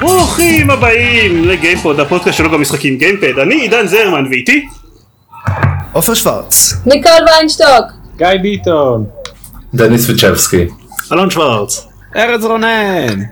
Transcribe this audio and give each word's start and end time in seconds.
ברוכים 0.00 0.70
הבאים 0.70 1.44
לגיימפוד, 1.44 2.00
הפודקאסט 2.00 2.38
שלנו 2.38 2.50
במשחקים 2.50 2.98
גיימפוד, 2.98 3.38
אני 3.38 3.54
עידן 3.54 3.86
זרמן 3.86 4.26
ואיתי, 4.30 4.68
עופר 5.92 6.14
שוורץ. 6.14 6.74
ניקול 6.86 7.12
ויינשטוק. 7.26 7.84
גיא 8.16 8.26
ביטון. 8.42 9.04
דניס 9.74 10.10
וצ'בסקי. 10.10 10.66
אלון 11.12 11.30
שוורץ. 11.30 11.86
ארז 12.16 12.44
רונן. 12.44 13.22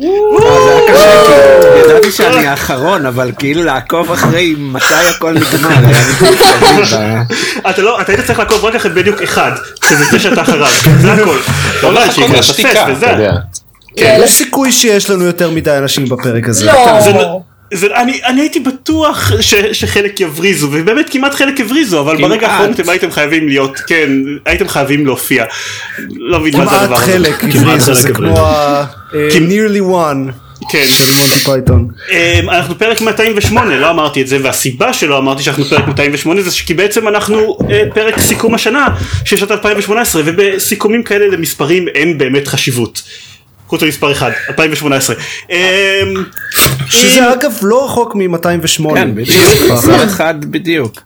זה 0.00 0.74
היה 0.74 0.92
קשה, 0.92 1.10
ידעתי 1.84 2.12
שאני 2.12 2.46
האחרון, 2.46 3.06
אבל 3.06 3.32
כאילו 3.38 3.64
לעקוב 3.64 4.12
אחרי 4.12 4.54
מתי 4.58 4.94
הכל 5.10 5.32
נגמר. 5.32 5.70
אתה 7.70 7.82
לא, 7.82 8.00
אתה 8.00 8.12
היית 8.12 8.26
צריך 8.26 8.38
לעקוב 8.38 8.64
רק 8.64 8.74
אחרי 8.74 8.90
בדיוק 8.90 9.22
אחד, 9.22 9.52
שזה 9.88 10.04
זה 10.04 10.18
שאתה 10.20 10.42
אחריו, 10.42 10.68
זה 11.00 11.12
הכל. 11.12 11.36
לא 11.82 11.94
לשתיקה, 11.94 12.26
לטפס 12.28 12.96
וזה. 12.96 13.06
אתה 13.06 13.14
יודע. 13.14 13.32
יש 13.96 14.30
סיכוי 14.30 14.72
שיש 14.72 15.10
לנו 15.10 15.24
יותר 15.24 15.50
מדי 15.50 15.78
אנשים 15.78 16.08
בפרק 16.08 16.48
הזה. 16.48 16.66
לא. 16.66 17.40
זה, 17.74 17.86
אני, 17.96 18.20
אני 18.24 18.40
הייתי 18.40 18.60
בטוח 18.60 19.32
ש, 19.40 19.54
שחלק 19.54 20.20
יבריזו 20.20 20.68
ובאמת 20.72 21.06
כמעט 21.10 21.34
חלק 21.34 21.60
הבריזו 21.60 22.00
אבל 22.00 22.16
כמעט. 22.16 22.30
ברגע 22.30 22.48
האחרון 22.48 22.72
אתם 22.72 22.88
הייתם 22.88 23.10
חייבים 23.10 23.48
להיות 23.48 23.78
כן 23.86 24.10
הייתם 24.46 24.68
חייבים 24.68 25.06
להופיע. 25.06 25.44
לא 26.08 26.40
מבין 26.40 26.56
מה 26.56 26.66
זה 26.66 26.80
הדבר 26.80 26.96
הזה. 26.96 27.12
חלק 27.12 27.44
הבריזו, 27.44 27.94
זה 27.94 28.12
כמו 28.12 28.38
ה... 28.38 28.84
אה, 29.14 29.28
nearly 29.28 29.94
one 29.94 30.32
כן. 30.70 30.86
של 30.86 31.04
מונטי 31.20 31.38
פייתון. 31.44 31.88
אמ, 32.10 32.50
אנחנו 32.50 32.78
פרק 32.78 33.00
208 33.00 33.76
לא 33.76 33.90
אמרתי 33.90 34.22
את 34.22 34.26
זה 34.26 34.38
והסיבה 34.42 34.92
שלא 34.92 35.18
אמרתי 35.18 35.42
שאנחנו 35.42 35.64
פרק 35.64 35.88
208 35.88 36.42
זה 36.42 36.50
כי 36.66 36.74
בעצם 36.74 37.08
אנחנו 37.08 37.58
אה, 37.70 37.82
פרק 37.94 38.18
סיכום 38.18 38.54
השנה 38.54 38.88
של 39.24 39.36
שנת 39.36 39.50
2018 39.50 40.22
ובסיכומים 40.24 41.02
כאלה 41.02 41.26
למספרים 41.26 41.88
אין 41.88 42.18
באמת 42.18 42.48
חשיבות. 42.48 43.02
חוץ 43.70 43.82
ממספר 43.82 44.12
אחד 44.12 44.30
2018. 44.48 45.16
אמ, 45.50 45.56
שזה 46.90 47.32
אגב 47.32 47.52
לא 47.62 47.84
רחוק 47.84 48.14
מ-208. 48.14 48.94
כן, 48.94 49.14
בדיוק. 49.14 49.38
מספר 49.72 50.04
אחד 50.04 50.44
בדיוק. 50.44 51.00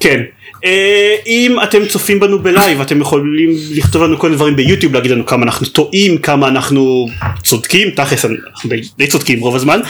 כן. 0.00 0.20
אה, 0.64 1.14
אם 1.26 1.56
אתם 1.62 1.86
צופים 1.86 2.20
בנו 2.20 2.38
בלייב 2.38 2.80
אתם 2.80 3.00
יכולים 3.00 3.26
לכתוב 3.74 4.02
לנו 4.02 4.18
כל 4.18 4.26
מיני 4.26 4.36
דברים 4.36 4.56
ביוטיוב 4.56 4.94
להגיד 4.94 5.10
לנו 5.10 5.26
כמה 5.26 5.42
אנחנו 5.44 5.66
טועים 5.66 6.18
כמה 6.18 6.48
אנחנו 6.48 7.06
צודקים 7.42 7.90
תכלס 7.90 8.24
אנחנו 8.24 8.70
די- 8.70 8.80
די 8.98 9.06
צודקים 9.06 9.40
רוב 9.40 9.56
הזמן. 9.56 9.80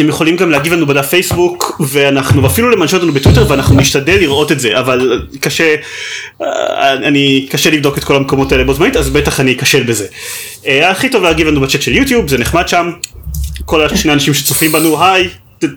אה, 0.00 0.04
אתם 0.04 0.08
יכולים 0.08 0.36
גם 0.36 0.50
להגיב 0.50 0.72
לנו 0.72 0.86
בדף 0.86 1.06
פייסבוק 1.06 1.80
ואנחנו 1.80 2.46
אפילו 2.46 2.70
למנשות 2.70 3.02
לנו 3.02 3.12
בטוויטר 3.12 3.46
ואנחנו 3.48 3.76
נשתדל 3.76 4.16
לראות 4.20 4.52
את 4.52 4.60
זה 4.60 4.78
אבל 4.78 5.22
קשה 5.40 5.74
אה, 6.42 6.92
אני 6.92 7.46
קשה 7.50 7.70
לבדוק 7.70 7.98
את 7.98 8.04
כל 8.04 8.16
המקומות 8.16 8.52
האלה 8.52 8.64
בו 8.64 8.74
זמנית 8.74 8.96
אז 8.96 9.10
בטח 9.10 9.40
אני 9.40 9.52
אכשל 9.52 9.82
בזה. 9.82 10.06
אה, 10.66 10.90
הכי 10.90 11.08
טוב 11.08 11.22
להגיב 11.22 11.46
לנו 11.46 11.60
בצ'אט 11.60 11.82
של 11.82 11.96
יוטיוב 11.96 12.28
זה 12.28 12.38
נחמד 12.38 12.68
שם 12.68 12.90
כל 13.64 13.82
השני 13.86 14.12
אנשים 14.12 14.34
שצופים 14.34 14.72
בנו 14.72 15.04
היי 15.04 15.28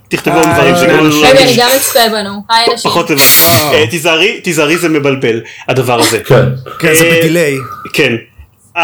תכתבו 0.09 0.35
לנו 0.35 0.53
דברים 0.53 0.75
זה 0.75 0.85
גורם 0.85 1.05
לנו 1.05 1.21
להרגיש 1.21 1.57
גם 1.57 1.69
אצפה 1.75 1.99
בנו. 2.11 2.43
היי 2.49 2.65
אנשים. 2.71 2.91
פחות 2.91 3.09
לבד. 3.09 3.21
אה, 3.21 3.87
תיזהרי 3.89 4.41
תיזהרי 4.41 4.77
זה 4.77 4.89
מבלבל 4.89 5.41
הדבר 5.67 5.99
הזה. 5.99 6.19
כן. 6.19 6.45
כן, 6.79 6.93
זה 6.93 7.05
אה, 7.05 7.19
בדיליי. 7.19 7.55
כן. 7.93 8.15
Uh, 8.77 8.79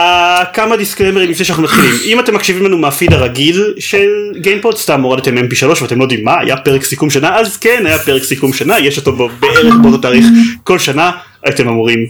כמה 0.54 0.78
דיסקלמרים 0.78 1.30
לפני 1.30 1.46
שאנחנו 1.46 1.64
מתחילים 1.64 1.92
אם 2.06 2.20
אתם 2.20 2.36
מקשיבים 2.36 2.66
לנו 2.66 2.78
מהפיד 2.78 3.14
הרגיל 3.14 3.74
של 3.80 4.08
גיימפוד 4.42 4.78
סתם 4.78 5.02
הורדתם 5.02 5.38
mp3 5.38 5.82
ואתם 5.82 5.98
לא 5.98 6.04
יודעים 6.04 6.24
מה 6.26 6.40
היה 6.40 6.58
פרק 6.58 6.84
סיכום 6.84 7.10
שנה 7.10 7.40
אז 7.40 7.58
כן 7.58 7.84
היה 7.86 8.00
פרק 8.00 8.24
סיכום 8.24 8.54
שנה 8.54 8.80
יש 8.80 8.98
אותו 8.98 9.12
בו 9.16 9.30
בערך 9.40 9.74
באותו 9.84 9.98
תאריך 9.98 10.26
כל 10.64 10.80
שנה 10.80 11.12
הייתם 11.46 11.68
אמורים 11.68 12.06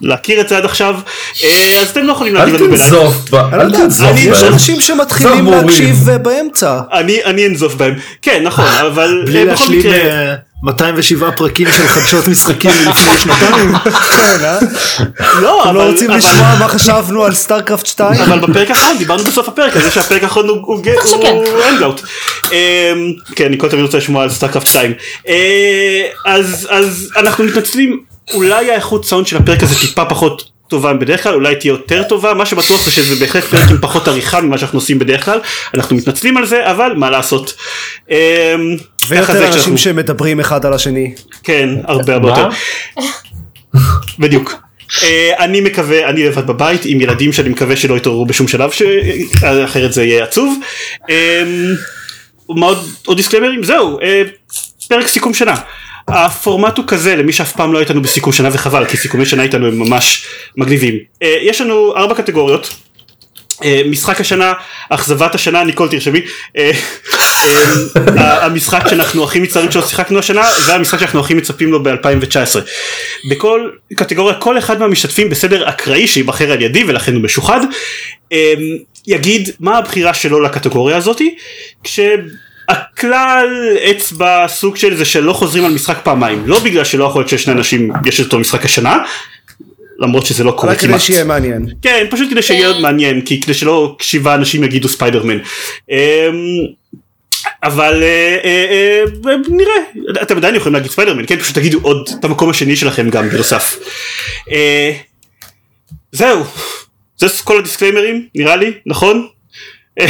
להכיר 0.00 0.40
את 0.40 0.48
זה 0.48 0.56
עד 0.56 0.64
עכשיו 0.64 0.94
אה, 1.44 1.78
אז 1.82 1.88
אתם 1.88 2.04
לא 2.04 2.12
יכולים 2.12 2.34
להגיד 2.34 2.54
לנו 2.54 2.66
בלייב. 2.70 2.82
תנזוף. 2.82 3.34
אל 3.52 3.72
תנזוף 3.72 4.10
אני- 4.10 4.20
יש 4.20 4.42
בהם. 4.42 4.52
אנשים 4.52 4.80
שמתחילים. 4.80 5.46
להקשיב 5.46 6.08
אה, 6.08 6.18
באמצע. 6.18 6.80
אני 6.92 7.24
אני 7.24 7.46
אנזוף 7.46 7.74
בהם 7.74 7.94
כן 8.22 8.42
נכון 8.44 8.64
אבל 8.64 9.22
בלי 9.26 9.44
להשלים 9.44 9.82
207 10.62 11.30
פרקים 11.36 11.66
של 11.76 11.86
חדשות 11.88 12.28
משחקים 12.28 12.70
מלפני 12.86 13.18
שנתיים. 13.18 13.72
כן, 13.78 14.44
אה? 14.44 14.58
לא 15.40 15.60
אתם 15.62 15.68
אבל 15.68 15.78
לא 15.78 15.90
רוצים 15.90 16.10
לשמוע 16.10 16.54
מה 16.58 16.68
חשבנו 16.68 17.24
על 17.24 17.34
סטארקרפט 17.34 17.86
2? 17.86 18.20
אבל 18.22 18.38
בפרק 18.38 18.70
האחרון 18.70 18.98
דיברנו 18.98 19.24
בסוף 19.24 19.48
הפרק 19.48 19.76
על 19.76 19.82
זה 19.82 19.90
שהפרק 19.90 20.22
האחרון 20.22 20.48
הוא- 20.48 20.82
hangout. 21.68 22.00
כן 23.36 23.44
אני 23.46 23.58
כל 23.58 23.68
תמיד 23.68 23.84
רוצה 23.84 23.98
לשמוע 23.98 24.22
על 24.22 24.30
סטארקרפט 24.30 24.66
2. 24.66 24.92
אה, 25.28 26.02
אז 26.26 26.66
אז 26.70 27.10
אנחנו 27.16 27.44
מתנצלים 27.44 28.00
אולי 28.34 28.70
האיכות 28.70 29.04
סאונד 29.04 29.26
של 29.26 29.36
הפרק 29.36 29.62
הזה 29.62 29.74
טיפה 29.80 30.04
פחות 30.04 30.55
טובה 30.68 30.92
מבדרך 30.92 31.22
כלל 31.22 31.34
אולי 31.34 31.56
תהיה 31.56 31.70
יותר 31.70 32.02
טובה 32.08 32.34
מה 32.34 32.46
שבטוח 32.46 32.84
זה 32.84 32.90
שזה 32.90 33.14
בהחלט 33.20 33.44
פרק 33.44 33.70
עם 33.70 33.78
פחות 33.80 34.08
עריכה 34.08 34.40
ממה 34.40 34.58
שאנחנו 34.58 34.78
עושים 34.78 34.98
בדרך 34.98 35.24
כלל 35.24 35.40
אנחנו 35.74 35.96
מתנצלים 35.96 36.36
על 36.36 36.46
זה 36.46 36.70
אבל 36.70 36.92
מה 36.96 37.10
לעשות. 37.10 37.54
זה 38.08 38.14
ויותר 39.08 39.32
אנשים 39.32 39.50
כשאנחנו- 39.52 39.78
שמדברים 39.78 40.40
אחד 40.40 40.66
על 40.66 40.72
השני. 40.74 41.14
כן 41.42 41.68
הרבה 41.84 42.14
הרבה 42.14 42.28
יותר. 42.28 42.48
בדיוק. 44.18 44.54
אה, 45.02 45.32
אני 45.38 45.60
מקווה, 45.60 46.08
אני 46.08 46.24
לבד 46.24 46.46
בבית 46.46 46.80
עם 46.84 47.00
ילדים 47.00 47.32
שאני 47.32 47.48
מקווה 47.48 47.76
שלא 47.76 47.94
יתעוררו 47.96 48.26
בשום 48.26 48.48
שלב, 48.48 48.70
ש- 48.70 48.82
אה, 49.44 49.64
אחרת 49.64 49.92
זה 49.92 50.04
יהיה 50.04 50.24
עצוב. 50.24 50.58
אה, 51.10 51.42
מה 52.48 52.66
עוד 52.66 52.78
עוד 53.06 53.16
דיסקלמרים? 53.16 53.64
זהו, 53.64 54.00
אה, 54.00 54.22
פרק 54.88 55.06
סיכום 55.06 55.34
שנה. 55.34 55.54
הפורמט 56.08 56.78
הוא 56.78 56.84
כזה 56.88 57.16
למי 57.16 57.32
שאף 57.32 57.52
פעם 57.52 57.72
לא 57.72 57.78
הייתנו 57.78 58.02
בסיכום 58.02 58.32
שנה 58.32 58.48
וחבל 58.52 58.84
כי 58.84 58.96
סיכומי 58.96 59.26
שנה 59.26 59.42
איתנו 59.42 59.66
הם 59.66 59.78
ממש 59.78 60.26
מגניבים. 60.56 60.94
אה, 61.22 61.36
יש 61.42 61.60
לנו 61.60 61.96
ארבע 61.96 62.14
קטגוריות. 62.14 62.70
אה, 63.64 63.82
משחק 63.90 64.20
השנה, 64.20 64.52
אכזבת 64.90 65.34
השנה, 65.34 65.64
ניקול 65.64 65.88
תרשמי, 65.88 66.20
אה, 66.56 66.70
המשחק 68.46 68.88
שאנחנו 68.90 69.24
הכי 69.24 69.40
מצטערים 69.40 69.72
שלא 69.72 69.86
שיחקנו 69.86 70.18
השנה 70.18 70.42
והמשחק 70.66 71.00
שאנחנו 71.00 71.20
הכי 71.20 71.34
מצפים 71.34 71.72
לו 71.72 71.82
ב-2019. 71.82 72.60
בכל 73.30 73.70
קטגוריה 73.96 74.34
כל 74.34 74.58
אחד 74.58 74.80
מהמשתתפים 74.80 75.30
בסדר 75.30 75.68
אקראי 75.68 76.06
שייבחר 76.06 76.52
על 76.52 76.62
ידי 76.62 76.84
ולכן 76.84 77.14
הוא 77.14 77.22
משוחד 77.22 77.60
יגיד 79.06 79.50
מה 79.60 79.78
הבחירה 79.78 80.14
שלו 80.14 80.40
לקטגוריה 80.40 80.96
הזאתי 80.96 81.34
כשהכלל 82.66 83.76
אצבע 83.90 84.48
סוג 84.48 84.76
של 84.76 84.96
זה 84.96 85.04
שלא 85.04 85.32
חוזרים 85.32 85.64
על 85.64 85.72
משחק 85.72 85.98
פעמיים 86.02 86.42
לא 86.46 86.60
בגלל 86.60 86.84
שלא 86.84 87.04
יכול 87.04 87.20
להיות 87.20 87.28
ששני 87.28 87.52
אנשים 87.52 87.90
יש 88.06 88.20
את 88.20 88.24
אותו 88.24 88.38
משחק 88.38 88.64
השנה 88.64 88.98
למרות 89.98 90.26
שזה 90.26 90.44
לא 90.44 90.50
קורה 90.50 90.72
רק 90.72 90.78
כמעט. 90.78 90.90
כדי 90.94 91.00
שיהיה 91.00 91.24
מעניין. 91.24 91.66
כן, 91.82 92.06
פשוט 92.10 92.30
כדי 92.30 92.42
שיהיה 92.42 92.68
עוד 92.68 92.80
מעניין, 92.80 93.20
כי 93.20 93.40
כדי 93.40 93.54
שלא 93.54 93.96
שבעה 94.00 94.34
אנשים 94.34 94.64
יגידו 94.64 94.88
ספיידרמן. 94.88 95.38
אמ, 95.90 95.96
אבל 97.62 98.02
אה, 98.02 98.38
אה, 98.44 99.04
אה, 99.26 99.36
נראה, 99.48 100.12
אתם 100.22 100.36
עדיין 100.36 100.54
יכולים 100.54 100.74
להגיד 100.74 100.90
ספיידרמן, 100.90 101.26
כן? 101.26 101.38
פשוט 101.38 101.54
תגידו 101.54 101.78
עוד 101.82 102.08
את 102.20 102.24
המקום 102.24 102.50
השני 102.50 102.76
שלכם 102.76 103.10
גם 103.10 103.28
בנוסף. 103.28 103.78
אה, 104.50 104.92
זהו, 106.12 106.44
זה 107.18 107.26
כל 107.44 107.58
הדיסקליימרים, 107.58 108.26
נראה 108.34 108.56
לי, 108.56 108.72
נכון? 108.86 109.26
אה, 110.00 110.06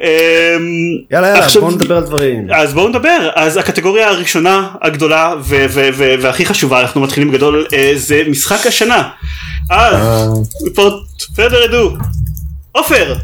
אמ, 0.00 0.06
יאללה 1.10 1.26
יאללה 1.28 1.44
עכשיו- 1.44 1.62
בואו 1.62 1.72
נדבר 1.74 1.96
על 1.96 2.04
דברים. 2.04 2.46
אז 2.54 2.74
בואו 2.74 2.88
נדבר 2.88 3.30
אז 3.34 3.56
הקטגוריה 3.56 4.08
הראשונה 4.08 4.70
הגדולה 4.82 5.34
ו- 5.40 5.66
ו- 5.68 5.88
ו- 5.94 6.14
והכי 6.20 6.46
חשובה 6.46 6.80
אנחנו 6.80 7.00
מתחילים 7.00 7.30
בגדול 7.30 7.66
אה, 7.72 7.92
זה 7.96 8.22
משחק 8.28 8.66
השנה. 8.66 9.08
אז 9.70 9.96
without 10.66 11.22
further 11.36 11.70
ado 11.70 12.04
עופר 12.72 13.14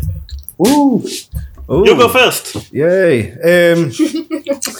you 1.70 1.96
go 1.98 2.14
first 2.14 2.58
ייי. 2.72 3.30
אמ, 3.44 3.88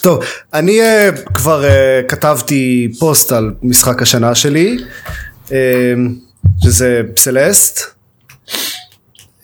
טוב, 0.03 0.25
אני 0.55 0.81
אה, 0.81 1.11
כבר 1.35 1.65
אה, 1.65 2.01
כתבתי 2.09 2.89
פוסט 2.99 3.33
על 3.33 3.55
משחק 3.63 4.03
השנה 4.03 4.35
שלי, 4.35 4.77
אמ, 5.51 5.57
שזה 6.65 7.03
סלסט. 7.17 7.81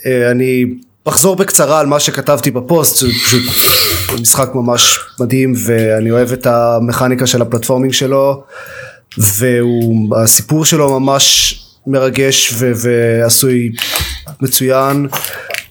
אה, 0.06 0.30
אני 0.30 0.64
אחזור 1.10 1.36
בקצרה 1.36 1.80
על 1.80 1.86
מה 1.86 2.00
שכתבתי 2.00 2.50
בפוסט, 2.50 2.96
זה 2.96 3.06
פשוט 3.24 3.42
משחק 4.20 4.50
ממש 4.54 4.98
מדהים 5.20 5.52
ואני 5.66 6.10
אוהב 6.10 6.32
את 6.32 6.46
המכניקה 6.46 7.26
של 7.26 7.42
ה 7.42 7.46
platforming 7.46 7.92
שלו, 7.92 8.44
והסיפור 9.18 10.64
שלו 10.64 11.00
ממש 11.00 11.54
מרגש 11.86 12.52
ו- 12.58 12.72
ועשוי 12.76 13.72
מצוין. 14.40 15.08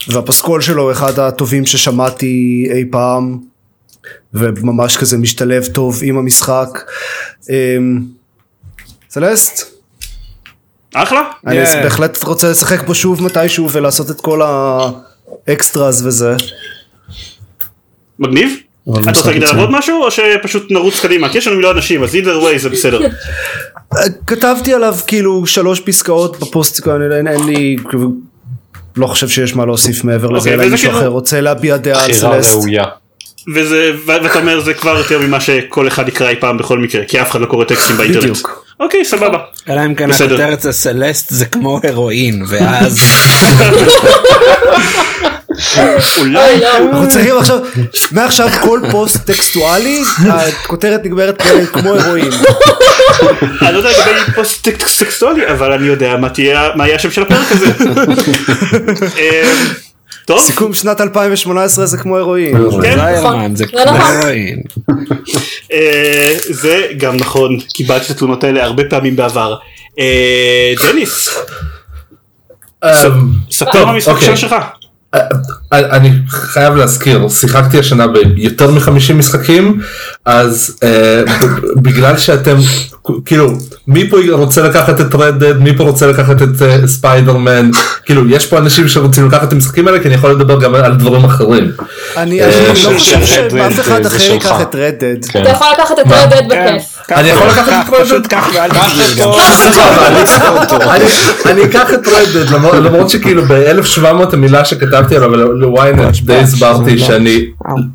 והפסקול 0.07 0.61
שלו 0.61 0.83
הוא 0.83 0.91
אחד 0.91 1.19
הטובים 1.19 1.65
ששמעתי 1.65 2.67
אי 2.71 2.85
פעם 2.91 3.37
וממש 4.33 4.97
כזה 4.97 5.17
משתלב 5.17 5.65
טוב 5.65 5.99
עם 6.03 6.17
המשחק. 6.17 6.69
אמ, 7.49 8.01
סלסט, 9.09 9.79
אחלה 10.95 11.21
אני 11.47 11.63
Yeah. 11.63 11.75
בהחלט 11.83 12.23
רוצה 12.23 12.51
לשחק 12.51 12.83
בו 12.83 12.95
שוב 12.95 13.23
מתישהו 13.23 13.71
ולעשות 13.71 14.11
את 14.11 14.21
כל 14.21 14.41
ה 15.49 15.57
extras 15.57 16.01
וזה. 16.05 16.35
מגניב? 18.19 18.55
אתה 19.01 19.09
רוצה 19.09 19.27
להגיד 19.27 19.43
עליו. 19.43 19.59
עוד 19.61 19.71
משהו 19.71 20.03
או 20.03 20.11
שפשוט 20.11 20.71
נרוץ 20.71 20.99
קדימה? 20.99 21.29
כי 21.29 21.37
יש 21.37 21.47
לנו 21.47 21.55
מיליון 21.55 21.75
אנשים 21.75 22.03
אז 22.03 22.15
either 22.15 22.43
way 22.43 22.57
זה 22.57 22.69
בסדר. 22.69 22.99
כתבתי 24.27 24.73
עליו 24.73 24.95
כאילו 25.07 25.45
שלוש 25.45 25.79
פסקאות 25.79 26.39
בפוסט, 26.39 26.87
אין, 26.87 27.27
אין, 27.27 27.45
לי, 27.45 27.75
לא 28.97 29.07
חושב 29.07 29.27
שיש 29.29 29.55
מה 29.55 29.65
להוסיף 29.65 30.03
מעבר 30.03 30.27
לזה, 30.29 30.37
אוקיי, 30.49 30.53
אלא 30.53 30.71
מישהו 30.71 30.87
כאילו- 30.87 30.99
אחר 30.99 31.07
רוצה 31.07 31.41
להביע 31.41 31.77
דעה 31.77 32.05
על 32.05 32.13
סלסט. 32.13 32.57
ואתה 34.05 34.39
אומר 34.39 34.59
זה 34.61 34.73
כבר 34.73 34.97
יותר 34.97 35.19
ממה 35.19 35.39
שכל 35.39 35.87
אחד 35.87 36.07
יקרא 36.07 36.29
אי 36.29 36.35
פעם 36.39 36.57
בכל 36.57 36.79
מקרה 36.79 37.05
כי 37.05 37.21
אף 37.21 37.31
אחד 37.31 37.41
לא 37.41 37.45
קורא 37.45 37.65
טקסטים 37.65 37.97
באינטרנט. 37.97 38.23
בדיוק. 38.23 38.68
אוקיי 38.79 39.05
סבבה. 39.05 39.37
אלא 39.69 39.85
אם 39.85 39.95
כן. 39.95 40.11
הכותרת 40.11 40.61
זה 40.61 40.71
סלסט 40.71 41.29
זה 41.29 41.45
כמו 41.45 41.79
הרואין 41.83 42.43
ואז 42.47 42.99
אולי 46.17 46.59
לא. 46.59 46.77
אנחנו 46.77 47.09
צריכים 47.09 47.37
עכשיו, 47.37 47.59
מעכשיו 48.11 48.49
כל 48.61 48.79
פוסט 48.91 49.25
טקסטואלי, 49.25 50.03
הכותרת 50.27 51.05
נגמרת 51.05 51.41
כמו 51.71 51.93
הרואין. 51.93 52.31
אני 53.61 53.73
לא 53.73 53.77
יודע 53.77 53.89
לגבי 53.89 54.31
פוסט 54.35 54.69
טקסטואלי 54.69 55.47
אבל 55.47 55.71
אני 55.71 55.87
יודע 55.87 56.17
מה 56.17 56.29
תהיה 56.29 56.69
מה 56.75 56.87
יהיה 56.87 56.95
השם 56.95 57.11
של 57.11 57.21
הפרק 57.21 57.51
הזה. 57.51 57.65
אה, 60.29 60.35
טוב 60.35 60.45
סיכום 60.45 60.73
שנת 60.73 61.01
2018 61.01 61.85
זה 61.85 61.97
כמו 61.97 62.17
הרואין. 62.17 62.57
כן, 62.81 62.95
זיירמן 62.95 63.55
זה 63.55 63.65
זה 63.65 63.67
כמו 63.67 63.79
נכון. 63.85 63.97
הרואין. 63.97 64.61
אה, 65.73 66.33
זה 66.49 66.87
גם 66.97 67.17
נכון 67.17 67.59
קיבלתי 67.59 68.05
את 68.05 68.09
התלונות 68.09 68.43
האלה 68.43 68.63
הרבה 68.63 68.83
פעמים 68.89 69.15
בעבר. 69.15 69.55
אה, 69.99 70.73
דניס 70.87 71.29
אמ, 72.85 72.89
ספר 73.51 73.85
מה 73.85 73.91
המשחק 73.91 74.15
אוקיי. 74.15 74.37
שלך. 74.37 74.55
אה, 75.15 75.21
אני 75.71 76.11
חייב 76.29 76.75
להזכיר, 76.75 77.29
שיחקתי 77.29 77.79
השנה 77.79 78.07
ביותר 78.07 78.71
מ-50 78.71 79.13
משחקים, 79.13 79.79
אז 80.25 80.77
אה, 80.83 81.21
בגלל 81.75 82.17
שאתם, 82.17 82.55
כאילו, 83.25 83.53
מי 83.87 84.09
פה 84.09 84.17
רוצה 84.31 84.61
לקחת 84.63 85.01
את 85.01 85.15
רדד, 85.15 85.57
מי 85.57 85.77
פה 85.77 85.83
רוצה 85.83 86.07
לקחת 86.07 86.41
את 86.41 86.61
אה, 86.61 86.87
ספיידרמן, 86.87 87.69
כאילו, 88.05 88.29
יש 88.29 88.45
פה 88.47 88.57
אנשים 88.57 88.87
שרוצים 88.87 89.27
לקחת 89.27 89.43
את 89.47 89.53
המשחקים 89.53 89.87
האלה, 89.87 89.99
כי 89.99 90.07
אני 90.07 90.15
יכול 90.15 90.31
לדבר 90.31 90.59
גם 90.59 90.75
על 90.75 90.95
דברים 90.95 91.23
אחרים. 91.23 91.71
אני 92.17 92.41
אה, 92.41 92.63
לא 92.67 92.75
של- 92.75 92.97
חושב 92.97 93.25
שאף 93.25 93.79
אחד 93.79 94.05
אחר 94.05 94.23
ייקח. 94.23 94.61
את 94.61 94.75
רדד. 94.75 95.15
כן. 95.31 95.41
אתה 95.41 95.49
יכול 95.49 95.67
לקחת 95.73 95.99
את 95.99 96.05
רדד 96.11 96.41
בכיף. 96.49 96.98
אני 97.11 97.29
יכול 97.29 97.47
לקחת 97.47 97.69
קח, 97.69 97.87
את 97.89 97.93
רדד? 97.93 98.03
פשוט 98.05 98.27
קח 98.27 98.49
ואל. 98.53 98.69
סבבה, 100.25 100.95
אני- 101.45 101.63
אקח 101.65 101.93
את 101.93 102.07
רדד 102.07 102.49
למרות 102.85 103.09
שכאילו 103.09 103.43
ב-1700 103.45 104.05
המילה 104.33 104.65
שכתבתי 104.65 105.15
עליו 105.15 105.29
לוויינט 105.53 106.15
די 106.23 106.35
הסברתי 106.37 106.99
שאני 106.99 107.45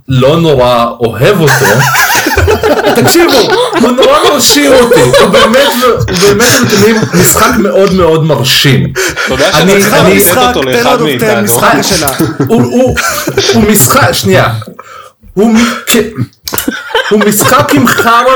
לא 0.09 0.37
נורא 0.37 0.85
אוהב 1.01 1.41
אותו. 1.41 1.65
תקשיבו, 2.97 3.33
הוא 3.81 3.91
נורא 3.91 4.19
מרשים 4.33 4.73
אותי, 4.73 5.01
הוא 5.01 5.29
באמת, 5.29 5.69
הוא 6.09 6.17
באמת 6.29 6.61
נותנים 6.73 6.97
משחק 7.21 7.51
מאוד 7.59 7.93
מאוד 7.93 8.25
מרשים. 8.25 8.87
אני- 9.55 9.83
שאתה 9.83 9.91
צריך 9.91 10.17
משחק, 10.17 10.43
אותו 10.57 10.63
לאחד 10.63 11.03
מאיתנו. 11.03 11.47
הוא- 12.47 12.63
הוא 12.63 12.97
הוא 13.55 13.63
משחק, 13.63 14.13
שנייה, 14.13 14.49
הוא 15.35 15.55
משחק 17.27 17.75
עם 17.75 17.87
חרא 17.87 18.35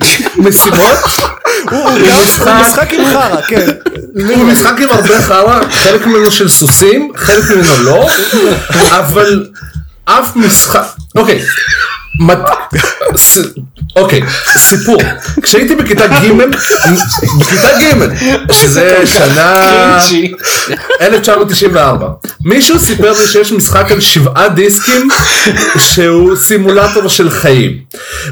משימות, 0.44 0.98
הוא 1.70 1.90
משחק 2.60 2.92
עם 2.92 3.04
חרא, 3.12 3.40
כן. 3.48 3.66
הוא 4.36 4.44
משחק 4.44 4.80
עם 4.80 4.88
הרבה 4.90 5.22
חרא, 5.22 5.60
חלק 5.70 6.06
ממנו 6.06 6.30
של 6.30 6.48
סוסים, 6.48 7.12
חלק 7.16 7.50
ממנו 7.50 7.82
לא, 7.84 8.06
אבל 8.98 9.46
אף 10.04 10.36
משחק, 10.36 10.86
אוקיי, 11.16 11.42
אוקיי, 13.96 14.22
סיפור, 14.56 15.02
כשהייתי 15.42 15.74
בכיתה 15.74 16.06
ג', 16.06 16.32
בכיתה 17.40 17.68
ג', 17.80 18.52
שזה 18.52 19.06
שנה 19.06 19.54
קרינג'י. 20.08 20.32
1994, 21.00 22.08
מישהו 22.44 22.78
סיפר 22.78 23.12
לי 23.12 23.26
שיש 23.26 23.52
משחק 23.52 23.92
על 23.92 24.00
שבעה 24.00 24.48
דיסקים 24.48 25.08
שהוא 25.78 26.36
סימולטור 26.36 27.08
של 27.08 27.30
חיים, 27.30 27.78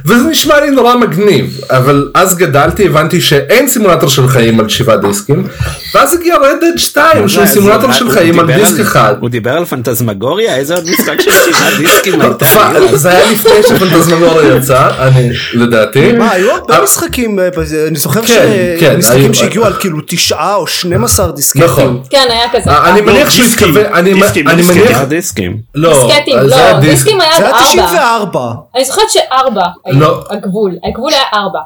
וזה 0.05 0.23
נשמע 0.25 0.61
לי 0.61 0.71
נורא 0.71 0.97
מגניב, 0.97 1.61
אבל 1.71 2.11
אז 2.15 2.37
גדלתי, 2.37 2.87
הבנתי 2.87 3.21
שאין 3.21 3.69
סימולטור 3.69 4.09
של 4.09 4.29
חיים 4.29 4.61
על 4.61 4.69
שבעה 4.69 4.97
דיסקים, 4.97 5.47
ואז 5.95 6.15
הגיע 6.15 6.37
רדד 6.37 6.79
2 6.79 7.29
שהוא 7.29 7.47
סימולטור 7.47 7.93
של 7.93 8.11
חיים 8.11 8.41
על 8.41 8.47
דיסק 8.47 8.81
אחד. 8.81 9.15
הוא 9.21 9.29
דיבר 9.29 9.51
על 9.51 9.65
פנטזמגוריה? 9.65 10.57
איזה 10.57 10.75
עוד 10.75 10.91
משחק 10.91 11.21
של 11.21 11.31
שבעה 11.31 11.71
דיסקים 11.79 12.21
הייתה? 12.21 12.47
זה 12.93 13.09
היה 13.09 13.33
לפני 13.33 13.63
שפנטזמגוריה 13.69 14.57
יצא, 14.57 14.89
אני 14.99 15.29
לדעתי. 15.55 16.13
מה, 16.13 16.31
היו 16.31 16.51
הרבה 16.51 16.75
אבל- 16.77 16.85
משחקים, 16.85 17.39
אה, 17.39 17.49
אני 17.89 17.99
זוכר 17.99 18.23
כן, 18.27 18.47
כן, 18.81 18.93
שמשחקים 18.95 19.23
היו- 19.25 19.35
שהגיעו 19.35 19.65
על 19.65 19.73
כאילו 19.73 19.99
תשעה 20.07 20.55
או 20.55 20.67
12 20.67 21.33
דיסקטים. 21.33 21.65
נכון. 21.65 22.03
כן, 22.11 22.27
היה 22.31 22.45
כזה. 22.53 22.71
אה, 22.71 22.91
אני 22.91 23.01
מניח 23.01 23.31
שהוא 23.31 23.47
התכוון, 23.47 23.85
אני. 23.95 24.13
מניח, 24.15 25.03
דיסקים. 25.09 25.57
לא, 25.75 26.07
דיסקטים, 26.07 26.49
זה 26.49 26.57
היה 26.57 26.73
לא, 26.73 26.81
דיסק. 26.81 26.91
דיסקים 26.95 27.21
היה 27.21 27.31
זה 27.37 27.47
היה 27.47 27.49
עד 27.49 27.55
ארבע. 27.55 27.69
94. 27.71 28.41
אני 28.77 28.85
זוכרת 28.85 29.11
שארבע 29.11 29.63
לא. 29.91 30.25
הגבול. 30.31 30.73
הגבול 30.89 31.13
היה 31.13 31.23
ארבע. 31.35 31.59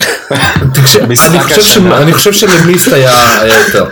אני 0.00 0.84
חושב 0.84 1.06
ש- 1.48 1.58
השנה. 1.58 1.98
אני 1.98 2.12
חושב 2.14 2.32
שלמיסט 2.32 2.92
היה 2.92 3.40
היה 3.40 3.58
יותר. 3.66 3.84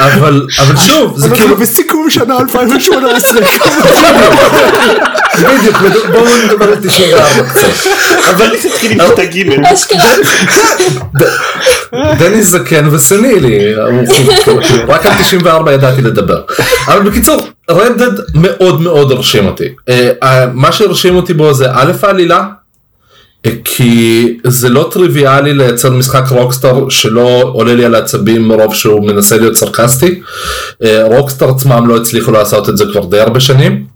אבל 0.00 0.46
אבל 0.58 0.76
שוב, 0.76 1.18
זה 1.18 1.28
כאילו, 1.36 1.56
בסיכום 1.56 2.10
שנה 2.10 2.38
2018. 2.38 3.40
בדיוק, 5.38 5.76
בואו 6.12 6.24
נדבר 6.44 6.64
על 6.68 6.76
94 6.82 7.48
קצת. 7.48 7.60
אבל 8.30 8.46
דניס 8.48 8.66
התחיל 8.66 8.92
עם 8.92 9.08
כיתה 9.08 9.24
ג' 9.24 9.64
אשכרה. 9.72 10.12
דניס 12.18 12.48
זקן 12.50 12.88
וסנילי, 12.94 13.74
רק 14.88 15.06
על 15.06 15.12
94 15.22 15.72
ידעתי 15.72 16.02
לדבר. 16.02 16.40
אבל 16.88 17.00
בקיצור, 17.10 17.46
רדד 17.70 18.10
מאוד 18.34 18.80
מאוד 18.80 19.12
הרשים 19.12 19.46
אותי. 19.46 19.68
אה, 19.88 20.10
אה, 20.22 20.46
מה 20.52 20.72
שהרשים 20.72 21.16
אותי 21.16 21.34
בו 21.34 21.54
זה 21.54 21.66
א' 21.72 21.92
העלילה, 22.02 22.36
אה, 22.36 22.42
כי 23.64 24.36
זה 24.44 24.68
לא 24.68 24.88
טריוויאלי 24.92 25.54
לייצר 25.54 25.90
משחק 25.90 26.24
רוקסטאר 26.28 26.88
שלא 26.88 27.50
עולה 27.52 27.74
לי 27.74 27.84
על 27.84 27.94
העצבים 27.94 28.48
מרוב 28.48 28.74
שהוא 28.74 29.06
מנסה 29.06 29.36
להיות 29.36 29.54
סרקסטי. 29.54 30.20
אה, 30.84 31.04
רוקסטאר 31.04 31.50
עצמם 31.50 31.88
לא 31.88 31.96
הצליחו 31.96 32.32
לעשות 32.32 32.68
את 32.68 32.76
זה 32.76 32.84
כבר 32.92 33.04
די 33.04 33.20
הרבה 33.20 33.40
שנים. 33.40 33.86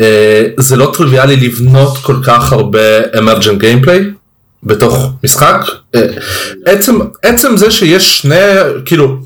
אה, 0.00 0.42
זה 0.56 0.76
לא 0.76 0.92
טריוויאלי 0.96 1.36
לבנות 1.36 1.98
כל 1.98 2.16
כך 2.22 2.52
הרבה 2.52 2.78
אמרג'נט 3.18 3.58
גיימפליי 3.58 4.04
בתוך 4.62 5.12
משחק. 5.24 5.64
אה, 5.94 6.06
עצם, 6.66 6.98
עצם 7.22 7.56
זה 7.56 7.70
שיש 7.70 8.18
שני, 8.18 8.34
כאילו, 8.84 9.18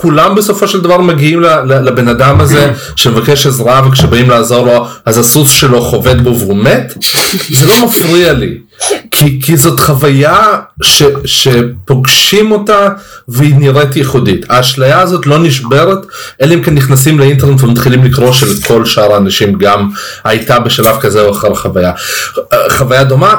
כולם 0.00 0.34
בסופו 0.34 0.68
של 0.68 0.80
דבר 0.80 1.00
מגיעים 1.00 1.40
לבן 1.66 2.08
אדם 2.08 2.40
הזה 2.40 2.72
שמבקש 2.96 3.46
עזרה 3.46 3.82
וכשבאים 3.88 4.30
לעזור 4.30 4.66
לו 4.66 4.86
אז 5.04 5.18
הסוס 5.18 5.50
שלו 5.50 5.82
חובט 5.82 6.16
בו 6.16 6.38
והוא 6.38 6.56
מת 6.56 6.94
זה 7.50 7.66
לא 7.66 7.86
מפריע 7.86 8.32
לי 8.32 8.58
כי, 9.10 9.40
כי 9.42 9.56
זאת 9.56 9.80
חוויה 9.80 10.58
ש, 10.82 11.02
שפוגשים 11.24 12.52
אותה 12.52 12.88
והיא 13.28 13.54
נראית 13.58 13.96
ייחודית 13.96 14.46
האשליה 14.48 15.00
הזאת 15.00 15.26
לא 15.26 15.38
נשברת 15.38 15.98
אלא 16.42 16.54
אם 16.54 16.62
כן 16.62 16.74
נכנסים 16.74 17.18
לאינטרנט 17.18 17.62
ומתחילים 17.62 18.04
לקרוא 18.04 18.32
שלכל 18.32 18.84
שאר 18.84 19.12
האנשים 19.12 19.58
גם 19.58 19.90
הייתה 20.24 20.58
בשלב 20.58 20.96
כזה 21.00 21.22
או 21.22 21.30
אחר 21.30 21.54
חוויה 21.54 21.92
חוויה 22.70 23.04
דומה 23.04 23.34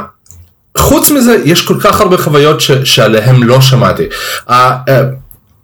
חוץ 0.77 1.11
מזה 1.11 1.37
יש 1.45 1.61
כל 1.61 1.75
כך 1.79 2.01
הרבה 2.01 2.17
חוויות 2.17 2.61
ש, 2.61 2.71
שעליהם 2.71 3.43
לא 3.43 3.61
שמעתי. 3.61 4.03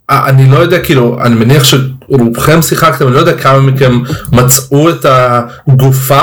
אני 0.09 0.51
לא 0.51 0.57
יודע 0.57 0.79
כאילו 0.79 1.19
אני 1.21 1.35
מניח 1.35 1.63
שרובכם 2.11 2.61
שיחקתם 2.61 3.07
אני 3.07 3.15
לא 3.15 3.19
יודע 3.19 3.33
כמה 3.33 3.59
מכם 3.59 3.99
מצאו 4.31 4.89
את 4.89 5.05
הגופה 5.09 6.21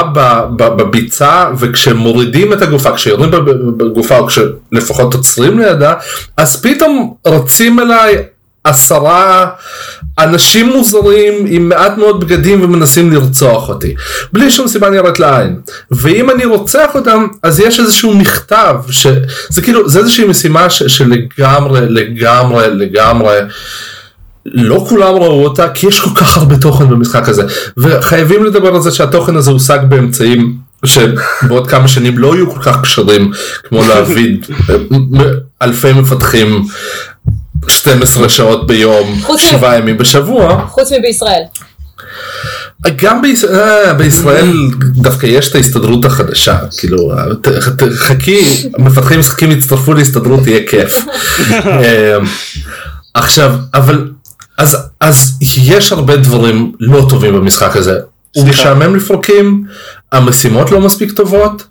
בביצה 0.57 1.45
וכשמורידים 1.59 2.53
את 2.53 2.63
הגופה 2.63 2.95
כשיורדים 2.95 3.31
בגופה 3.77 4.19
או 4.19 4.27
כשלפחות 4.27 5.15
עוצרים 5.15 5.59
לידה 5.59 5.95
אז 6.37 6.63
פתאום 6.63 7.15
רצים 7.27 7.81
אליי 7.81 8.23
עשרה 8.65 9.47
אנשים 10.19 10.69
מוזרים 10.69 11.45
עם 11.49 11.69
מעט 11.69 11.99
מאוד 11.99 12.25
בגדים 12.25 12.65
ומנסים 12.65 13.13
לרצוח 13.13 13.69
אותי. 13.69 13.95
בלי 14.33 14.51
שום 14.51 14.69
סיבה 14.69 14.91
נראית 14.91 15.19
לעין. 15.19 15.57
ואם 15.91 16.31
אני 16.31 16.45
רוצח 16.45 16.95
אותם 16.95 17.27
אז 17.43 17.61
יש 17.61 17.81
איזשהו 17.81 18.15
מכתב 18.15 18.77
שזה 18.91 19.63
כאילו 19.63 19.89
זה 19.89 19.99
איזושהי 19.99 20.25
משימה 20.25 20.71
ש, 20.71 20.83
שלגמרי 20.83 21.81
לגמרי 21.89 22.67
לגמרי 22.71 23.39
לא 24.47 24.87
כולם 24.89 25.15
ראו 25.15 25.45
אותה 25.45 25.69
כי 25.69 25.87
יש 25.87 26.01
כל 26.01 26.11
כך 26.15 26.37
הרבה 26.37 26.57
תוכן 26.57 26.89
במשחק 26.89 27.29
הזה 27.29 27.43
וחייבים 27.77 28.45
לדבר 28.45 28.75
על 28.75 28.81
זה 28.81 28.91
שהתוכן 28.91 29.37
הזה 29.37 29.51
הושג 29.51 29.79
באמצעים 29.89 30.57
שבעוד 30.85 31.67
כמה 31.71 31.89
שנים 31.89 32.19
לא 32.19 32.35
יהיו 32.35 32.51
כל 32.51 32.63
כך 32.63 32.81
קשרים 32.83 33.33
כמו 33.69 33.85
להעביד 33.89 34.47
מ- 34.91 35.21
אלפי 35.63 35.93
מפתחים 35.93 36.65
12 37.69 38.29
שעות 38.29 38.67
ביום, 38.67 39.21
חוץ 39.23 39.41
מ- 39.41 39.51
שבעה 39.51 39.79
ימים 39.79 39.99
בשבוע. 39.99 40.65
חוץ 40.69 40.93
מבישראל. 40.99 41.41
גם 42.97 43.23
ביש... 43.23 43.45
אה, 43.45 43.95
בישראל 43.95 44.53
דווקא 44.81 45.27
יש 45.27 45.51
את 45.51 45.55
ההסתדרות 45.55 46.05
החדשה, 46.05 46.59
כאילו, 46.79 47.13
חכי, 47.95 48.45
מפתחים 48.79 49.21
משחקים 49.21 49.51
יצטרפו 49.51 49.95
להסתדרות, 49.95 50.47
יהיה 50.47 50.61
כיף. 50.69 50.95
אה, 51.51 52.17
עכשיו, 53.15 53.55
אבל, 53.75 54.09
אז, 54.59 54.77
אז 55.01 55.39
יש 55.41 55.93
הרבה 55.93 56.17
דברים 56.17 56.73
לא 56.81 57.07
טובים 57.09 57.35
במשחק 57.35 57.77
הזה. 57.77 57.99
הוא 58.37 58.49
משעמם 58.49 58.97
לפרקים, 58.97 59.65
המשימות 60.13 60.71
לא 60.71 60.81
מספיק 60.81 61.13
טובות, 61.13 61.67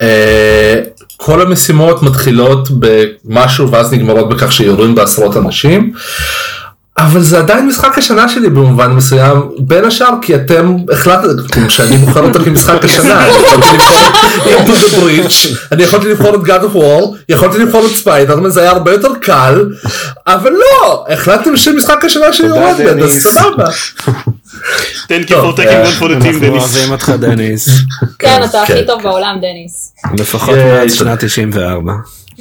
אה, 0.00 0.80
כל 1.16 1.42
המשימות 1.42 2.02
מתחילות 2.02 2.68
במשהו 2.70 3.70
ואז 3.70 3.92
נגמרות 3.92 4.28
בכך 4.28 4.52
שיורים 4.52 4.94
בעשרות 4.94 5.36
אנשים. 5.36 5.92
אבל 6.98 7.20
זה 7.20 7.38
עדיין 7.38 7.66
משחק 7.66 7.98
השנה 7.98 8.28
שלי 8.28 8.48
במובן 8.50 8.90
מסוים, 8.92 9.50
בין 9.58 9.84
השאר 9.84 10.14
כי 10.22 10.34
אתם 10.34 10.76
החלטתם 10.92 11.70
שאני 11.70 11.96
בוחר 11.96 12.20
אותו 12.24 12.38
כמשחק 12.44 12.84
השנה, 12.84 13.26
אני 13.26 13.32
יכולתי 13.32 13.66
לבחור 13.74 13.98
את 14.06 14.46
Into 14.46 14.70
the 14.70 14.96
Bridge, 14.96 15.56
אני 15.72 15.82
יכולתי 15.82 16.08
לבחור 16.08 16.34
את 16.34 16.40
God 16.40 16.62
of 16.72 16.76
War, 16.76 17.16
יכולתי 17.28 17.58
לבחור 17.58 17.86
את 17.86 17.96
ספיידרמן, 17.96 18.50
זה 18.50 18.60
היה 18.60 18.70
הרבה 18.70 18.92
יותר 18.92 19.08
קל, 19.22 19.66
אבל 20.26 20.52
לא, 20.52 21.04
החלטתם 21.08 21.56
שמשחק 21.56 22.04
השנה 22.04 22.32
שלי 22.32 22.48
תודה, 22.48 22.70
רודמן, 22.72 22.88
אז 22.88 22.96
דניס. 22.96 23.26
סבבה. 23.26 23.64
Thank 25.08 25.26
you 25.26 25.28
טוב, 25.28 25.54
for 25.54 25.60
taking 25.60 25.66
אה, 25.66 25.84
one 25.84 26.00
for 26.00 26.04
the 26.04 26.22
team 26.22 26.26
אנחנו 26.26 26.40
דניס. 26.40 26.76
אוהבים 26.76 26.92
אותך 26.92 27.12
דניס. 27.20 27.68
כן, 28.18 28.40
אתה 28.44 28.62
כן. 28.66 28.72
הכי 28.74 28.86
טוב 28.86 29.02
בעולם, 29.02 29.36
דניס. 29.40 29.92
לפחות 30.18 30.54
מאז 30.54 30.94
שנת 30.94 31.24
94. 31.24 31.92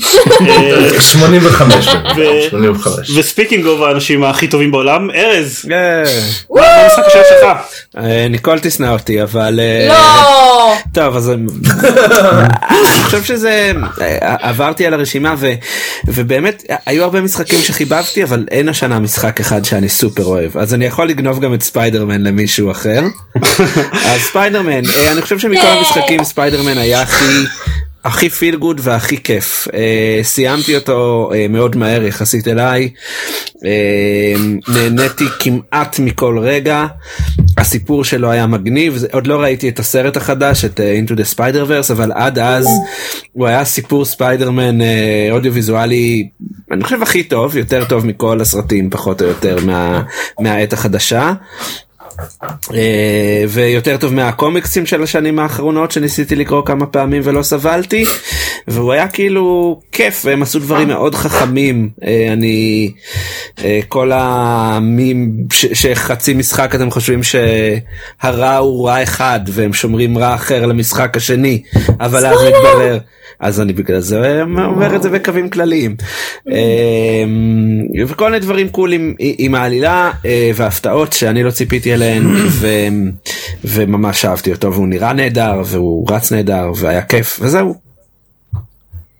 אה, 0.47 1.01
85, 1.01 1.87
ו- 2.15 2.49
85. 2.49 3.09
ו 3.17 3.23
speaking 3.23 3.65
of 3.65 3.81
האנשים 3.81 4.23
הכי 4.23 4.47
טובים 4.47 4.71
בעולם, 4.71 5.09
ארז, 5.11 5.65
אה, 5.71 6.03
שלך? 7.29 7.47
אה, 7.97 8.27
ניקול 8.29 8.59
תשנא 8.59 8.87
אותי 8.87 9.23
אבל 9.23 9.59
אה, 9.59 9.87
לא! 9.87 10.73
טוב 10.93 11.15
אז 11.15 11.29
אני 11.29 11.45
אני 12.69 13.03
חושב 13.03 13.23
שזה 13.23 13.71
אה, 14.01 14.35
עברתי 14.39 14.85
על 14.85 14.93
הרשימה 14.93 15.35
ו, 15.37 15.53
ובאמת 16.07 16.63
היו 16.85 17.03
הרבה 17.03 17.21
משחקים 17.21 17.59
שחיבבתי 17.59 18.23
אבל 18.23 18.45
אין 18.51 18.69
השנה 18.69 18.99
משחק 18.99 19.39
אחד 19.39 19.65
שאני 19.65 19.89
סופר 19.89 20.25
אוהב 20.25 20.57
אז 20.57 20.73
אני 20.73 20.85
יכול 20.85 21.07
לגנוב 21.07 21.39
גם 21.39 21.53
את 21.53 21.63
ספיידרמן 21.63 22.23
למישהו 22.23 22.71
אחר. 22.71 23.03
אז 24.11 24.21
ספיידרמן 24.21 24.81
אה, 24.89 25.11
אני 25.11 25.21
חושב 25.21 25.39
שמכל 25.39 25.67
המשחקים 25.67 26.23
ספיידרמן 26.23 26.77
היה 26.77 27.01
הכי. 27.01 27.45
הכי 28.03 28.29
feel 28.29 28.55
good 28.55 28.81
והכי 28.83 29.23
כיף. 29.23 29.67
אה, 29.67 29.71
סיימתי 30.23 30.75
אותו 30.75 31.29
אה, 31.31 31.51
מאוד 31.51 31.75
מהר 31.75 32.03
יחסית 32.03 32.47
אליי. 32.47 32.89
אה, 33.47 33.61
נהניתי 34.67 35.25
כמעט 35.39 35.99
מכל 35.99 36.37
רגע. 36.41 36.85
הסיפור 37.57 38.03
שלו 38.03 38.31
היה 38.31 38.47
מגניב. 38.47 38.97
זה, 38.97 39.07
עוד 39.11 39.27
לא 39.27 39.41
ראיתי 39.41 39.69
את 39.69 39.79
הסרט 39.79 40.17
החדש 40.17 40.65
את 40.65 40.79
אה, 40.79 41.09
Into 41.09 41.13
the 41.15 41.35
Spider 41.35 41.69
Verse 41.69 41.91
אבל 41.91 42.11
עד 42.11 42.39
אז 42.39 42.67
הוא 43.33 43.47
היה 43.47 43.65
סיפור 43.65 44.05
ספיידרמן 44.05 44.81
אה, 44.81 44.83
אודיו-ויזואלי 45.31 46.27
אני 46.71 46.83
חושב 46.83 47.01
הכי 47.01 47.23
טוב 47.23 47.57
יותר 47.57 47.85
טוב 47.85 48.05
מכל 48.05 48.41
הסרטים 48.41 48.89
פחות 48.89 49.21
או 49.21 49.27
יותר 49.27 49.57
מה, 49.65 50.03
מהעת 50.39 50.73
החדשה. 50.73 51.33
אה, 52.73 53.43
ויותר 53.49 53.97
טוב 53.97 54.13
מהקומיקסים 54.13 54.85
של 54.85 55.03
השנים 55.03 55.39
האחרונות 55.39 55.91
שניסיתי 55.91 56.35
לקרוא 56.35 56.65
כמה 56.65 56.85
פעמים 56.85 57.21
ולא 57.25 57.43
סבלתי 57.43 58.05
והוא 58.67 58.93
היה 58.93 59.07
כאילו 59.07 59.79
כיף 59.91 60.21
והם 60.25 60.41
עשו 60.41 60.59
דברים 60.59 60.87
מאוד 60.87 61.15
חכמים. 61.15 61.89
אה, 62.03 62.29
אני 62.33 62.91
אה, 63.63 63.79
כל 63.87 64.11
המים 64.13 65.31
שחצי 65.51 66.33
משחק 66.33 66.75
אתם 66.75 66.91
חושבים 66.91 67.19
שהרע 67.23 68.55
הוא 68.55 68.87
רע 68.87 69.03
אחד 69.03 69.39
והם 69.47 69.73
שומרים 69.73 70.17
רע 70.17 70.35
אחר 70.35 70.65
למשחק 70.65 71.17
השני 71.17 71.63
אבל 71.99 72.25
אז 72.25 72.37
מתברר 72.47 72.99
אז 73.39 73.61
אני 73.61 73.73
בגלל 73.73 73.99
זה 73.99 74.43
אומר 74.65 74.95
את 74.95 75.03
זה 75.03 75.09
בקווים 75.09 75.49
כלליים. 75.49 75.95
וכל 78.07 78.25
מיני 78.25 78.39
דברים 78.39 78.69
קולים 78.69 79.15
עם 79.19 79.55
העלילה 79.55 80.11
והפתעות 80.55 81.13
שאני 81.13 81.43
לא 81.43 81.51
ציפיתי 81.51 81.93
אליהן 82.11 82.45
ו, 82.47 82.67
וממש 83.63 84.25
אהבתי 84.25 84.51
אותו 84.51 84.73
והוא 84.73 84.87
נראה 84.87 85.13
נהדר 85.13 85.61
והוא 85.65 86.07
רץ 86.11 86.31
נהדר 86.31 86.71
והיה 86.75 87.01
כיף 87.01 87.39
וזהו. 87.41 87.75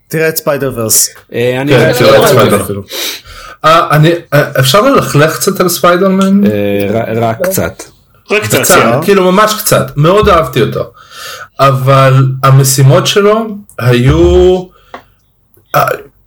תראה 0.07 0.29
את 0.29 0.38
Spider-Verse. 0.38 1.10
אה, 1.33 1.62
אני 1.62 1.71
כן, 1.71 1.91
את. 1.91 2.62
אפילו. 2.62 2.83
אה, 3.65 3.98
אה, 4.33 4.51
אפשר 4.60 4.81
ללכלך 4.81 5.38
קצת 5.38 5.60
על 5.60 5.69
ספיידרמן? 5.69 6.41
רק 7.15 7.38
קצת. 7.43 7.83
רק 8.31 8.43
קצת, 8.43 8.65
כן. 8.67 9.03
כאילו 9.03 9.31
ממש 9.31 9.53
קצת, 9.53 9.91
מאוד 9.95 10.29
אהבתי 10.29 10.62
אותו. 10.62 10.91
אבל 11.60 12.25
המשימות 12.43 13.07
שלו 13.07 13.48
היו 13.79 14.63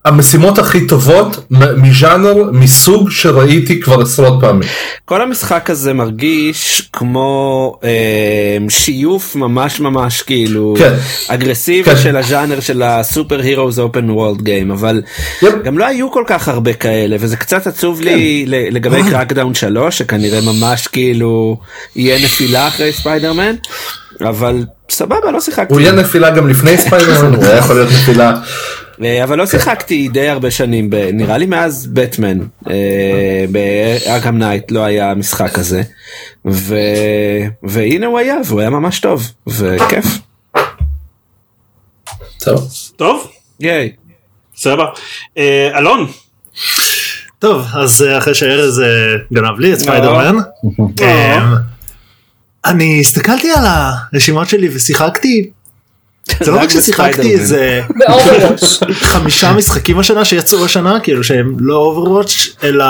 המשימות 0.05 0.59
הכי 0.59 0.87
טובות 0.87 1.47
מז'אנר, 1.77 2.51
מסוג 2.53 3.11
שראיתי 3.11 3.81
כבר 3.81 4.01
עשרות 4.01 4.41
פעמים. 4.41 4.69
כל 5.05 5.23
המשחק 5.23 5.71
הזה 5.71 5.93
מרגיש 5.93 6.89
כמו 6.93 7.79
אה, 7.85 8.57
שיוף 8.69 9.37
ממש 9.37 9.81
ממש 9.81 10.23
כאילו 10.23 10.75
כן. 10.79 10.95
אגרסיבי 11.29 11.91
כן. 11.91 11.97
של 11.97 12.17
הז'אנר 12.17 12.61
של 12.61 12.83
ה 12.83 13.41
superheroes 13.41 13.79
open 13.79 14.11
world 14.11 14.43
game 14.43 14.71
אבל 14.71 15.03
yep. 15.43 15.55
גם 15.65 15.79
לא 15.79 15.87
היו 15.87 16.11
כל 16.11 16.25
כך 16.27 16.49
הרבה 16.49 16.73
כאלה 16.73 17.17
וזה 17.21 17.37
קצת 17.37 17.67
עצוב 17.67 17.99
כן. 17.99 18.05
לי 18.05 18.45
לגבי 18.47 19.03
Crackdown 19.11 19.55
3 19.55 19.99
שכנראה 19.99 20.41
ממש 20.41 20.87
כאילו 20.87 21.61
יהיה 21.97 22.25
נפילה 22.25 22.69
אחרי 22.69 22.93
ספיידרמן 22.93 23.55
אבל 24.21 24.65
סבבה 24.91 25.31
לא 25.33 25.41
שיחקתי 25.41 25.75
הוא 25.75 25.81
יהיה 25.81 25.93
נפילה 25.93 26.31
גם 26.31 26.49
לפני 26.49 26.79
ספיידרמן, 26.79 27.35
הוא 27.35 27.45
היה 27.45 27.57
יכול 27.57 27.77
להיות 27.77 27.89
נפילה. 27.93 28.35
אה, 29.03 29.25
אבל 29.25 29.39
לא 29.39 29.47
שיחקתי 29.47 30.09
די 30.09 30.29
הרבה 30.29 30.51
שנים 30.51 30.91
נראה 31.13 31.39
לי 31.39 31.47
מאז 31.47 31.87
בטמן 31.87 32.39
אה, 32.71 33.45
Arkham 33.50 34.38
Knight 34.38 34.71
לא 34.71 34.85
היה 34.85 35.15
משחק 35.15 35.51
כזה 35.51 35.83
ו... 36.47 36.75
והנה 37.63 38.07
הוא 38.07 38.19
היה 38.19 38.37
והוא 38.47 38.61
היה 38.61 38.71
ממש 38.71 39.01
טוב 39.01 39.33
וכיף. 39.47 40.07
טוב. 42.39 42.73
טוב, 42.97 43.31
ייי. 43.61 43.93
סבבה. 44.57 44.87
אה, 45.39 45.79
אלון, 45.79 46.07
טוב, 47.39 47.67
אז 47.75 48.05
אחרי 48.19 48.35
שארז 48.35 48.83
גנב 49.33 49.59
לי 49.59 49.73
את 49.73 49.79
ספיידרמן, 49.79 50.37
אה, 51.01 51.45
אני 52.65 53.01
הסתכלתי 53.01 53.51
על 53.51 53.65
הרשימות 53.67 54.49
שלי 54.49 54.69
ושיחקתי, 54.75 55.51
זה 56.40 56.50
לא 56.50 56.61
רק 56.61 56.71
ששיחקתי. 56.71 57.33
איזה. 57.33 57.83
חמישה 58.93 59.52
משחקים 59.52 59.99
השנה 59.99 60.25
שיצאו 60.25 60.64
השנה, 60.64 61.00
כאילו 61.00 61.25
שהם 61.25 61.57
לא 61.59 61.76
Overwatch, 61.76 62.49
אלא 62.62 62.85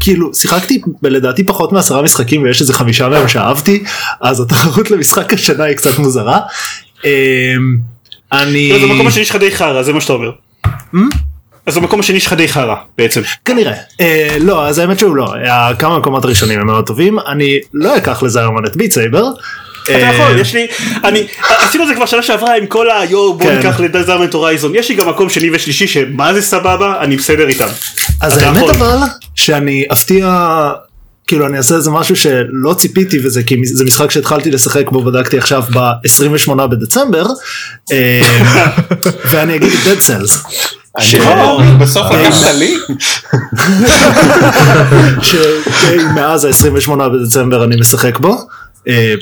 כאילו 0.00 0.34
שיחקתי 0.34 0.80
לדעתי 1.02 1.44
פחות 1.44 1.72
מעשרה 1.72 2.02
משחקים 2.02 2.42
ויש 2.42 2.60
איזה 2.60 2.72
חמישה 2.72 3.08
מהם 3.08 3.28
שאהבתי, 3.28 3.84
אז 4.20 4.40
התחרות 4.40 4.90
למשחק 4.90 5.32
השנה 5.32 5.64
היא 5.64 5.76
קצת 5.76 5.98
מוזרה. 5.98 6.40
אה, 7.04 7.54
אני... 8.32 8.72
לא, 8.72 8.78
זה 8.78 8.84
המקום 8.84 9.06
השני 9.06 9.24
שלך 9.24 9.36
די 9.36 9.50
חרא, 9.50 9.82
זה 9.82 9.92
מה 9.92 10.00
שאתה 10.00 10.12
אומר. 10.12 10.30
אז 11.66 11.76
המקום 11.76 12.00
השני 12.00 12.20
שלך 12.20 12.32
די 12.32 12.48
חרא 12.48 12.76
בעצם. 12.98 13.20
כנראה. 13.44 13.74
אה, 14.00 14.36
לא, 14.40 14.66
אז 14.66 14.78
האמת 14.78 14.98
שהוא 14.98 15.16
לא, 15.16 15.34
אה, 15.34 15.74
כמה 15.78 15.98
מקומות 15.98 16.24
הראשונים 16.24 16.60
הם 16.60 16.66
מאוד 16.66 16.86
טובים, 16.86 17.18
אני 17.18 17.58
לא 17.74 17.96
אקח 17.96 18.22
לזה 18.22 18.40
היום 18.40 18.66
את 18.66 18.76
Beat 18.76 18.92
Saber. 18.92 19.24
אתה 19.84 19.92
אה, 19.92 20.14
יכול, 20.14 20.38
יש 20.38 20.54
לי, 20.54 20.66
אני, 21.04 21.26
עשינו 21.48 21.84
את 21.84 21.88
זה 21.88 21.94
כבר 21.94 22.06
שנה 22.06 22.22
שעברה 22.22 22.56
עם 22.56 22.66
כל 22.66 22.90
היו 22.90 23.34
בוא 23.34 23.46
כן. 23.46 23.56
ניקח 23.56 23.80
לדזרמנט 23.80 24.34
הורייזון, 24.34 24.72
יש 24.74 24.88
לי 24.88 24.94
גם 24.94 25.08
מקום 25.08 25.30
שני 25.30 25.50
ושלישי 25.52 25.86
שמה 25.86 26.34
זה 26.34 26.42
סבבה, 26.42 27.00
אני 27.00 27.16
בסדר 27.16 27.48
איתם. 27.48 27.68
אז 28.20 28.36
האמת. 28.36 28.62
אבל 28.70 28.98
שאני 29.34 29.84
אפתיע 29.92 30.48
כאילו 31.26 31.46
אני 31.46 31.58
אעשה 31.58 31.74
איזה 31.74 31.90
משהו 31.90 32.16
שלא 32.16 32.74
ציפיתי 32.78 33.18
וזה 33.24 33.42
כי 33.42 33.56
זה 33.64 33.84
משחק 33.84 34.10
שהתחלתי 34.10 34.50
לשחק 34.50 34.90
בו 34.90 35.02
בדקתי 35.02 35.38
עכשיו 35.38 35.62
ב-28 35.74 36.66
בדצמבר 36.66 37.26
אה, 37.92 38.20
ואני 39.30 39.56
אגיד 39.56 39.72
Dead 39.72 40.08
Cells 40.08 40.48
ש- 41.00 41.14
בסוף 41.78 42.06
לקחת 42.10 42.54
לי? 42.54 42.76
שמאז 45.28 46.44
ה-28 46.44 47.08
בדצמבר 47.08 47.64
אני 47.64 47.76
משחק 47.80 48.18
בו 48.18 48.38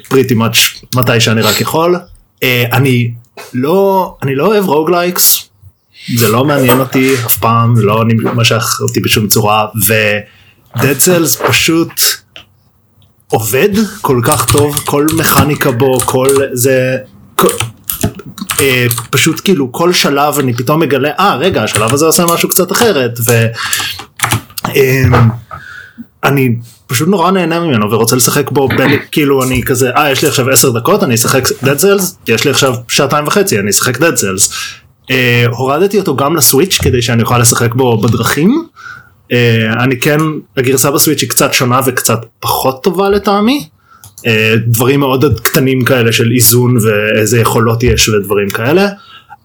pretty 0.09 0.35
much 0.35 0.57
מתי 0.95 1.21
שאני 1.21 1.43
רק 1.43 1.61
יכול. 1.61 1.97
אה, 2.43 2.65
אני 2.73 3.13
לא 3.55 4.17
אני 4.23 4.35
לא 4.35 4.47
אוהב 4.47 4.69
roguelikes 4.69 5.49
זה 6.17 6.29
לא 6.29 6.45
מעניין 6.45 6.81
אותי 6.81 7.15
אף 7.27 7.37
פעם 7.37 7.77
זה 7.77 7.83
לא 7.83 8.05
משך 8.35 8.79
אותי 8.81 9.01
בשום 9.01 9.29
צורה 9.29 9.67
ו-Dead 9.87 11.07
Cells 11.07 11.47
פשוט 11.49 11.93
עובד 13.29 13.69
כל 14.01 14.21
כך 14.25 14.53
טוב 14.53 14.77
כל 14.85 15.07
מכניקה 15.19 15.71
בו 15.71 16.01
כל 16.01 16.29
זה 16.53 16.99
כל, 17.35 17.49
אה, 18.61 18.87
פשוט 19.11 19.41
כאילו 19.45 19.73
כל 19.73 19.93
שלב 19.93 20.39
אני 20.39 20.55
פתאום 20.55 20.81
מגלה 20.81 21.11
אה 21.19 21.37
רגע 21.37 21.63
השלב 21.63 21.95
הזה 21.95 22.07
עושה 22.07 22.27
משהו 22.27 22.49
קצת 22.49 22.73
אחרת 22.73 23.19
ו... 23.27 23.47
אה, 24.77 25.03
אני 26.25 26.57
פשוט 26.93 27.09
נורא 27.09 27.31
נהנה 27.31 27.61
ממנו 27.61 27.91
ורוצה 27.91 28.17
לשחק 28.17 28.51
בו 28.51 28.69
בין 28.69 28.91
כאילו 29.13 29.43
אני 29.43 29.63
כזה 29.63 29.91
אה 29.91 30.11
יש 30.11 30.23
לי 30.23 30.29
עכשיו 30.29 30.51
10 30.51 30.71
דקות 30.71 31.03
אני 31.03 31.15
אשחק 31.15 31.47
Dead 31.47 31.83
Cells 31.83 32.03
יש 32.29 32.45
לי 32.45 32.51
עכשיו 32.51 32.75
שעתיים 32.89 33.27
וחצי 33.27 33.59
אני 33.59 33.71
אשחק 33.71 33.97
Dead 33.97 34.01
Cells. 34.01 34.55
אה, 35.11 35.45
הורדתי 35.51 35.99
אותו 35.99 36.17
גם 36.17 36.37
לסוויץ' 36.37 36.79
כדי 36.83 37.03
שאני 37.03 37.23
אוכל 37.23 37.39
לשחק 37.39 37.75
בו 37.75 37.99
בדרכים. 37.99 38.65
אה, 39.33 39.73
אני 39.85 40.01
כן 40.01 40.19
הגרסה 40.57 40.91
בסוויץ' 40.91 41.21
היא 41.21 41.29
קצת 41.31 41.55
שונה 41.55 41.81
וקצת 41.87 42.21
פחות 42.41 42.83
טובה 42.83 43.11
לטעמי. 43.11 43.69
אה, 44.27 44.55
דברים 44.67 45.01
מאוד 45.01 45.41
קטנים 45.41 45.85
כאלה 45.85 46.13
של 46.13 46.33
איזון 46.35 46.77
ואיזה 46.77 47.41
יכולות 47.41 47.83
יש 47.83 48.09
ודברים 48.09 48.51
כאלה. 48.51 48.89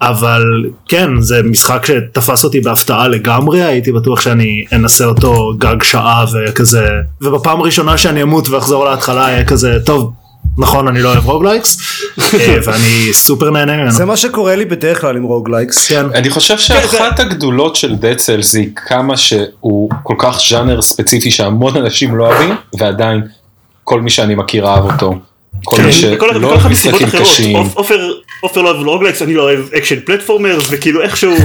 אבל 0.02 0.44
כן 0.88 1.22
זה 1.22 1.44
משחק 1.44 1.86
שתפס 1.86 2.44
אותי 2.44 2.60
בהפתעה 2.60 3.08
לגמרי 3.08 3.64
הייתי 3.64 3.92
בטוח 3.92 4.22
שאני 4.22 4.66
אנסה 4.74 5.06
אותו 5.06 5.54
גג 5.58 5.84
שעה 5.84 6.26
וכזה 6.34 6.88
ובפעם 7.22 7.62
הראשונה 7.62 7.98
שאני 7.98 8.24
אמות 8.24 8.50
ואחזור 8.50 8.86
להתחלה 8.86 9.30
יהיה 9.30 9.46
כזה 9.46 9.78
טוב 9.86 10.14
נכון 10.58 10.88
אני 10.88 11.02
לא 11.02 11.10
אוהב 11.10 11.26
roguelikes 11.26 11.78
אה, 12.20 12.58
ואני 12.66 13.14
סופר 13.14 13.50
נהנה 13.50 13.78
ממנו. 13.78 13.92
זה 13.92 14.06
מה 14.06 14.18
שקורה 14.18 14.56
לי 14.56 14.66
בדרך 14.66 15.02
כלל 15.02 15.18
עם 15.18 15.24
roguelikes. 15.24 15.88
כן. 15.88 16.06
אני 16.14 16.30
חושב 16.30 16.58
שאחת 16.58 17.20
הגדולות 17.20 17.76
של 17.76 17.94
Dead 17.94 18.20
Cells 18.20 18.58
היא 18.58 18.70
כמה 18.76 19.18
שהוא 19.18 19.90
כל 20.04 20.16
כך 20.20 20.40
ז'אנר 20.50 20.82
ספציפי 20.82 21.32
שהמון 21.32 21.78
אנשים 21.78 22.16
לא 22.16 22.28
אוהבים 22.28 22.56
ועדיין 22.80 23.22
כל 23.84 24.02
מי 24.02 24.10
שאני 24.10 24.36
מכיר 24.36 24.68
אהב 24.68 24.84
אותו. 24.84 25.16
כל 25.64 25.78
מי 25.78 25.84
כן, 25.84 25.92
שלא 25.92 26.48
אוהב 26.48 26.58
אחד 26.60 26.72
מסיבות 26.72 27.02
משחקים 27.02 27.22
אחרות, 27.22 27.34
קשים. 27.34 27.56
עופר 28.42 28.62
לא 28.62 28.70
אוהב 28.72 28.88
roguelikes, 28.88 29.22
אני 29.22 29.34
לא 29.34 29.42
אוהב 29.44 29.60
action 29.78 30.00
platformer, 30.00 30.58
וכאילו 30.70 31.02
איכשהו 31.02 31.36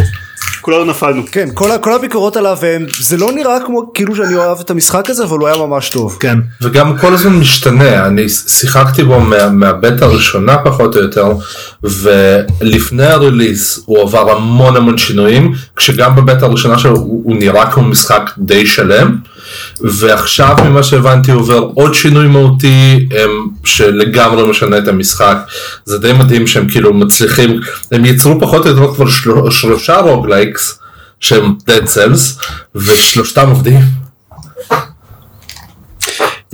כולנו 0.61 0.85
נפלנו. 0.85 1.23
כן, 1.33 1.49
כל, 1.55 1.69
כל 1.81 1.93
הביקורות 1.95 2.37
עליו 2.37 2.59
הם, 2.63 2.87
זה 3.01 3.17
לא 3.17 3.33
נראה 3.33 3.59
כמו 3.67 3.91
כאילו 3.95 4.17
שאני 4.17 4.35
אוהב 4.35 4.61
את 4.61 4.71
המשחק 4.71 5.11
הזה, 5.11 5.25
אבל 5.25 5.39
הוא 5.39 5.49
היה 5.49 5.57
ממש 5.57 5.89
טוב. 5.89 6.17
כן. 6.21 6.39
וגם 6.63 6.99
כל 6.99 7.15
הזמן 7.15 7.33
משתנה, 7.33 8.07
אני 8.07 8.29
שיחקתי 8.29 9.05
בו 9.05 9.21
מה, 9.21 9.49
מהבטא 9.49 10.03
הראשונה 10.03 10.59
פחות 10.59 10.97
או 10.97 11.01
יותר, 11.01 11.33
ולפני 11.83 13.07
ה 13.07 13.16
release 13.16 13.81
הוא 13.85 14.03
עבר 14.03 14.31
המון 14.31 14.77
המון 14.77 14.99
שינויים, 14.99 15.53
כשגם 15.77 16.17
בבטא 16.17 16.43
הראשונה 16.43 16.79
שלו 16.79 16.97
הוא, 16.97 17.23
הוא 17.25 17.37
נראה 17.37 17.71
כמו 17.71 17.83
משחק 17.83 18.31
די 18.39 18.67
שלם, 18.67 19.17
ועכשיו 19.81 20.57
ממה 20.65 20.83
שהבנתי 20.83 21.31
הוא 21.31 21.41
עובר 21.41 21.69
עוד 21.75 21.95
שינוי 21.95 22.27
מהותי 22.27 23.09
הם, 23.11 23.31
שלגמרי 23.65 24.51
משנה 24.51 24.79
את 24.79 24.89
המשחק, 24.89 25.37
זה 25.85 25.99
די 25.99 26.13
מדהים 26.13 26.47
שהם 26.47 26.69
כאילו 26.69 26.95
מצליחים, 26.95 27.61
הם 27.93 28.05
יצרו 28.05 28.41
פחות 28.41 28.67
או 28.67 28.71
יותר 28.71 28.95
כבר 28.95 29.09
של, 29.09 29.31
שלושה 29.51 30.01
roguelikes 30.33 30.79
שהם 31.21 31.55
Dead 31.69 31.85
Cells, 31.87 32.43
ושלושתם 32.75 33.49
עובדים. 33.49 33.81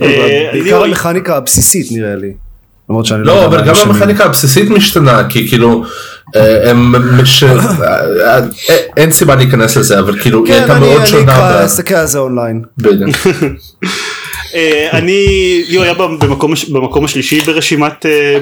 אה, 0.01 0.49
בעיקר 0.53 0.83
המכניקה 0.83 1.35
הבסיסית 1.37 1.87
נראה 1.91 2.15
לי. 2.15 2.33
למרות 2.89 3.05
שאני 3.05 3.23
לא 3.23 3.35
לא, 3.35 3.45
אבל 3.45 3.61
גם. 3.67 3.73
המכניקה 3.85 4.25
הבסיסית 4.25 4.69
משתנה, 4.69 5.23
כי 5.29 5.47
כאילו, 5.49 5.83
אה, 6.35 6.71
הם 6.71 6.95
מש... 7.21 7.43
אה, 7.43 8.39
אין 8.97 9.11
סיבה 9.11 9.35
להיכנס 9.35 9.77
לזה, 9.77 9.99
אבל 9.99 10.19
כאילו, 10.21 10.45
היא 10.45 10.53
כן, 10.53 10.59
הייתה 10.59 10.75
אני 10.77 10.85
מאוד 10.87 11.01
אני 11.01 11.09
שונה. 11.09 11.23
אקרא, 11.35 11.61
ב- 11.61 11.65
אסתכל 11.65 11.95
על 11.95 12.05
זה 12.05 12.19
אונליין. 12.19 12.61
אה, 14.55 14.89
אני, 14.91 15.25
ליאור 15.69 15.83
היה 15.83 15.93
במקום 15.93 16.53
במקום 16.69 17.05
השלישי 17.05 17.41
ברשימת 17.41 18.05
אה, 18.05 18.37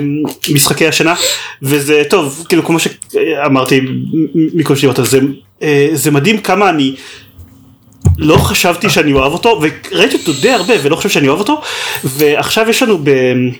משחקי 0.54 0.88
השנה, 0.88 1.16
וזה 1.62 2.04
טוב, 2.10 2.46
כאילו 2.50 2.66
כמו 2.66 2.78
שאמרתי 2.80 3.82
מכל 4.36 4.76
שניות, 4.76 5.00
אז 5.00 5.18
אה, 5.62 5.90
זה 5.94 6.12
מדהים 6.12 6.38
כמה 6.38 6.70
אני 6.70 6.96
לא 8.18 8.38
חשבתי 8.38 8.90
שאני 8.90 9.14
אוהב 9.14 9.34
אותו 9.34 9.62
וראיתי 9.62 10.16
אותו 10.16 10.34
די 10.42 10.52
הרבה 10.52 10.74
ולא 10.84 10.96
חושב 10.96 11.10
שאני 11.10 11.28
אוהב 11.28 11.40
אותו 11.40 11.62
ועכשיו 12.04 12.70
יש 12.70 12.84
לנו 12.84 13.04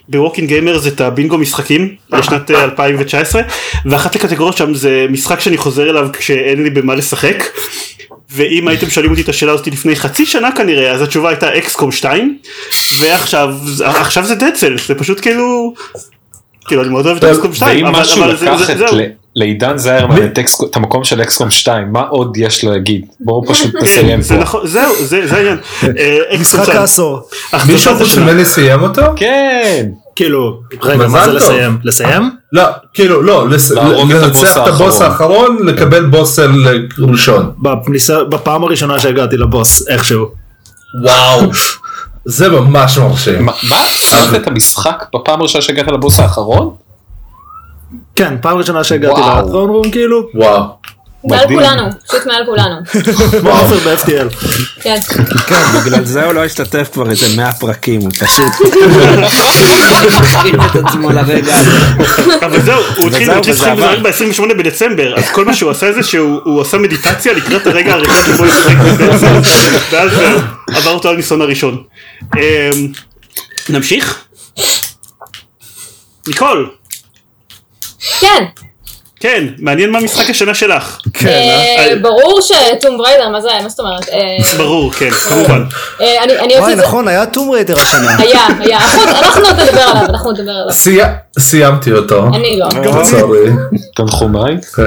ב 0.10 0.15
Working 0.15 0.48
Gamers 0.48 0.88
את 0.88 1.02
הבינגו 1.02 1.38
משחקים 1.38 1.96
לשנת 2.12 2.52
אה, 2.52 2.64
2019 2.64 3.42
ואחת 3.86 4.16
הקטגוריות 4.16 4.58
שם 4.58 4.74
זה 4.74 5.06
משחק 5.10 5.40
שאני 5.40 5.58
חוזר 5.58 5.90
אליו 5.90 6.10
כשאין 6.14 6.64
לי 6.64 6.70
במה 6.70 6.96
לשחק 6.96 7.44
ואם 8.32 8.68
הייתם 8.68 8.90
שואלים 8.90 9.12
אותי 9.12 9.22
את 9.22 9.30
השאלה 9.30 9.52
הזאת 9.52 9.68
לפני 9.68 9.96
חצי 9.96 10.26
שנה 10.26 10.52
כנראה 10.52 10.92
אז 10.92 11.02
התשובה 11.02 11.30
הייתה 11.30 11.58
אקסקום 11.58 11.92
2 11.92 12.38
ועכשיו 13.00 13.56
עכשיו 13.80 14.26
זה 14.26 14.36
דד 14.36 14.52
זה 14.88 14.96
פשוט 14.98 15.22
כאילו 15.22 15.74
כאילו 16.68 16.82
אני 16.82 16.90
מאוד 16.90 17.06
אוהב 17.06 17.18
את 17.18 17.24
אקסקום 17.24 17.54
2 17.54 17.86
ואם 17.86 17.94
משהו 17.94 18.26
לקח 18.28 18.70
את 18.70 18.78
לעידן 19.38 19.78
זיירמן 19.78 20.26
את 20.26 20.40
אקס- 20.40 20.64
את 20.72 20.76
המקום 20.76 21.04
של 21.04 21.22
אקסקום 21.22 21.50
2 21.52 21.92
מה 21.94 22.02
עוד 22.02 22.38
יש 22.38 22.64
לו 22.64 22.72
להגיד 22.72 23.06
בואו 23.20 23.46
פשוט 23.48 23.76
נסיים 23.84 24.22
זה 24.22 24.36
פה. 24.36 24.42
נכון 24.42 24.68
זהו 24.68 24.94
זה 25.00 25.28
זה 25.28 25.36
העניין 25.36 25.58
אה, 26.32 26.38
משחק 26.40 26.64
2. 26.64 26.78
העשור. 26.78 27.20
מישהו 27.68 27.96
חוץ. 27.98 28.18
ממני 28.18 28.46
סיים 28.46 28.84
אותו? 28.84 29.02
כן 29.16 29.86
כאילו 30.16 30.60
רגע 30.82 31.08
מה 31.08 31.26
זה. 31.26 31.34
לסיים 31.34 31.78
לסיים 31.84 32.30
לא, 32.54 32.64
כאילו, 32.94 33.22
לא, 33.22 33.46
הבוס 33.46 33.72
לנצח 33.72 34.58
את 34.58 34.68
הבוס 34.68 35.02
האחרון. 35.02 35.58
לקבל 35.66 36.06
בוס 36.06 36.40
אל 36.40 36.52
ראשון. 37.00 37.52
בפעם 38.30 38.64
הראשונה 38.64 39.00
שהגעתי 39.00 39.38
לבוס 39.38 39.88
איכשהו 39.88 40.26
וואו. 41.04 41.42
זה 42.26 42.50
ממש 42.50 42.98
מרשים. 42.98 43.46
מה 43.46 43.52
מה? 43.70 43.86
סיימת 43.96 44.36
את 44.42 44.48
המשחק 44.48 45.04
בפעם 45.16 45.40
הראשונה 45.40 45.62
שהגעת 45.62 45.88
לבוס 45.88 46.20
האחרון? 46.20 46.76
כן 48.18 48.34
פעם 48.42 48.58
ראשונה 48.58 48.84
שהגעתי. 48.84 49.22
לטרון 49.22 49.70
רום 49.70 49.92
כאילו 49.92 50.28
וואו. 50.34 50.64
מעל. 51.24 51.48
כולנו, 51.48 51.84
פשוט 52.08 52.26
מעל 52.26 52.46
כולנו. 52.46 52.76
כמו 53.42 53.50
עופר 53.50 53.76
ב-FTL 53.78 54.48
כן. 54.82 54.98
כן, 55.48 55.62
בגלל 55.86 56.04
זה 56.04 56.26
הוא 56.26 56.34
לא 56.34 56.46
השתתף 56.46 56.90
כבר 56.94 57.10
איזה 57.10 57.26
100 57.38 57.54
פרקים, 57.54 58.02
הוא 58.02 58.12
פשוט 58.12 58.48
הכין 60.36 60.62
את 60.66 60.76
עצמו 60.76 61.12
לרגע 61.12 61.56
הזה. 61.56 61.72
אבל 62.46 62.62
זהו, 62.62 62.82
הוא 62.98 63.08
התחיל. 63.08 63.40
בזה 63.40 63.74
רק 63.74 64.00
ב-28 64.00 64.54
בדצמבר, 64.54 65.16
אז 65.18 65.30
כל 65.30 65.46
מה 65.46 65.54
שהוא 65.54 65.72
עשה 65.72 65.94
זה 65.94 66.04
שהוא 66.04 66.40
הוא 66.44 66.62
עשה 66.62 66.78
מדיטציה 66.78 67.34
לקראת 67.34 67.68
הרגע 67.68 67.94
הראשון 67.94 68.26
שבו 68.26 68.44
הוא 68.44 68.48
ישחק 68.48 68.76
בדצמבר, 68.78 69.42
ואז 69.92 70.12
עבר 70.74 70.92
אותו 70.92 71.10
הניסיון 71.10 71.42
הראשון. 71.42 71.84
אמ, 72.36 72.40
נמשיך? 73.70 74.18
ניקול, 76.28 76.70
כן. 78.20 78.44
כן, 79.20 79.44
מעניין 79.60 79.90
מה 79.92 80.00
משחק 80.00 80.30
השנה 80.30 80.54
שלך. 80.54 80.98
כן, 81.14 81.28
אה, 81.28 81.86
אה? 81.90 81.96
ברור 82.02 82.40
שטום 82.42 82.98
בריידר, 82.98 83.30
מה 83.30 83.42
זה, 83.42 83.48
מה 83.64 83.70
זאת 83.70 83.80
אומרת? 83.80 84.10
אה, 84.10 84.18
ברור, 84.58 84.92
כן, 84.94 85.10
כמובן. 85.10 85.64
אני 86.00 86.40
אני 86.40 86.54
וואי. 86.60 86.76
נכון 86.76 87.08
היה 87.08 87.26
טום 87.26 87.52
ריידר 87.52 87.80
השנה. 87.80 88.16
היה, 88.20 88.48
היה. 88.60 88.78
אנחנו- 88.78 89.04
אנחנו 89.10 89.46
עוד 89.46 89.60
נדבר 89.60 89.82
עליו, 89.82 90.06
אנחנו 90.10 90.32
נדבר 90.32 90.52
עליו. 90.52 90.72
סי- 90.74 91.00
סיימתי 91.40 91.92
אותו. 91.92 92.26
אני 92.36 92.60
לא. 92.60 93.04
סורי. 93.06 93.50
תנחומיי. 93.96 94.58
כן. 94.76 94.84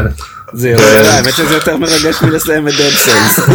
זה 0.53 0.69
יותר, 0.71 1.07
האמת 1.11 1.35
שזה 1.35 1.55
יותר 1.55 1.77
מרגש 1.77 2.23
מלסיים 2.23 2.69
את 2.69 2.73
דד 2.73 2.91
סיילס. 2.91 3.37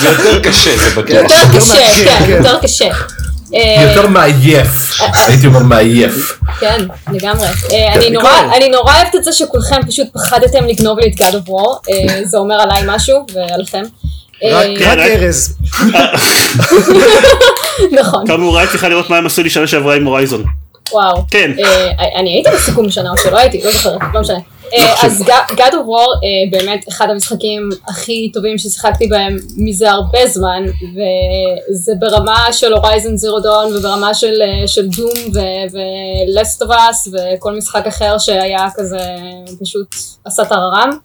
זה 0.00 0.08
יותר 0.08 0.40
קשה 0.42 0.76
זה 0.76 0.90
בטוח. 0.90 1.10
יותר 1.10 1.34
קשה, 1.58 1.72
מעניין, 1.74 2.04
כן, 2.04 2.18
כן. 2.26 2.30
יותר 2.30 2.58
קשה. 2.62 2.88
אה, 3.54 3.84
יותר 3.88 4.06
מעייף. 4.06 5.00
הייתי 5.26 5.46
אומר 5.46 5.62
מעייף. 5.62 6.38
כן, 6.60 6.86
לגמרי. 7.12 7.46
אה, 7.72 7.92
אני 7.94 8.10
נורא, 8.10 8.30
אני 8.56 8.68
נורא 8.68 8.94
אוהבת 8.94 9.14
את 9.14 9.24
זה 9.24 9.32
שכולכם 9.32 9.76
פשוט 9.86 10.06
פחדתם 10.12 10.64
לגנוב 10.66 10.98
לי 10.98 11.10
את 11.10 11.20
God 11.20 11.34
of 11.34 11.48
War, 11.48 11.90
אה, 11.90 12.24
זה 12.24 12.38
אומר 12.38 12.54
עליי 12.54 12.82
משהו 12.86 13.26
ועליכם. 13.34 13.82
אה, 14.42 14.60
רק 14.60 14.98
ארז. 14.98 15.56
נכון, 18.00 18.26
כאמור, 18.26 18.58
הייתי 18.58 18.72
צריכה 18.72 18.88
לראות 18.88 19.10
מה 19.10 19.16
הם 19.16 19.26
עשו 19.26 19.42
לי 19.42 19.50
שנה 19.50 19.66
שעברה 19.66 19.96
עם 19.96 20.04
הורייזון. 20.04 20.44
וואו. 20.92 21.24
כן. 21.30 21.50
אה, 21.64 21.90
אני 22.20 22.30
הייתי 22.30 22.50
בסיכום 22.50 22.90
שנה 22.90 23.10
או 23.10 23.18
שלא 23.18 23.38
הייתי, 23.38 23.60
לא 23.64 23.70
זוכרת, 23.70 24.00
לא 24.14 24.20
משנה. 24.20 24.38
אה, 24.78 25.06
אז 25.06 25.22
God 25.50 25.72
of 25.72 25.86
War 25.86 26.10
אה, 26.24 26.50
באמת 26.50 26.88
אחד 26.88 27.10
המשחקים 27.10 27.68
הכי 27.88 28.30
טובים 28.34 28.58
ששיחקתי 28.58 29.06
בהם 29.06 29.36
מזה 29.56 29.90
הרבה 29.90 30.26
זמן, 30.26 30.62
וזה 30.94 31.92
ברמה 31.98 32.52
של 32.52 32.72
הורייזן 32.72 33.16
זירו 33.16 33.40
דון 33.40 33.76
וברמה 33.76 34.14
של, 34.14 34.42
אה, 34.42 34.68
של 34.68 34.88
דום 34.88 35.32
ולסט 35.72 36.62
אוף 36.62 36.70
אס 36.70 37.08
וכל 37.12 37.56
משחק 37.56 37.86
אחר 37.86 38.18
שהיה 38.18 38.66
כזה 38.74 38.98
פשוט 39.60 39.94
עשה 40.24 40.44
טררם. 40.44 40.98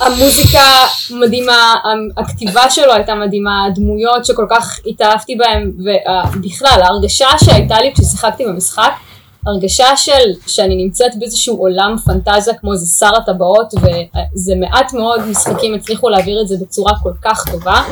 המוזיקה 0.00 0.60
מדהימה, 1.10 1.74
הכתיבה 2.16 2.70
שלו 2.70 2.92
הייתה 2.92 3.14
מדהימה, 3.14 3.64
הדמויות 3.64 4.24
שכל 4.24 4.46
כך 4.50 4.80
התאהבתי 4.86 5.36
בהן, 5.36 5.72
ובכלל 5.78 6.82
ההרגשה 6.82 7.28
שהייתה 7.44 7.80
לי 7.80 7.92
כששיחקתי 7.94 8.44
במשחק, 8.46 8.92
הרגשה 9.46 9.96
של 9.96 10.32
שאני 10.46 10.76
נמצאת 10.76 11.12
באיזשהו 11.18 11.56
עולם 11.56 11.96
פנטזיה 12.04 12.54
כמו 12.54 12.72
איזה 12.72 12.86
שר 12.86 13.10
הטבעות, 13.16 13.74
וזה 13.74 14.54
מעט 14.54 14.92
מאוד 14.92 15.20
משחקים 15.30 15.74
הצליחו 15.74 16.08
להעביר 16.08 16.40
את 16.42 16.48
זה 16.48 16.56
בצורה 16.60 16.92
כל 17.02 17.12
כך 17.22 17.44
טובה, 17.50 17.82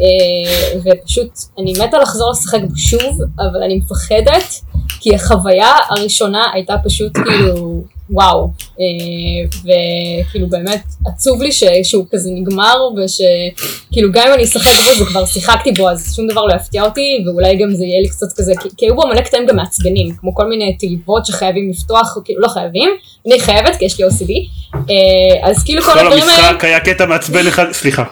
אה, 0.00 0.80
ופשוט 0.84 1.30
אני 1.58 1.72
מתה 1.72 1.98
לחזור 1.98 2.30
לשחק 2.30 2.60
שוב, 2.76 3.20
אבל 3.38 3.62
אני 3.62 3.76
מפחדת, 3.76 4.60
כי 5.00 5.14
החוויה 5.14 5.72
הראשונה 5.90 6.50
הייתה 6.54 6.74
פשוט 6.84 7.12
כאילו... 7.16 7.82
וואו, 8.10 8.50
אה, 8.80 9.58
וכאילו 9.62 10.48
באמת 10.48 10.82
עצוב 11.06 11.42
לי 11.42 11.52
ש, 11.52 11.64
שהוא 11.82 12.06
כזה 12.12 12.30
נגמר 12.32 12.76
ושכאילו 12.96 14.12
גם 14.12 14.26
אם 14.26 14.34
אני 14.34 14.44
אשחק 14.44 14.70
בו 14.84 14.98
זה 14.98 15.04
כבר 15.04 15.26
שיחקתי 15.26 15.72
בו 15.72 15.90
אז 15.90 16.14
שום 16.16 16.26
דבר 16.28 16.46
לא 16.46 16.54
יפתיע 16.54 16.84
אותי 16.84 17.24
ואולי 17.26 17.56
גם 17.56 17.74
זה 17.74 17.84
יהיה 17.84 18.00
לי 18.00 18.08
קצת 18.08 18.26
כזה 18.36 18.52
כי, 18.62 18.68
כי 18.76 18.86
היו 18.86 18.96
בו 18.96 19.06
מלא 19.06 19.20
קטעים 19.20 19.46
גם 19.46 19.56
מעצבנים 19.56 20.14
כמו 20.20 20.34
כל 20.34 20.48
מיני 20.48 20.76
תיבות 20.76 21.26
שחייבים 21.26 21.70
לפתוח 21.70 22.18
כאילו 22.24 22.40
לא 22.40 22.48
חייבים 22.48 22.90
אני 23.26 23.40
חייבת 23.40 23.76
כי 23.76 23.84
יש 23.84 24.00
לי 24.00 24.06
OCD 24.06 24.30
אה, 24.74 25.48
אז 25.48 25.64
כאילו 25.64 25.82
כל 25.82 25.92
כל 25.92 25.98
הדברים 25.98 26.22
האלה 26.22 26.48
המשחק 26.48 26.64
היה 26.64 26.80
קטע 26.80 27.06
מעצבן 27.06 27.46
אחד, 27.46 27.72
סליחה. 27.72 28.04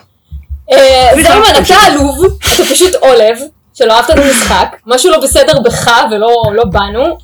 אה, 0.72 1.10
זלמן, 1.22 1.62
אתה. 1.64 1.74
עלוב, 1.74 2.24
אתה 2.38 2.62
פשוט 2.70 2.94
עולב, 2.94 3.38
שלא 3.78 3.92
אהבת 3.92 4.10
את 4.10 4.18
המשחק, 4.18 4.76
משהו 4.86 5.10
לא 5.10 5.20
בסדר 5.20 5.60
בך 5.60 5.90
ולא 6.10 6.42
לא 6.54 6.64
בנו. 6.64 7.02
אה, 7.04 7.14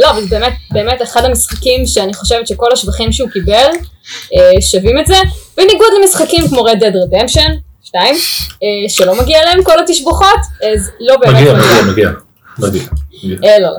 לא, 0.00 0.10
אבל 0.10 0.24
באמת, 0.24 0.52
באמת 0.72 1.02
אחד 1.02 1.24
המשחקים 1.24 1.86
שאני 1.86 2.14
חושבת 2.14 2.46
שכל 2.46 2.72
השבחים 2.72 3.12
שהוא 3.12 3.30
קיבל 3.30 3.70
אה, 4.36 4.60
שווים 4.60 4.98
את 4.98 5.06
זה, 5.06 5.16
בניגוד 5.56 5.86
למשחקים 6.00 6.48
כמו 6.48 6.66
Red 6.68 6.80
Dead 6.80 6.94
Redemption 7.12 7.50
2, 7.84 8.14
אה, 8.14 8.18
שלא 8.88 9.22
מגיע 9.22 9.44
להם 9.44 9.64
כל 9.64 9.78
התשבוכות, 9.82 10.38
אז 10.74 10.90
לא 11.00 11.16
באמת 11.16 11.34
מגיע, 11.40 11.52
מגיע, 11.54 11.82
מגיע. 11.92 12.08
מגיע. 12.58 12.82
מגיע. 13.24 13.50
אה, 13.50 13.58
לא, 13.58 13.68
לא. 13.68 13.78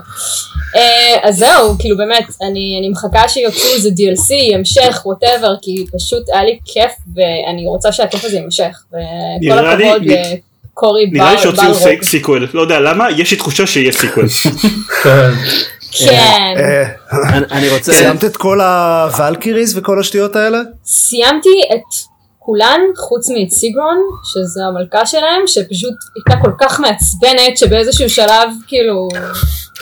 אה, 0.76 1.18
אז 1.30 1.38
זהו, 1.38 1.76
כאילו 1.80 1.98
באמת, 1.98 2.24
אני, 2.42 2.76
אני 2.80 2.90
מחכה 2.90 3.28
שיוצאו 3.30 3.70
איזה 3.76 3.90
DLC, 3.90 4.56
המשך, 4.56 5.02
ווטאבר, 5.06 5.56
כי 5.62 5.86
פשוט 5.98 6.30
היה 6.34 6.44
לי 6.44 6.60
כיף, 6.66 6.92
ואני 7.16 7.68
רוצה 7.68 7.92
שהכיף 7.92 8.26
הזה 8.26 8.36
יימשך. 8.38 8.84
וכל 8.90 9.00
נראה 9.40 9.76
לי- 9.98 10.42
נ- 10.76 10.78
לקורי 10.78 11.06
נראה 11.12 11.30
לי 11.32 11.36
בר 11.38 11.42
שהוציאו 11.44 11.74
בר- 11.74 11.80
סי- 11.80 11.98
sequel, 12.04 12.48
לא 12.54 12.62
יודע 12.62 12.80
למה, 12.80 13.08
יש 13.18 13.32
לי 13.32 13.38
תחושה 13.38 13.68
שיהיה 13.68 13.92
sequel. 13.92 14.28
כן. 15.04 15.30
כן. 16.00 16.54
אה, 16.58 16.84
אני- 17.52 17.70
רוצה, 17.70 17.94
סיימת 17.94 18.24
את 18.24 18.38
כל 18.38 18.62
ה 18.62 18.73
Valkyries 18.73 19.78
וכל 19.78 20.00
השטויות 20.00 20.36
האלה? 20.36 20.58
סיימתי 20.86 21.50
את 21.76 21.82
כולן, 22.40 22.80
חוץ 22.98 23.30
מאת 23.30 23.52
סיגרון, 23.52 23.98
שזו 24.24 24.62
המלכה 24.68 25.06
שלהם, 25.06 25.42
שפשוט 25.48 25.94
הייתה 26.16 26.42
כל 26.44 26.52
כך 26.60 26.80
מעצבנת, 26.80 27.58
שבאיזשהו 27.58 28.10
שלב, 28.10 28.50
כאילו... 28.68 29.08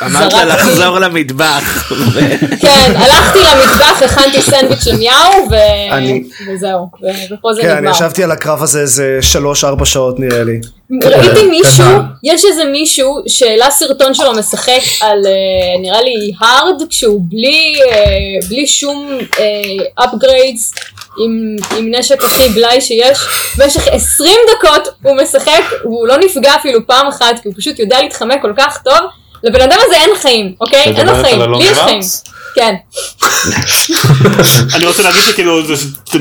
אמרת 0.01 0.33
לחזור 0.33 0.99
למטבח. 0.99 1.91
כן, 2.61 2.93
הלכתי 2.95 3.39
למטבח, 3.39 4.01
הכנתי 4.05 4.41
סנדוויץ' 4.41 4.87
למיהו, 4.87 5.49
וזהו, 6.53 6.89
ופה 7.31 7.53
זה 7.53 7.61
כן, 7.61 7.67
נגמר. 7.67 7.79
אני 7.79 7.89
ישבתי 7.91 8.23
על 8.23 8.31
הקרב 8.31 8.63
הזה 8.63 8.79
איזה 8.79 9.19
3-4 9.81 9.85
שעות 9.85 10.19
נראה 10.19 10.43
לי. 10.43 10.61
ראיתי 11.03 11.45
מישהו, 11.45 11.85
קטן. 11.85 11.99
יש 12.23 12.45
איזה 12.45 12.65
מישהו 12.65 13.23
שהעלה 13.27 13.71
סרטון 13.71 14.13
שלו 14.13 14.33
משחק 14.33 14.81
על 15.01 15.25
אה, 15.25 15.81
נראה 15.81 16.01
לי 16.01 16.31
הארד 16.39 16.83
כשהוא 16.89 17.21
בלי, 17.29 17.73
אה, 17.91 18.47
בלי 18.49 18.67
שום 18.67 19.17
upgrades 19.99 20.79
עם, 21.19 21.55
עם 21.77 21.95
נשק 21.95 22.23
הכי 22.23 22.49
בלאי 22.49 22.81
שיש, 22.81 23.17
במשך 23.57 23.87
20 23.87 24.31
דקות 24.55 24.87
הוא 25.01 25.17
משחק 25.21 25.63
והוא 25.83 26.07
לא 26.07 26.17
נפגע 26.17 26.55
אפילו 26.55 26.87
פעם 26.87 27.07
אחת 27.07 27.39
כי 27.41 27.47
הוא 27.47 27.53
פשוט 27.57 27.79
יודע 27.79 28.01
להתחמק 28.01 28.41
כל 28.41 28.53
כך 28.57 28.81
טוב, 28.83 28.99
לבן 29.43 29.61
אדם 29.61 29.77
הזה 29.85 29.95
אין 29.95 30.09
חיים, 30.21 30.53
אוקיי? 30.61 30.83
אין 30.83 31.07
לו 31.07 31.13
חיים, 31.21 31.41
לי 31.41 31.63
יש 31.65 31.77
חיים. 31.77 32.01
כן. 32.55 32.73
אני 34.75 34.85
רוצה 34.85 35.03
להגיד 35.03 35.21
שכאילו, 35.21 35.65
זה- 35.67 35.75
זה- 36.11 36.19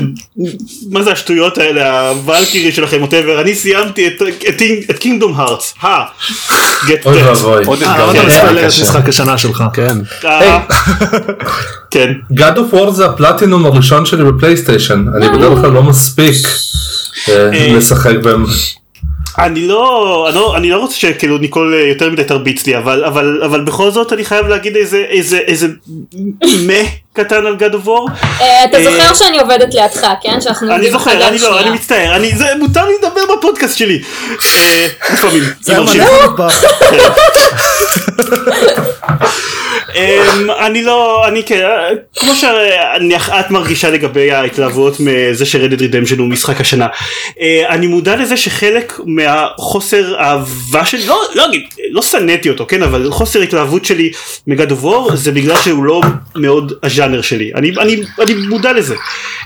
מה 0.89 1.03
זה 1.03 1.11
השטויות 1.11 1.57
האלה, 1.57 2.09
הוולקירי 2.09 2.71
שלכם, 2.71 3.01
whatever, 3.01 3.41
אני 3.41 3.55
סיימתי 3.55 4.07
את- 4.07 4.21
את 4.49 4.55
King- 4.57 4.83
את 4.89 4.99
Kingdom 4.99 5.33
Hearts, 5.39 5.73
הא, 5.81 6.03
אוי. 7.05 7.23
ואבוי. 7.23 7.65
עוד 7.65 7.83
אה. 7.83 8.67
משחק 8.67 9.09
השנה 9.09 9.37
שלך. 9.37 9.63
כן. 9.73 9.97
אה, 10.25 10.59
כן, 11.91 12.09
God 12.33 12.55
of 12.57 12.75
War 12.75 12.89
זה 12.91 13.05
הפלטינום 13.05 13.65
הראשון 13.65 14.05
שלי 14.05 14.23
בפלייסטיישן, 14.23 15.05
אני 15.17 15.29
בדרך 15.29 15.59
כלל 15.61 15.71
לא 15.71 15.83
מספיק 15.83 16.35
אה, 17.29 17.49
אה. 17.53 17.73
לשחק 17.77 18.15
בהם. 18.23 18.45
אני 19.39 19.67
לא, 19.67 20.25
אני 20.29 20.35
לא, 20.35 20.57
אני 20.57 20.69
לא 20.69 20.77
רוצה 20.77 20.95
שכאילו 20.95 21.37
ניקול 21.37 21.73
אה, 21.73 21.79
יותר 21.79 22.09
מדי 22.09 22.23
תרביץ 22.23 22.65
לי, 22.65 22.77
אבל, 22.77 23.05
אבל, 23.05 23.41
אבל 23.45 23.61
בכל 23.61 23.91
זאת 23.91 24.13
אני 24.13 24.25
חייב 24.25 24.47
להגיד 24.47 24.75
איזה, 24.75 24.97
איזה, 24.97 25.37
איזה 25.37 25.67
מה 26.43 26.83
קטן 27.13 27.45
על 27.45 27.57
God 27.59 27.73
of 27.73 27.87
War. 27.87 28.11
אה, 28.41 28.65
אתה 28.65 28.77
אה, 28.77 28.83
זוכר 28.83 29.13
שאני 29.13 29.39
עובדת 29.39 29.73
לידך, 29.73 30.07
כן? 30.21 30.41
שאנחנו 30.41 30.67
אני 30.67 30.75
עובדים 30.75 30.95
אחד 30.95 31.11
זוכר, 31.11 31.19
ליד 31.19 31.27
אני 31.27 31.39
לא, 31.39 31.47
שנייה. 31.47 31.61
אני 31.61 31.69
מצטער, 31.69 32.15
אני, 32.15 32.31
זה, 32.35 32.45
מותר 32.59 32.85
לי 32.85 32.93
לדבר 33.01 33.35
בפודקאסט 33.37 33.77
שלי. 33.77 34.01
לפעמים, 35.13 35.43
זה 35.61 35.77
עם 35.77 35.85
אמ, 39.95 40.49
אני 40.51 40.83
לא, 40.83 41.27
אני 41.27 41.43
כן, 41.43 41.67
כמו 42.15 42.35
שאת 42.35 43.51
מרגישה 43.51 43.89
לגבי 43.89 44.31
ההתלהבות 44.31 44.99
מזה 44.99 45.45
שרדד 45.45 45.81
רידמשן 45.81 46.19
הוא 46.19 46.27
משחק 46.27 46.61
השנה. 46.61 46.87
אה, 47.41 47.69
אני 47.69 47.87
מודע 47.87 48.15
לזה 48.15 48.37
שחלק 48.37 48.99
מהחוסר 49.05 50.19
אהבה 50.19 50.85
שלי, 50.85 51.05
לא, 51.05 51.21
לא 51.35 51.45
אגיד, 51.45 51.61
לא 51.91 52.01
שנאתי 52.01 52.49
אותו, 52.49 52.65
כן, 52.67 52.83
אבל 52.83 53.11
חוסר 53.11 53.41
התלהבות 53.41 53.85
שלי 53.85 54.11
מגד 54.47 54.71
וור 54.71 55.15
זה 55.15 55.31
בגלל 55.31 55.57
שהוא 55.57 55.83
לא 55.83 56.01
מאוד 56.35 56.73
הז'אנר 56.83 57.21
שלי. 57.21 57.51
אני, 57.55 57.71
אני, 57.79 58.01
אני 58.19 58.33
מודע 58.33 58.73
לזה. 58.73 58.95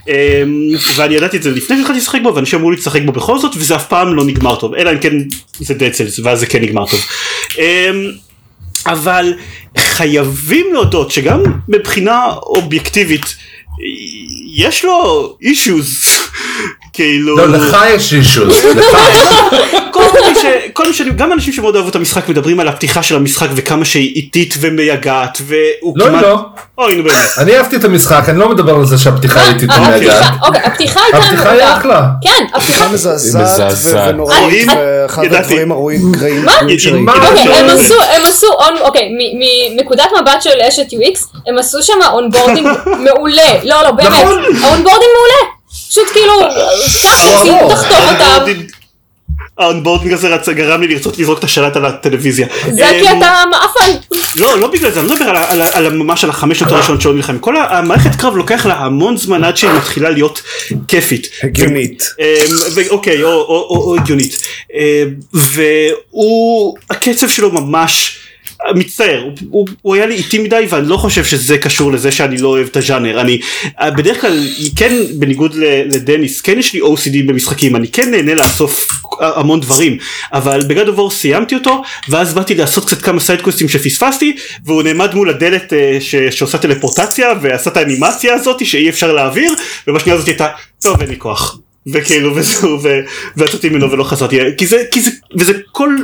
אמ, 0.08 0.14
ואני 0.96 1.16
ידעתי 1.16 1.38
את 1.38 1.44
זה 1.44 1.52
לפני 1.52 1.78
שהתחלתי 1.78 2.00
לשחק 2.00 2.20
בו, 2.24 2.36
ואנשים 2.36 2.60
אמרו 2.60 2.72
לי 2.72 2.78
לשחק 2.78 3.02
בו 3.06 3.12
בכל 3.12 3.40
זאת, 3.40 3.52
וזה 3.56 3.76
אף 3.76 3.88
פעם 3.88 4.16
לא 4.16 4.24
נגמר 4.24 4.56
טוב, 4.56 4.74
אלא 4.74 4.92
אם 4.92 5.00
כן 5.00 5.14
זה 5.60 5.74
דד 5.74 5.94
סלס, 5.94 6.20
ואז 6.20 6.40
זה 6.40 6.46
כן 6.46 6.62
נגמר 6.62 6.86
טוב. 6.86 7.00
אבל 8.88 9.34
חייבים 9.78 10.74
להודות 10.74 11.12
שגם 11.12 11.44
מבחינה 11.68 12.26
אובייקטיבית 12.34 13.36
יש 14.54 14.86
לו 14.86 15.38
אישוז 15.42 16.06
כאילו 16.98 17.38
לא, 17.38 17.48
לך 17.48 17.78
יש 17.96 18.14
אישוז. 18.14 18.54
כל 19.92 20.04
מי 20.28 20.36
ש... 20.36 20.46
כל 20.74 20.88
מי 20.88 20.94
ש... 20.94 21.02
גם 21.02 21.34
אנשים 21.34 21.54
שמאוד 21.54 21.76
אהבו 21.76 21.90
את 21.90 21.96
המשחק 21.96 22.30
מדברים 22.30 22.60
על 22.60 22.68
הפתיחה 22.68 23.04
של 23.04 23.16
המשחק 23.16 23.48
וכמה 23.56 23.86
שהיא 23.86 24.16
איטית 24.16 24.54
ומייגעת 24.60 25.38
והוא 25.46 25.98
לא, 25.98 26.06
כמעט... 26.06 26.22
לא. 26.24 26.40
אוי 26.78 26.96
נו 26.96 27.04
באמת. 27.04 27.16
אני 27.38 27.58
אהבתי 27.58 27.76
את 27.76 27.84
המשחק, 27.84 28.30
אני 28.30 28.40
לא 28.40 28.50
מדבר 28.50 28.76
על 28.76 28.86
זה 28.86 28.98
שהפתיחה 28.98 29.42
היא 29.42 29.50
איטית 29.54 29.70
אה, 29.70 29.82
ומייגעת. 29.82 30.22
הפתיחה- 30.22 30.46
אוקיי, 30.48 30.62
הפתיחה 30.64 31.00
הייתה... 31.04 31.18
הפתיחה 31.18 31.52
היא. 31.52 31.64
אחלה. 31.64 32.08
כן, 32.22 32.46
הפתיחה... 32.56 32.74
פתיחה 32.74 32.94
מזעזעת 32.94 33.74
ונוראית? 34.10 34.68
ואחד 34.78 35.24
ידעתי. 35.24 35.44
הדברים 35.44 35.72
הרואים 35.72 36.12
גרעים 36.12 36.46
מה? 36.46 36.52
אוקיי, 36.62 36.78
לא- 37.48 37.56
הם 37.56 37.70
עשו, 37.70 37.94
הם 38.16 38.22
עשו, 38.26 38.48
on- 38.48 38.78
אוקיי, 38.82 39.10
מ- 39.10 39.76
מנקודת 39.78 40.08
מבט 40.22 40.42
של 40.42 40.50
אשת 40.70 40.86
UX, 40.94 41.20
הם 41.48 41.58
עשו 41.58 41.84
שם 41.84 41.94
onboarding 42.14 42.68
מעולה, 43.00 43.44
לא, 43.64 43.84
לא, 43.84 43.92
באמת, 43.92 44.08
נכון. 44.10 44.44
ה 44.64 44.68
onboarding 44.68 45.12
מעולה, 45.18 45.57
פשוט 45.90 46.08
כאילו, 46.14 46.34
ככה 47.04 47.38
רוצים 47.38 47.54
תחתום 47.70 47.98
אותם, 48.14 48.62
ה 49.60 49.64
onboarding- 49.64 50.14
הזה 50.14 50.28
רצה 50.36 50.54
גרם 50.54 50.82
לי 50.82 50.88
לרצות 50.88 51.18
לזרוק 51.18 51.40
את 51.40 51.44
השלט 51.44 51.76
על 51.76 51.86
הטלוויזיה. 51.86 52.48
זה 52.72 52.86
כי 53.02 53.10
אתה 53.10 53.44
מעפן, 53.52 53.92
לא, 54.36 54.60
לא 54.60 54.68
בגלל 54.68 54.92
זה, 54.92 55.00
אני 55.00 55.08
לא 55.10 55.16
מדבר 55.16 55.30
על, 55.74 55.90
ממש 55.90 56.24
על 56.24 56.30
החמש 56.30 56.60
שעות 56.60 56.72
הראשונות 56.72 57.02
שעוד 57.02 57.16
נלחמים. 57.16 57.40
כל 57.40 57.58
ה- 57.58 57.78
המערכת 57.78 58.16
קרב 58.16 58.36
לוקח 58.36 58.66
לה 58.66 58.74
המון 58.76 59.18
זמן 59.18 59.44
עד 59.44 59.58
שהיא 59.58 59.72
מתחילה 59.72 60.10
להיות 60.10 60.42
כיפית. 60.88 61.28
הגיונית. 61.44 62.04
אמ, 62.20 62.26
אוקיי, 62.90 63.24
או, 63.24 63.30
או, 63.30 63.40
או, 63.70 63.76
או 63.92 63.96
הגיונית. 63.96 64.42
אמ, 64.74 64.80
והוא, 65.34 66.76
הקצב 66.90 67.28
שלו 67.30 67.52
ממש... 67.52 68.20
מצטער, 68.76 69.22
הוא, 69.22 69.34
הוא, 69.50 69.68
הוא 69.82 69.96
היה 69.96 70.06
לי 70.06 70.16
איטי 70.16 70.40
מדי 70.40 70.66
ואני 70.70 70.88
לא 70.88 70.98
חושב 70.98 71.26
שזה 71.26 71.58
קשור 71.58 71.92
לזה 71.92 72.12
שאני 72.12 72.38
לא 72.38 72.48
אוהב 72.48 72.68
את 72.68 72.78
הז'אנר, 72.78 73.22
אני 73.22 73.40
בדרך 73.82 74.22
כלל, 74.22 74.48
כן 74.76 74.96
בניגוד 75.14 75.56
לדניס, 75.86 76.42
כן 76.42 76.60
יש 76.60 76.74
לי 76.74 76.82
OCD 76.82 77.28
במשחקים, 77.28 77.76
אני 77.76 77.88
כן 77.88 78.12
נהנה 78.12 78.36
לאסוף 78.36 78.88
המון 79.20 79.60
דברים, 79.60 79.98
אבל 80.34 80.62
ב 80.68 80.73
God 80.73 80.88
of 80.88 80.97
War 80.97 81.12
סיימתי 81.12 81.56
אותו, 81.56 81.84
ואז 82.10 82.34
באתי 82.34 82.56
לעשות 82.56 82.86
קצת 82.86 83.02
כמה 83.02 83.20
סיידקווסטים 83.20 83.70
שפספסתי, 83.70 84.36
והוא 84.66 84.84
נעמד 84.84 85.16
מול 85.16 85.30
הדלת 85.30 85.74
אה, 85.74 85.98
ש, 86.00 86.16
שעושה 86.16 86.58
טלפורטציה, 86.58 87.34
ועשה 87.42 87.70
את 87.70 87.78
האנימציה 87.78 88.34
הזאת 88.34 88.66
שאי 88.66 88.90
אפשר 88.90 89.14
להעביר, 89.14 89.54
ובשנייה 89.88 90.16
הזאת 90.16 90.28
הייתה, 90.28 90.48
טוב 90.82 91.02
אין 91.02 91.10
לי 91.10 91.18
כוח. 91.18 91.60
וכאילו 91.94 92.36
וזהו 92.36 92.80
ויצאתי 93.38 93.70
ממנו 93.70 93.92
ולא 93.92 94.04
חזרתי 94.04 94.40
כי 94.58 94.68
זה 94.68 94.84
כי 94.92 95.02
זה 95.02 95.12
וזה 95.38 95.54
כל 95.72 95.96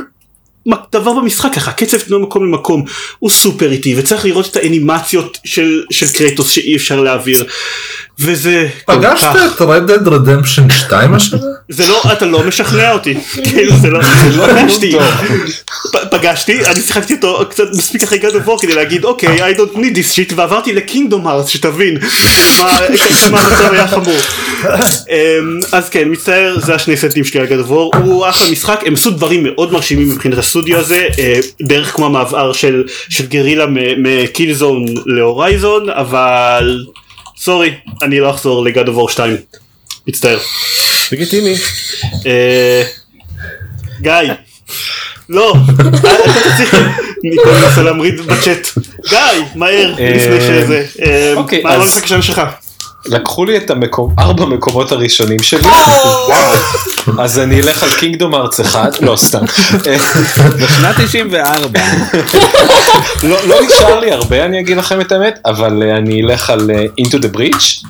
דבר 0.92 1.12
במשחק 1.12 1.54
ככה 1.54 1.72
קצב 1.72 1.98
תנועה 1.98 2.22
מקום 2.22 2.44
למקום 2.44 2.84
הוא 3.18 3.30
סופר 3.30 3.72
איטי 3.72 3.94
וצריך 3.98 4.24
לראות 4.24 4.46
את 4.46 4.56
האנימציות 4.56 5.38
של 5.44 5.84
של 5.90 6.06
קרייטוס 6.08 6.50
שאי 6.50 6.76
אפשר 6.76 7.00
להעביר 7.00 7.46
וזה 8.18 8.68
פגשת 8.86 9.22
כך- 9.22 9.36
את 9.56 9.68
Red 9.68 9.90
Dead 9.90 10.08
Redemption 10.08 10.72
2 10.72 11.14
השנה? 11.14 11.38
זה 11.68 11.86
לא, 11.88 12.02
אתה 12.12 12.26
לא 12.26 12.42
משכנע 12.44 12.92
אותי, 12.92 13.14
כאילו 13.44 13.76
זה 13.76 13.90
לא, 13.90 14.00
לא 14.36 14.46
פגשתי, 14.46 14.96
פגשתי, 16.10 16.66
אני 16.66 16.80
שיחקתי 16.80 17.14
אותו 17.14 17.44
קצת 17.50 17.64
מספיק 17.72 18.02
אחרי 18.02 18.18
of 18.20 18.48
War 18.48 18.60
כדי 18.62 18.74
להגיד 18.74 19.04
אוקיי, 19.04 19.52
I 19.54 19.56
don't 19.56 19.76
need 19.76 19.96
this 19.96 20.14
shit, 20.16 20.32
ועברתי 20.36 20.72
לקינגדום 20.72 21.26
הארץ, 21.26 21.48
שתבין 21.48 21.98
מה 22.60 22.78
כמה 23.22 23.40
המצב 23.40 23.72
היה 23.72 23.88
חמור. 23.88 24.16
אמ, 25.10 25.60
אז 25.72 25.88
כן, 25.88 26.08
מצטער, 26.10 26.56
זה 26.60 26.74
השני 26.74 26.96
סנטים 26.96 27.24
שלי 27.24 27.40
על 27.40 27.46
of 27.46 27.68
War, 27.70 27.96
הוא 27.98 28.28
אחלה 28.28 28.50
משחק, 28.50 28.80
הם 28.86 28.94
עשו 28.94 29.10
דברים 29.10 29.42
מאוד 29.44 29.72
מרשימים 29.72 30.08
מבחינת 30.10 30.38
הסטודיו 30.38 30.78
הזה, 30.78 31.08
אה, 31.18 31.38
בערך 31.60 31.92
כמו 31.94 32.06
המעבר 32.06 32.52
של 32.52 32.82
של 33.08 33.26
גרילה 33.26 33.66
מקילזון 33.98 34.84
להורייזון, 35.06 35.90
אבל 35.90 36.84
סורי, 37.36 37.74
אני 38.02 38.20
לא 38.20 38.30
אחזור 38.30 38.64
of 38.88 39.08
War 39.08 39.12
2, 39.12 39.36
מצטער. 40.08 40.38
לגיטימי. 41.12 41.54
אה, 42.26 42.82
גיא, 44.00 44.12
לא, 45.28 45.54
אתה 45.70 46.56
צריך, 46.56 46.74
ניקול 47.24 47.52
מנסה 47.52 47.82
להמריד 47.82 48.20
בצ'אט, 48.20 48.68
גיא, 49.08 49.18
מהר, 49.54 49.94
אה, 49.98 50.10
לפני 50.16 50.40
שזה, 50.40 50.86
אה, 51.02 51.32
אוקיי, 51.36 51.62
מה 51.62 51.74
אז- 51.74 51.82
המשחק 51.82 52.04
השנה 52.04 52.22
שלך? 52.22 52.40
לקחו 53.06 53.44
לי 53.44 53.56
את 53.56 53.70
המקום, 53.70 54.14
ארבע 54.18 54.44
מקומות 54.44 54.92
הראשונים 54.92 55.42
שלי, 55.42 55.68
אז 57.18 57.38
אני 57.38 57.60
אלך 57.60 57.82
על 57.82 57.88
קינגדום 57.98 58.34
ארץ 58.34 58.60
אחד, 58.60 58.90
לא 59.00 59.16
סתם. 59.16 59.44
בשנת 60.58 60.96
94. 61.04 61.80
לא 63.22 63.46
לא 63.48 63.56
נשאר 63.66 64.00
לי 64.00 64.12
הרבה 64.12 64.44
אני 64.44 64.60
אגיד 64.60 64.76
לכם 64.76 65.00
את 65.00 65.12
האמת, 65.12 65.38
אבל 65.44 65.82
אה, 65.82 65.96
אני 65.96 66.22
אלך 66.22 66.50
על 66.50 66.70
אה, 66.70 66.84
Into 67.00 67.18
the 67.18 67.36
Breach. 67.36 67.86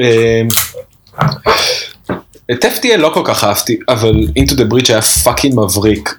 אה, 0.00 0.42
את 2.50 2.64
FTL 2.64 2.96
לא 2.96 3.10
כל 3.14 3.22
כך 3.24 3.44
אהבתי, 3.44 3.78
אבל 3.88 4.14
Into 4.38 4.52
the 4.52 4.72
Breach 4.72 4.88
היה 4.88 5.02
fucking 5.02 5.60
מבריק. 5.60 6.14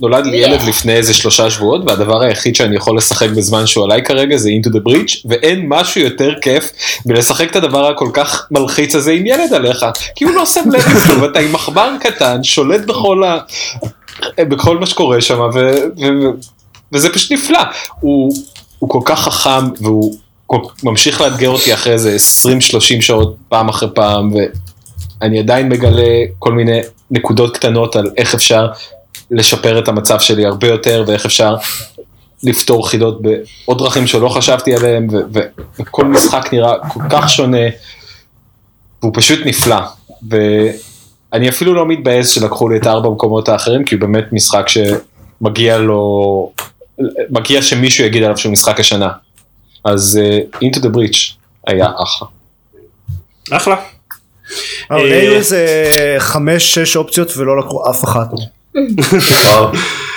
נולד 0.00 0.26
לי 0.26 0.36
ילד 0.36 0.62
לפני 0.62 0.92
איזה 0.92 1.14
שלושה 1.14 1.50
שבועות, 1.50 1.82
והדבר 1.86 2.22
היחיד 2.22 2.56
שאני 2.56 2.76
יכול 2.76 2.96
לשחק 2.96 3.28
בזמן 3.30 3.66
שהוא 3.66 3.84
עליי 3.84 4.02
כרגע 4.02 4.36
זה 4.36 4.48
Into 4.48 4.68
the 4.68 4.88
Breach, 4.88 5.16
ואין 5.24 5.64
משהו 5.68 6.00
יותר 6.00 6.32
כיף 6.42 6.72
מלשחק 7.06 7.50
את 7.50 7.56
הדבר 7.56 7.86
הכל 7.86 8.08
כך 8.12 8.46
מלחיץ 8.50 8.94
הזה 8.94 9.12
עם 9.12 9.26
ילד 9.26 9.52
עליך, 9.54 9.86
כי 10.14 10.24
הוא 10.24 10.34
לא 10.34 10.46
שם 10.46 10.70
לב 10.72 10.82
לזה, 10.94 11.22
ואתה 11.22 11.38
עם 11.38 11.54
עכבר 11.54 11.90
קטן, 12.00 12.42
שולט 12.44 12.86
בכל 12.86 13.24
ה... 13.24 13.38
בכל 14.38 14.78
מה 14.78 14.86
שקורה 14.86 15.20
שם, 15.20 15.40
ו... 15.54 15.58
ו... 16.00 16.06
וזה 16.92 17.12
פשוט 17.12 17.32
נפלא. 17.32 17.60
הוא, 18.00 18.34
הוא 18.78 18.90
כל 18.90 19.00
כך 19.04 19.20
חכם, 19.20 19.70
והוא 19.80 20.14
כל... 20.46 20.58
ממשיך 20.82 21.20
לאתגר 21.20 21.50
אותי 21.50 21.74
אחרי 21.74 21.92
איזה 21.92 22.16
20-30 22.44 23.00
שעות 23.00 23.36
פעם 23.48 23.68
אחרי 23.68 23.88
פעם, 23.94 24.30
ואני 25.20 25.38
עדיין 25.38 25.68
מגלה 25.68 26.12
כל 26.38 26.52
מיני 26.52 26.80
נקודות 27.10 27.56
קטנות 27.56 27.96
על 27.96 28.10
איך 28.16 28.34
אפשר 28.34 28.66
לשפר 29.34 29.78
את 29.78 29.88
המצב 29.88 30.20
שלי 30.20 30.46
הרבה 30.46 30.68
יותר, 30.68 31.04
ואיך 31.06 31.26
אפשר 31.26 31.54
לפתור 32.42 32.88
חידות 32.88 33.22
בעוד 33.22 33.78
דרכים 33.78 34.06
שלא 34.06 34.28
חשבתי 34.28 34.74
עליהם, 34.74 35.06
ו... 35.12 35.16
ו... 35.34 35.38
וכל 35.80 36.04
משחק 36.04 36.48
נראה 36.52 36.72
כל 36.88 37.00
כך 37.10 37.28
שונה, 37.28 37.66
והוא 39.02 39.12
פשוט 39.14 39.38
נפלא. 39.44 39.80
ואני 40.30 41.48
אפילו 41.48 41.74
לא 41.74 41.86
מתבאס 41.86 42.28
שלקחו 42.28 42.68
לי 42.68 42.78
את 42.78 42.86
הארבע 42.86 43.10
מקומות 43.10 43.48
האחרים, 43.48 43.84
כי 43.84 43.94
הוא 43.94 44.00
באמת 44.00 44.32
משחק 44.32 44.66
שמגיע 44.68 45.78
לו, 45.78 46.52
מגיע 47.30 47.62
שמישהו 47.62 48.04
יגיד 48.04 48.22
עליו 48.22 48.36
שהוא 48.36 48.52
משחק 48.52 48.80
השנה. 48.80 49.08
אז 49.84 50.20
uh, 50.22 50.56
Into 50.56 50.78
the 50.78 50.96
Breach 50.96 51.32
היה 51.66 51.86
אחלה. 52.02 52.28
אחלה. 53.50 53.76
אבל 54.90 55.12
אה, 55.12 55.20
היו 55.20 55.32
איזה 55.32 55.66
חמש 56.18 56.74
שש 56.74 56.96
אופציות 56.96 57.36
ולא 57.36 57.58
לקחו 57.58 57.90
אף 57.90 58.04
אחת. 58.04 58.28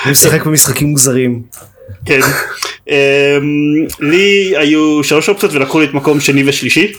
אני 0.05 0.11
משחק 0.11 0.45
במשחקים 0.45 0.87
מוזרים. 0.87 1.41
כן. 2.05 2.19
אמ, 2.89 2.95
לי 3.99 4.53
היו 4.57 5.03
שלוש 5.03 5.29
אופציות 5.29 5.53
ולקחו 5.53 5.79
לי 5.79 5.85
את 5.85 5.93
מקום 5.93 6.19
שני 6.19 6.43
ושלישי. 6.49 6.91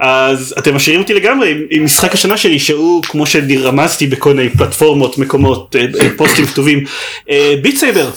אז 0.00 0.54
אתם 0.58 0.74
משאירים 0.74 1.00
אותי 1.00 1.14
לגמרי 1.14 1.50
עם, 1.50 1.58
עם 1.70 1.84
משחק 1.84 2.14
השנה 2.14 2.36
שלי 2.36 2.58
שהוא 2.58 3.02
כמו 3.02 3.26
שרמזתי 3.26 4.06
בכל 4.06 4.34
מיני 4.34 4.50
פלטפורמות 4.50 5.18
מקומות 5.18 5.76
אה, 5.76 5.86
אה, 6.00 6.08
פוסטים 6.16 6.46
כתובים 6.46 6.84
Beat 7.62 7.76
Saber 7.76 8.10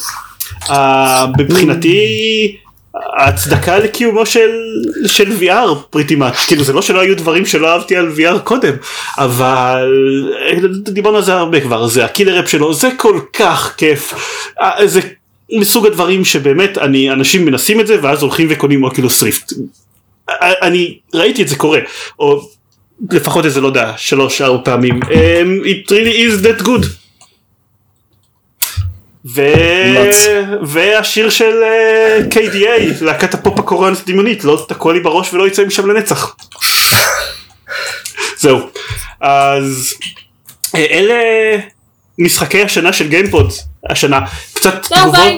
מבחינתי 1.39 2.58
ההצדקה 3.18 3.80
לקיומו 3.80 4.26
של, 4.26 4.50
של 5.08 5.32
VR 5.40 5.76
pretty 5.89 6.15
much 6.15 6.46
כאילו 6.48 6.64
זה 6.64 6.74
לא 6.74 6.82
שלא 6.82 7.00
היו 7.00 7.18
דברים 7.18 7.46
שלא 7.46 7.74
אהבתי 7.74 7.96
על 7.96 8.12
VR 8.18 8.40
קודם 8.40 8.74
אבל 9.18 9.94
אה, 10.48 10.68
דיברנו 10.84 11.18
על 11.18 11.24
זה 11.24 11.34
הרבה 11.34 11.62
כבר 11.62 11.88
זה 11.88 12.06
ה 12.06 12.10
killer 12.10 12.39
app 12.39 12.50
שלו 12.50 12.74
זה 12.74 12.90
כל 12.98 13.20
כך 13.34 13.76
כיף. 13.78 14.14
אה, 14.62 14.88
זה 14.88 15.02
מסוג 15.52 15.86
הדברים 15.86 16.26
שבאמת 16.26 16.78
אני 16.78 17.12
אנשים 17.12 17.46
מנסים 17.46 17.80
את 17.80 17.88
זה 17.88 17.98
ואז 18.02 18.22
הולכים 18.22 18.48
וקונים 18.50 18.84
אוקילוס 18.84 19.24
ריפט. 19.24 19.54
אני 20.42 20.98
ראיתי 21.14 21.42
את 21.42 21.48
זה 21.48 21.56
קורה 21.56 21.80
או 22.20 22.42
לפחות 23.12 23.46
איזה 23.46 23.62
לא 23.62 23.68
יודע 23.68 23.94
שלוש 23.98 24.42
ארבע 24.42 24.64
פעמים. 24.64 25.00
um, 25.04 25.66
it 25.66 25.92
really 25.92 26.18
is 26.28 26.46
that 26.46 26.66
good. 26.66 26.86
ו... 29.36 29.42
והשיר 30.62 31.30
של 31.30 31.63
uh, 31.63 32.34
KDA 32.34 33.04
להקת 33.04 33.34
הפופ 33.34 33.60
הקוריאנית 33.60 34.00
הדמיונית 34.00 34.44
לא 34.44 34.65
תקוע 34.68 34.94
לי 34.94 35.00
בראש 35.00 35.34
ולא 35.34 35.48
יצא 35.48 35.65
משם 35.65 35.92
לנצח. 35.92 36.36
זהו 38.42 38.60
אז 39.22 39.94
אה, 40.76 40.86
אלה 40.89 41.15
משחקי 42.20 42.63
השנה 42.63 42.94
של 42.94 43.08
גיימפוד 43.08 43.52
השנה 43.89 44.20
קצת 44.54 44.84
זהו, 44.96 45.12
ביי. 45.12 45.38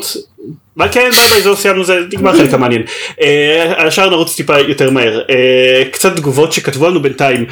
מה 0.76 0.88
כן 0.88 1.10
ביי 1.16 1.30
ביי 1.30 1.42
זהו 1.42 1.56
סיימנו 1.56 1.84
זה 1.84 2.00
נגמר 2.14 2.38
חלק 2.38 2.54
המעניין. 2.54 2.82
אה, 3.22 3.74
על 3.78 3.88
השאר 3.88 4.10
נרוץ 4.10 4.36
טיפה 4.36 4.60
יותר 4.60 4.90
מהר. 4.90 5.22
אה, 5.30 5.84
קצת 5.92 6.16
תגובות 6.16 6.54
שכתבו 6.54 6.90
לנו 6.90 7.02
בינתיים. 7.02 7.46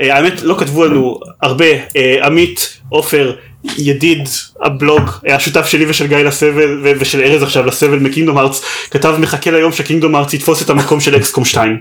אה, 0.00 0.16
האמת 0.16 0.42
לא 0.42 0.54
כתבו 0.58 0.84
לנו 0.84 1.20
הרבה. 1.42 1.66
עמית 2.22 2.78
עופר 2.88 3.34
ידיד 3.78 4.28
הבלוג 4.62 5.10
השותף 5.28 5.66
שלי 5.66 5.86
ושל 5.88 6.06
גיא 6.06 6.16
לסבל 6.16 6.94
ושל 6.98 7.20
ארז 7.20 7.42
עכשיו 7.42 7.66
לסבל 7.66 7.98
מ 7.98 8.03
Kingdom 8.03 8.38
Hearts 8.38 8.62
כתב 8.90 9.14
מחכה 9.18 9.50
ליום 9.50 9.72
ש 9.72 9.82
Kingdom 9.82 10.16
Hearts 10.16 10.34
יתפוס 10.34 10.62
את 10.62 10.70
המקום 10.70 11.00
של 11.00 11.16
XCOM 11.16 11.44
2. 11.44 11.78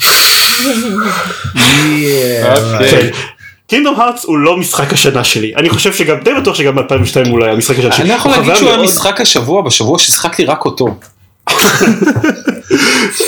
קינגדום 3.70 4.00
הארץ 4.00 4.24
הוא 4.24 4.38
לא 4.38 4.56
משחק 4.56 4.92
השנה 4.92 5.24
שלי 5.24 5.52
אני 5.56 5.70
חושב 5.70 5.92
שגם 5.92 6.16
די 6.24 6.30
בטוח 6.40 6.54
שגם 6.56 6.78
ב2002 6.78 7.28
הוא 7.28 7.38
לא 7.38 7.44
היה 7.44 7.54
משחק 7.54 7.78
השנה 7.78 7.92
שלי. 7.92 8.04
אני 8.04 8.12
יכול 8.12 8.30
להגיד 8.30 8.56
שהוא 8.56 8.68
היה 8.68 8.78
משחק 8.82 9.20
השבוע, 9.20 9.62
בשבוע 9.62 9.98
ששיחקתי 9.98 10.44
רק 10.44 10.64
אותו. 10.64 10.86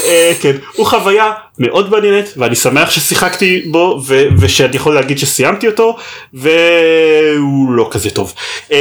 אה, 0.05 0.33
כן, 0.41 0.53
הוא 0.77 0.87
חוויה 0.87 1.33
מאוד 1.59 1.91
מעניינת 1.91 2.29
ואני 2.37 2.55
שמח 2.55 2.91
ששיחקתי 2.91 3.63
בו 3.71 4.03
ו- 4.07 4.23
ושאני 4.39 4.77
יכול 4.77 4.95
להגיד 4.95 5.19
שסיימתי 5.19 5.67
אותו 5.67 5.97
והוא 6.35 7.73
לא 7.73 7.89
כזה 7.91 8.11
טוב. 8.11 8.33
אמ, 8.73 8.77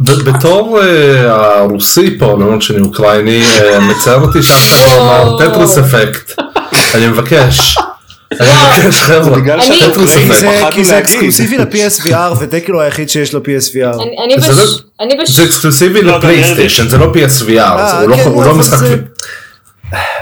בתור 0.00 0.80
אה, 0.82 1.58
הרוסי 1.58 2.18
פה, 2.18 2.26
למרות 2.26 2.62
שאני 2.62 2.80
אוקראיני, 2.80 3.42
אה, 3.42 3.80
מצער 3.80 4.20
אותי 4.20 4.42
שאף 4.42 4.70
אחד 4.70 4.96
לא 4.96 5.02
אמר 5.02 5.38
טטריס 5.38 5.78
אפקט. 5.78 6.32
אני 6.94 7.06
מבקש. 7.06 7.76
כי 10.70 10.84
זה. 10.84 10.98
אקסקלוסיבי 10.98 11.58
ל-PSVR 11.58 12.14
ודקילו 12.40 12.80
היחיד 12.80 13.08
שיש 13.08 13.32
לו 13.32 13.40
PSVR. 13.40 13.96
זה 14.40 14.52
בש... 14.52 14.58
לא- 14.58 15.04
אני 15.04 15.14
בש... 15.22 15.30
זה 15.30 15.44
אקסקלוסיבי 15.44 16.02
לא, 16.02 16.18
לפלייסטיישן, 16.18 16.88
זה 16.88 16.98
לא 16.98 17.12
PSVR, 17.14 17.38
זה- 17.40 17.54
הוא 18.00 18.08
לא- 18.08 18.16
כן, 18.16 18.30
לא 18.30 18.54
משחק... 18.54 18.86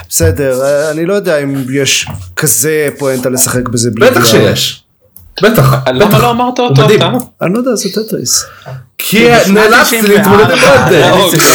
בסדר, 0.08 0.62
אה, 0.62 0.90
אני 0.90 1.06
לא 1.06 1.14
יודע 1.14 1.38
אם 1.42 1.64
יש 1.74 2.06
כזה 2.36 2.88
פואנטה 2.98 3.28
לשחק 3.28 3.68
בזה 3.68 3.90
בלי 3.90 4.10
בטח 4.10 4.24
VR. 4.24 4.30
שיש. 4.30 4.82
בטח. 5.42 5.74
למה. 5.94 6.18
לא 6.18 6.30
אמרת 6.30 6.58
אותו. 6.58 6.82
אתה? 6.94 7.10
אני 7.42 7.52
לא 7.52 7.58
יודע, 7.58 7.74
זה 7.74 7.88
טטריס. 7.94 8.46
כי 8.98 9.28
נאלצתי 9.48 10.02
להתמודד 10.02 10.50
עם. 10.50 10.58
אוקיי. 11.12 11.48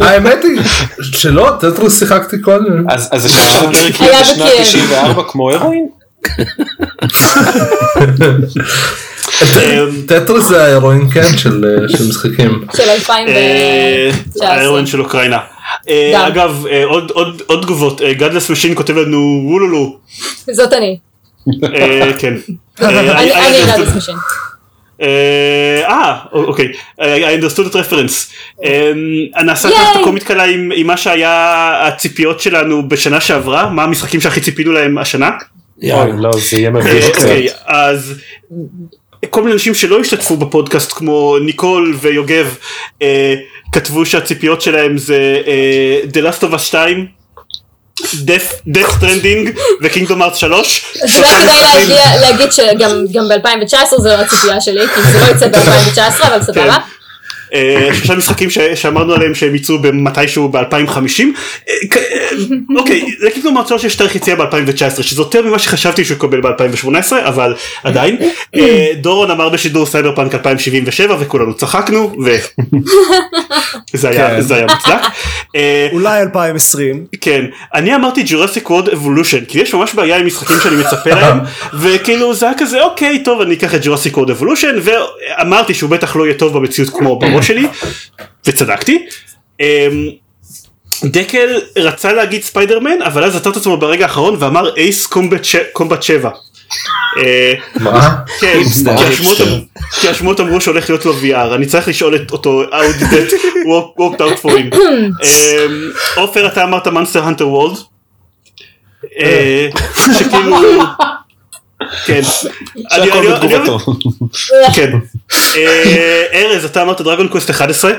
האמת 0.06 0.38
היא 0.42 0.60
שלא, 1.02 1.50
טטריס 1.60 1.98
שיחקתי 1.98 2.36
כל 2.42 2.60
מיני. 2.62 2.82
אז 2.88 3.08
אז 3.12 3.24
השם 3.24 3.38
של 3.38 3.66
הפרק 3.66 4.00
יהיה 4.00 4.12
היה 4.12 4.22
בשנת 4.22 4.38
בכיף. 4.38 4.68
94 4.68 5.22
כמו 5.28 5.50
הרואין? 5.50 5.88
אמ, 9.42 10.02
טטריס 10.08 10.48
זה 10.48 10.64
ההירואין 10.64 11.10
כן 11.10 11.36
של 11.38 11.64
אה, 11.64 11.88
של 11.88 12.08
משחקים. 12.08 12.64
של 12.76 12.90
2019. 12.90 14.48
ההרואין 14.48 14.86
של 14.86 15.00
אוקראינה. 15.00 15.38
אה. 15.88 16.26
אגב 16.26 16.66
אה, 16.70 16.84
עוד- 16.84 17.10
עוד 17.10 17.42
עוד 17.46 17.62
תגובות 17.62 18.00
Godless 18.00 18.50
Machine 18.50 18.74
כותב 18.74 18.96
לנו 18.96 19.42
וולולו. 19.50 19.98
זאת 20.52 20.72
אני. 20.72 20.98
אה, 21.64 22.12
כן. 22.18 22.34
אה, 22.82 23.20
אני 23.48 23.62
Godless 23.72 23.96
Machine. 23.96 24.14
אה, 25.02 25.82
אה, 25.88 26.16
אוקיי, 26.32 26.68
I 27.00 27.02
understood 27.40 27.66
that 27.66 27.76
reference. 27.76 28.32
נעשה 29.44 29.68
ייי. 29.68 29.78
את 29.92 30.00
הקומית 30.00 30.22
קלה 30.22 30.44
עם 30.44 30.86
מה 30.86 30.96
שהיה 30.96 31.32
הציפיות 31.86 32.40
שלנו 32.40 32.88
בשנה 32.88 33.20
שעברה, 33.20 33.68
מה 33.70 33.82
המשחקים 33.84 34.20
שהכי 34.20 34.40
ציפינו 34.40 34.72
להם 34.72 34.98
השנה. 34.98 35.30
לא, 36.18 36.30
זה 36.32 36.56
יהיה 36.56 36.70
מביך 36.70 37.04
אה, 37.04 37.10
קצת. 37.12 37.22
אוקיי, 37.22 37.46
אז 37.66 38.14
כל 39.30 39.40
מיני 39.42 39.52
אנשים 39.52 39.74
שלא 39.74 40.00
השתתפו 40.00 40.36
בפודקאסט 40.36 40.92
כמו 40.92 41.36
ניקול 41.38 41.96
ויוגב 42.00 42.54
אה, 43.02 43.34
כתבו 43.72 44.06
שהציפיות 44.06 44.60
שלהם 44.60 44.98
זה 44.98 45.42
אה, 45.46 46.00
The 46.12 46.32
Last 46.32 46.42
of 46.42 46.54
Us 46.54 46.58
2, 46.58 47.06
Death 48.00 48.68
Death 48.68 48.90
Stranding 49.00 49.60
ו 49.82 49.87
Kingdom 49.87 50.22
Hearts 50.22 50.36
3. 50.36 50.84
אז 51.02 51.18
רק 51.20 51.26
כדאי 51.42 52.20
להגיד 52.20 52.52
שגם 52.52 52.90
גם 53.12 53.28
ב-2019 53.28 53.98
זו 53.98 54.08
לא 54.08 54.14
הציפייה 54.14 54.60
שלי, 54.60 54.86
כי 54.94 55.02
זה 55.12 55.20
לא 55.20 55.26
יצא 55.26 55.48
ב-2019, 55.48 56.26
אבל 56.26 56.42
סבבה. 56.42 56.76
אה, 57.54 57.88
שלושה 57.94 58.14
משחקים 58.16 58.48
שאמרנו 58.74 59.14
עליהם 59.14 59.34
שהם 59.34 59.54
יצאו 59.54 59.78
במתישהו 59.78 60.48
ב-2050. 60.48 61.22
אוקיי, 62.76 63.04
ל 63.20 63.25
Kingdom 63.25 63.58
Hearts 63.58 63.68
3 63.68 63.84
יש 63.84 63.96
תאריך 63.96 64.16
יציאה 64.16 64.36
ב-2019 64.36 65.02
שזה 65.02 65.22
יותר 65.22 65.42
ממה 65.42 65.58
שחשבתי 65.58 66.04
שהוא 66.04 66.16
יקבל 66.16 66.40
ב-2018 66.40 67.12
אבל 67.24 67.54
עדיין. 67.84 68.16
אה, 68.54 68.92
דורון 69.00 69.30
אמר 69.30 69.48
בשידור 69.48 69.86
סייבר 69.86 70.14
פאנק 70.14 70.34
2077 70.34 71.16
וכולנו 71.20 71.54
צחקנו 71.54 72.12
וזה 73.94 74.08
היה 74.08 74.28
כן. 74.28 74.40
זה 74.40 74.54
היה 74.54 74.66
מוצדק. 74.66 75.00
אה, 75.56 75.88
אולי 75.92 76.20
2020. 76.20 77.06
כן, 77.20 77.44
אני 77.74 77.94
אמרתי 77.94 78.22
Jurassic 78.26 78.70
World 78.70 78.88
Evolution, 78.88 79.44
כי 79.44 79.60
יש 79.60 79.74
ממש 79.74 79.94
בעיה 79.94 80.16
עם 80.16 80.26
משחקים 80.26 80.56
שאני 80.62 80.76
מצפה 80.76 81.10
להם, 81.10 81.38
וכאילו 81.80 82.34
זה 82.34 82.46
היה 82.46 82.54
כזה 82.58 82.82
אוקיי 82.82 83.22
טוב 83.24 83.40
אני 83.40 83.54
אקח 83.54 83.74
את 83.74 83.80
Jurassic 83.84 84.16
World 84.16 84.30
Evolution, 84.30 84.76
ואמרתי 84.82 85.74
שהוא 85.74 85.90
בטח 85.90 86.16
לא 86.16 86.24
יהיה 86.24 86.38
טוב 86.38 86.58
במציאות 86.58 86.90
כמו 86.90 87.18
בראש 87.18 87.48
שלי, 87.48 87.66
וצדקתי. 88.46 89.06
אמ, 89.60 89.66
דקל 91.04 91.60
רצה 91.76 92.12
להגיד 92.12 92.42
ספיידרמן, 92.42 93.02
אבל 93.02 93.24
אז 93.24 93.36
עצר 93.36 93.50
את 93.50 93.56
עצמו 93.56 93.76
ברגע 93.76 94.04
האחרון 94.04 94.36
ואמר 94.38 94.76
Ace 94.76 95.06
Combat 95.72 96.02
7. 96.02 96.30
אה, 97.18 97.54
מה? 97.80 98.16
כן? 98.40 98.60
כי 100.00 100.08
השמועות 100.08 100.40
אמרו- 100.40 100.60
שהולך 100.60 100.90
להיות 100.90 101.04
לו 101.06 101.12
VR, 101.22 101.54
אני 101.54 101.66
צריך 101.66 101.88
לשאול 101.88 102.16
את 102.16 102.30
אותו 102.30 102.64
how 102.70 103.00
did 103.00 103.04
that 103.04 103.32
work- 103.66 104.00
worked 104.00 104.18
out 104.20 104.44
for 104.44 104.50
him. 104.50 104.76
אמ, 105.24 105.90
עופר 106.16 106.46
אתה 106.46 106.64
אמרת 106.64 106.86
Monster 106.88 107.22
Hunter 107.24 107.48
World. 107.48 107.76
שכאילו, 110.18 110.56
כן, 112.06 112.20
שהכל 112.90 113.32
בתגובתו. 113.32 113.78
כן, 114.74 114.90
אה, 115.56 116.22
ארז 116.32 116.64
אתה 116.64 116.82
אמרת 116.82 117.00
Dragon 117.00 117.28
Quest 117.28 117.50
11, 117.50 117.92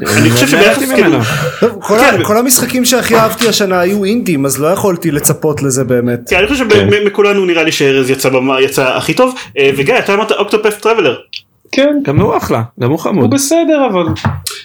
אני 0.00 0.30
חושב 0.30 0.46
שביחס 0.48 0.78
כאילו, 0.78 1.08
ממנו. 1.08 1.18
טוב, 1.60 1.70
כל 1.82 1.98
כן. 1.98 2.24
כל 2.24 2.36
המשחקים 2.38 2.84
שהכי 2.84 3.16
אהבתי 3.16 3.48
השנה 3.48 3.80
היו 3.80 4.04
אינדים 4.04 4.46
אז 4.46 4.60
לא 4.60 4.66
יכולתי 4.66 5.10
לצפות 5.10 5.62
לזה 5.62 5.84
באמת. 5.84 6.20
כן, 6.28 6.36
אני 6.36 6.46
חושב 6.48 6.66
שמכולנו 6.70 7.44
נראה 7.46 7.62
לי 7.62 7.72
שארז 7.72 8.10
יצא 8.10 8.28
במה- 8.28 8.60
יצא 8.60 8.88
הכי 8.96 9.14
טוב, 9.14 9.34
אה, 9.58 9.70
וגיא 9.76 9.98
אתה 9.98 10.14
אמרת 10.14 10.32
Octopath 10.32 10.78
Traveler, 10.80 11.14
כן, 11.72 11.94
גם 12.04 12.20
הוא 12.20 12.36
אחלה, 12.36 12.62
גם 12.80 12.88
הוא 12.88 12.96
הוא 12.96 12.98
חמוד. 12.98 13.34
בסדר 13.34 13.86
אבל 13.90 14.04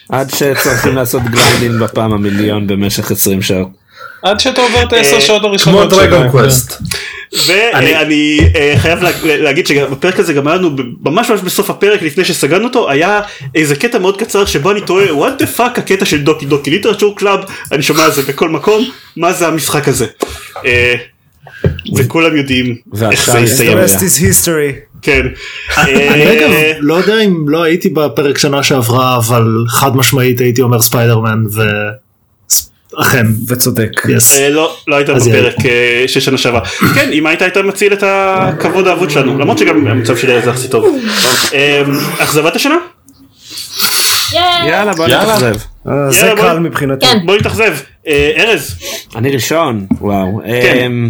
עד 0.10 0.30
שצריכים 0.30 0.96
לעשות 0.96 1.22
grinding 1.24 1.82
בפעם 1.84 2.14
המיליון 2.14 2.68
במשך 2.68 3.12
20 3.12 3.42
שעות. 3.42 3.87
עד 4.24 4.40
שאתה 4.40 4.62
עובר 4.62 4.84
את 4.84 4.94
אה, 4.94 4.98
העשר 4.98 5.20
שעות 5.20 5.40
כמו 5.42 5.50
הראשונות 5.50 5.90
Dragon 5.90 6.22
שלו. 6.22 6.32
Quest. 6.32 6.82
ואני 7.48 8.40
אה, 8.56 8.74
חייב 8.78 9.00
לה- 9.04 9.10
להגיד 9.24 9.68
שבפרק 9.68 10.20
הזה 10.20 10.34
גם 10.34 10.48
היה 10.48 10.56
לנו 10.58 10.70
ממש 11.06 11.30
ממש 11.30 11.42
בסוף 11.42 11.70
הפרק 11.70 12.02
לפני 12.02 12.26
שסגרנו 12.26 12.64
אותו 12.68 12.90
היה 12.90 13.22
איזה 13.56 13.76
קטע 13.76 14.00
מאוד 14.00 14.18
קצר 14.20 14.46
שבו 14.46 14.72
אני 14.72 14.82
תוהה 14.82 15.06
what 15.10 15.42
the 15.42 15.60
fuck 15.60 15.80
הקטע 15.80 16.06
של 16.06 16.24
Doki 16.24 16.46
Doki 16.46 16.72
Literature 16.72 17.16
Club 17.18 17.40
אני 17.72 17.84
שומע 17.84 18.04
על 18.04 18.12
זה 18.12 18.22
בכל 18.22 18.50
מקום 18.50 18.90
מה 19.18 19.34
זה 19.34 19.48
המשחק 19.48 19.88
הזה. 19.88 20.06
אה, 20.66 20.96
וכולם 21.98 22.38
יודעים 22.38 22.76
איך 23.12 23.26
זה 23.32 23.40
The 23.40 23.42
יסתיים. 23.42 23.78
rest 23.78 24.00
is 24.00 24.22
history. 24.22 24.74
כן. 25.02 25.22
אני 25.78 26.32
אגב 26.32 26.52
אה, 26.52 26.72
לא 26.80 26.94
יודע 26.94 27.20
אם 27.22 27.50
לא 27.50 27.64
הייתי 27.64 27.90
בפרק 27.90 28.38
שנה 28.38 28.64
שעברה 28.64 29.18
אבל 29.18 29.48
חד 29.70 29.96
משמעית 29.96 30.40
הייתי 30.40 30.62
אומר 30.62 30.80
ספיידרמן 30.82 31.44
ואכן 32.98 33.26
וצודק. 33.48 33.92
אה, 34.38 34.50
לא, 34.50 34.76
לא 34.88 34.96
היית 34.96 35.10
בפרק 35.10 35.56
אה, 35.66 36.04
של 36.08 36.20
שנה 36.20 36.38
שעברה. 36.38 36.62
כן, 36.96 37.10
אם 37.12 37.28
היית 37.28 37.42
היית 37.42 37.58
מציל 37.58 37.94
את 37.94 38.04
הכבוד 38.08 38.88
האבוד 38.88 39.10
שלנו, 39.10 39.40
למרות 39.40 39.58
שגם 39.58 39.88
המצב 39.88 40.18
שלי 40.18 40.32
היה 40.32 40.40
יחסית 40.46 40.72
טוב. 40.72 40.86
אה, 41.54 41.82
אכזבת 42.20 42.56
השנה? 42.56 42.78
יאללה 44.68 44.94
בוא. 44.94 45.08
נתאכזב. 45.08 45.56
אה, 45.88 46.12
זה. 46.12 46.34
קל 46.38 46.60
מבחינתי. 46.60 47.06
כן. 47.06 47.18
בוא 47.26 47.36
נתאכזב. 47.38 47.74
אה, 48.08 48.32
ארז, 48.38 48.76
אני 49.16 49.32
ראשון, 49.32 49.86
וואו. 50.02 50.42
כן. 50.46 50.86
אמ, 50.86 51.10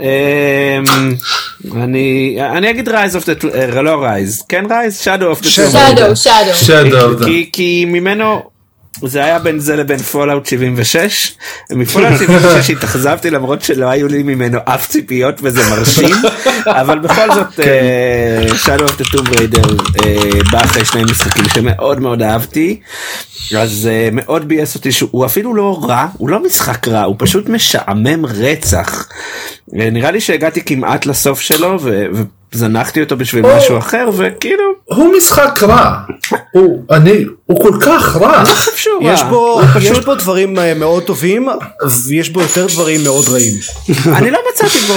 אמ, 0.00 1.14
אני 1.82 2.36
אני 2.40 2.70
אגיד 2.70 2.88
Rise 2.88 3.16
of 3.16 3.28
the 3.28 3.80
לא 3.82 4.02
Rise 4.02 4.42
כן 4.48 4.64
Rise 4.70 4.98
Shadow 4.98 5.26
of 5.26 5.40
the 5.40 5.48
Shadow, 5.48 6.16
Shadow. 6.54 7.26
כי 7.52 7.84
ממנו 7.88 8.53
זה 9.02 9.24
היה 9.24 9.38
בין 9.38 9.58
זה 9.58 9.76
לבין 9.76 9.98
Fallout 9.98 10.46
76 10.46 11.32
מ 11.70 11.76
Fallout 11.76 12.18
76 12.18 12.70
התאכזבתי 12.70 13.30
למרות 13.30 13.62
שלא 13.62 13.86
היו 13.86 14.08
לי 14.08 14.22
ממנו 14.22 14.58
אף 14.64 14.88
ציפיות 14.88 15.40
וזה 15.42 15.70
מרשים. 15.70 16.16
אבל 16.66 16.98
בכל 16.98 17.34
זאת 17.34 17.60
Shadow 18.56 18.84
of 18.84 18.98
the 18.98 19.04
Tomb 19.12 19.26
Raider 19.26 19.76
בא 20.52 20.64
אחרי 20.64 20.84
שני 20.84 21.04
משחקים 21.04 21.44
שמאוד 21.48 22.00
מאוד 22.00 22.22
אהבתי. 22.22 22.80
אז 23.56 23.88
אה, 23.92 24.08
מאוד 24.12 24.48
ביאס 24.48 24.74
אותי 24.74 24.92
שהוא 24.92 25.26
אפילו 25.26 25.54
לא 25.54 25.80
רע 25.82 26.06
הוא 26.18 26.28
לא 26.28 26.42
משחק 26.42 26.88
רע 26.88 27.02
הוא 27.02 27.16
פשוט 27.18 27.48
משעמם 27.48 28.26
רצח. 28.26 29.08
אה, 29.80 29.90
נראה 29.90 30.10
לי 30.10 30.20
שהגעתי 30.20 30.64
כמעט 30.64 31.06
לסוף 31.06 31.40
שלו 31.40 31.78
ו- 31.82 32.06
וזנחתי 32.54 33.00
אותו 33.00 33.16
בשביל 33.16 33.44
משהו 33.56 33.78
אחר 33.78 34.08
וכאילו 34.16 34.64
הוא 34.84 35.14
משחק 35.16 35.62
רע. 35.62 35.94
הוא 36.52 36.84
אני 36.90 37.24
הוא 37.46 37.62
כל 37.62 37.78
כך 37.80 38.16
רע. 38.16 38.42
לא. 38.42 39.12
יש 39.12 39.22
בו, 39.22 39.60
הוא 39.74 39.82
יש 39.82 40.04
בו 40.04 40.14
דברים 40.14 40.58
אה, 40.58 40.74
מאוד 40.74 41.02
טובים 41.02 41.48
ויש 42.06 42.30
בו 42.30 42.40
יותר 42.40 42.66
דברים 42.66 43.04
מאוד 43.04 43.28
רעים. 43.28 43.52
אני 44.18 44.30
לא 44.30 44.38
מצאתי 44.52 44.78
בו, 44.86 44.94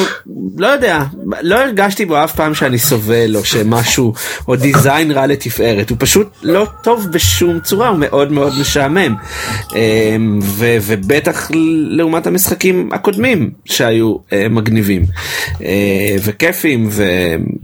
לא 0.57 0.67
יודע, 0.67 1.03
לא 1.41 1.55
הרגשתי 1.55 2.05
בו 2.05 2.23
אף 2.23 2.35
פעם 2.35 2.53
שאני 2.53 2.79
סובל 2.79 3.35
או 3.35 3.45
שמשהו, 3.45 4.13
או 4.47 4.55
דיזיין 4.55 5.11
רע 5.11 5.27
לתפארת, 5.27 5.89
הוא 5.89 5.97
פשוט 5.99 6.27
לא 6.43 6.67
טוב 6.83 7.07
בשום 7.11 7.59
צורה, 7.59 7.87
הוא 7.87 7.97
מאוד 7.99 8.31
מאוד 8.31 8.53
משעמם. 8.61 9.15
אמ, 9.75 10.39
ו- 10.43 10.77
ובטח 10.81 11.51
לעומת 11.89 12.27
המשחקים 12.27 12.89
הקודמים 12.93 13.51
שהיו 13.65 14.15
אה, 14.33 14.49
מגניבים 14.49 15.05
אה, 15.61 16.15
וכיפים 16.23 16.89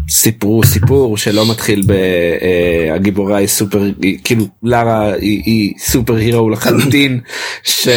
וסיפרו 0.09 0.63
סיפור 0.63 1.17
שלא 1.17 1.51
מתחיל 1.51 1.83
בהגיבורה 2.91 3.37
היא 3.37 3.47
סופר, 3.47 3.81
כאילו 4.23 4.45
לארה 4.63 5.13
היא, 5.13 5.41
היא 5.45 5.73
סופר 5.79 6.15
הירו 6.15 6.49
לחלוטין 6.49 7.19
ש- 7.63 7.87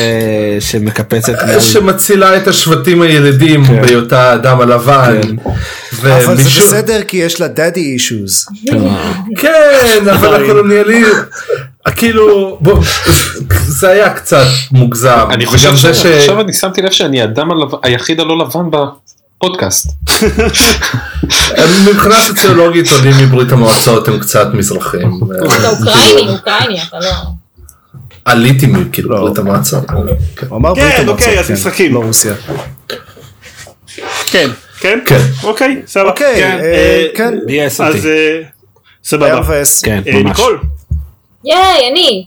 שמקפצת 0.61 1.33
שמצילה 1.61 2.37
את 2.37 2.49
השבטים 2.49 3.03
הילידים 3.03 3.63
בהיותה 3.63 4.31
האדם 4.31 4.61
הלבן. 4.61 5.21
אבל 6.03 6.37
זה 6.37 6.51
בסדר 6.61 7.03
כי 7.03 7.17
יש 7.17 7.41
לה 7.41 7.47
daddy 7.47 7.79
issues. 8.01 8.55
כן 9.39 10.09
אבל 10.13 10.45
הקולוניאלי 10.45 11.03
כאילו 11.97 12.59
בוא, 12.61 12.83
זה 13.51 13.89
היה 13.89 14.11
קצת 14.11 14.45
מוגזם. 14.73 15.27
אני 15.31 15.47
חושב 15.47 15.77
ש- 15.77 15.87
שעכשיו 15.87 16.41
אני 16.41 16.53
שמתי 16.53 16.83
לב 16.83 16.91
שאני 16.91 17.21
האדם 17.21 17.51
הלבן- 17.51 17.79
היחיד 17.83 18.21
הלא 18.21 18.39
לבן 18.39 18.71
בפודקאסט. 19.37 19.91
מבחינה 21.89 22.15
סוציולוגית 22.27 22.87
עולים 22.93 23.15
מברית 23.23 23.53
המועצות 23.53 24.09
הם 24.09 24.19
קצת 24.21 24.47
מזרחים. 24.55 25.11
אתה 25.61 25.69
אוקראיני, 25.69 26.29
אוקראיני, 26.29 26.83
אתה 26.83 26.99
לא... 26.99 27.13
עליתי 28.25 28.67
מכאילו 28.67 29.09
ברית 29.09 29.39
המועצות. 29.39 29.87
כן. 29.87 29.95
כן, 30.37 30.49
ברית 30.49 30.79
המועצות, 30.79 31.09
אוקיי, 31.09 31.41
אז 31.41 31.47
כן, 31.47 31.55
משחקים. 31.55 31.95
לא 31.95 31.99
רוסיה. 31.99 32.35
כן, 34.31 34.51
כן, 34.81 34.99
כן. 35.07 35.21
אוקיי, 35.43 35.83
סבבה. 35.87 36.09
אוקיי, 36.11 36.35
כן, 36.37 36.59
אה, 36.61 36.65
אה, 36.65 37.07
כן. 37.15 37.35
אז 37.85 38.07
אה, 38.07 38.41
סבבה. 39.05 39.43
כן, 39.83 40.03
ממש. 40.07 40.39
ניקול, 40.39 40.59
ייי, 41.45 41.91
אני. 41.93 42.27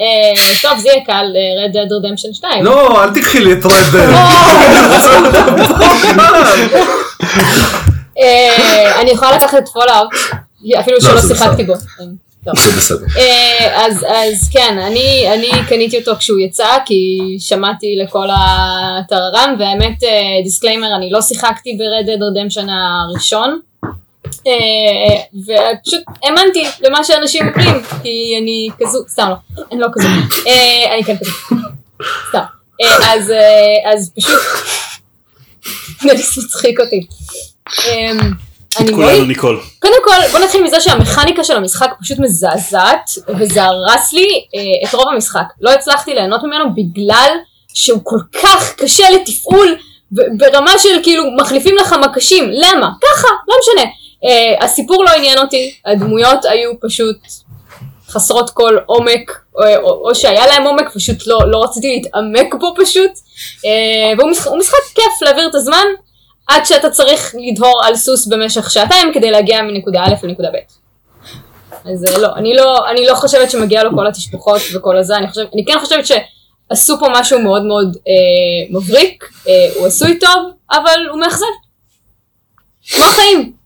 אה, 0.00 0.32
טוב, 0.62 0.78
זה 0.78 0.88
יהיה 0.88 1.04
קל, 1.04 1.12
אה, 1.36 1.66
Red 1.66 1.72
Dead 1.74 1.90
Redemption 1.90 2.34
2. 2.34 2.64
לא 2.64 3.04
אל 3.04 3.10
תקחי 3.10 3.40
לי 3.40 3.52
את 3.52 3.64
Red 3.64 3.81
Dead. 3.81 4.08
אה, 8.18 9.00
אני 9.00 9.10
יכולה 9.10 9.36
לקחת 9.36 9.58
את 9.58 9.68
Fallout, 9.68 10.10
אפילו 10.80 10.96
לא, 11.02 11.20
שלא 11.20 11.20
שיחקתי 11.20 11.64
בו. 11.64 11.74
אז, 13.74 14.48
כן, 14.52 14.78
אני, 14.78 15.50
קניתי 15.68 15.98
אותו 15.98 16.16
כשהוא 16.16 16.38
יצא, 16.38 16.68
כי 16.86 17.18
שמעתי 17.40 17.86
לכל 18.04 18.28
הטררם, 18.30 19.54
והאמת, 19.58 19.98
disclaimer, 20.42 20.96
אני 20.96 21.10
לא 21.10 21.22
שיחקתי 21.22 21.78
ב-Red 21.78 22.06
Dead 22.06 22.20
Redemption 22.20 22.70
הראשון, 22.70 23.60
ופשוט 25.46 26.02
האמנתי 26.22 26.64
למה 26.80 27.04
שאנשים 27.04 27.48
אומרים, 27.48 27.82
כי 28.02 28.38
אני 28.42 28.68
כזו, 28.80 28.98
סתם 29.08 29.28
לא, 29.28 29.62
אני 29.72 29.80
לא 29.80 29.86
כזו, 29.92 30.08
אה, 30.46 30.94
אני 30.94 31.04
כן 31.04 31.16
כזו, 31.20 31.32
סתם. 32.28 32.38
אה, 32.82 33.12
אז, 33.14 33.30
אה, 33.30 33.92
פשוט, 34.16 34.40
נליס 36.04 36.38
מצחיק 36.38 36.80
אותי. 36.80 37.06
אה, 37.86 38.10
אני 38.80 38.92
כולנו 38.92 39.12
מאוד, 39.12 39.28
ניקול. 39.28 39.60
קודם 39.78 39.94
כל 40.04 40.28
בוא 40.32 40.38
נתחיל 40.38 40.62
מזה 40.62 40.80
שהמכניקה 40.80 41.44
של 41.44 41.56
המשחק 41.56 41.90
פשוט 42.00 42.18
מזעזעת 42.18 43.10
וזה 43.38 43.62
הרס 43.62 44.12
לי 44.12 44.26
אה, 44.54 44.88
את 44.88 44.94
רוב 44.94 45.08
המשחק. 45.08 45.44
לא 45.60 45.70
הצלחתי 45.70 46.14
ליהנות 46.14 46.42
ממנו 46.42 46.64
בגלל 46.74 47.30
שהוא 47.74 48.00
כל 48.04 48.18
כך 48.42 48.74
קשה 48.76 49.10
לתפעול 49.10 49.76
ברמה 50.10 50.78
של 50.78 51.02
כאילו 51.02 51.24
מחליפים 51.40 51.76
לך 51.76 51.92
מקשים. 51.92 52.44
למה? 52.50 52.90
ככה, 53.02 53.28
לא 53.48 53.56
משנה. 53.60 53.90
אה, 54.24 54.64
הסיפור 54.64 55.04
לא 55.04 55.10
עניין 55.10 55.38
אותי, 55.38 55.74
הדמויות 55.86 56.44
היו 56.44 56.80
פשוט 56.80 57.16
חסרות 58.08 58.50
כל 58.50 58.78
עומק, 58.86 59.40
או, 59.54 59.62
או, 59.82 60.08
או 60.08 60.14
שהיה 60.14 60.46
להם 60.46 60.62
עומק, 60.62 60.94
פשוט 60.94 61.26
לא, 61.26 61.38
לא 61.46 61.64
רציתי 61.64 61.88
להתעמק 61.88 62.54
בו 62.54 62.74
פשוט. 62.76 63.10
אה, 63.64 64.12
והוא 64.18 64.30
משחק, 64.30 64.50
משחק 64.58 64.78
כיף 64.94 65.22
להעביר 65.22 65.48
את 65.48 65.54
הזמן, 65.54 65.84
עד 66.46 66.64
שאתה 66.64 66.90
צריך 66.90 67.34
לדהור 67.38 67.80
על 67.84 67.96
סוס 67.96 68.26
במשך 68.26 68.70
שעתיים 68.70 69.12
כדי 69.14 69.30
להגיע 69.30 69.62
מנקודה 69.62 70.02
א' 70.04 70.14
לנקודה 70.26 70.48
ב'. 70.52 70.82
אז 71.84 72.04
אה, 72.04 72.18
לא, 72.18 72.28
אני 72.36 72.54
לא, 72.54 72.90
אני 72.90 73.06
לא 73.06 73.14
חושבת 73.14 73.50
שמגיע 73.50 73.84
לו 73.84 73.90
כל 73.94 74.06
התשבחות 74.06 74.60
וכל 74.74 74.98
הזה, 74.98 75.16
אני, 75.16 75.28
חושב, 75.28 75.44
אני 75.54 75.64
כן 75.64 75.78
חושבת 75.80 76.04
שעשו 76.06 76.98
פה 76.98 77.06
משהו 77.10 77.40
מאוד 77.40 77.64
מאוד 77.64 77.96
אה, 78.08 78.78
מבריק, 78.78 79.24
אה, 79.48 79.52
הוא 79.74 79.86
עשוי 79.86 80.18
טוב, 80.18 80.50
אבל 80.70 81.06
הוא 81.10 81.20
מאכזב. 81.20 81.46
כמו 82.90 83.04
החיים. 83.04 83.61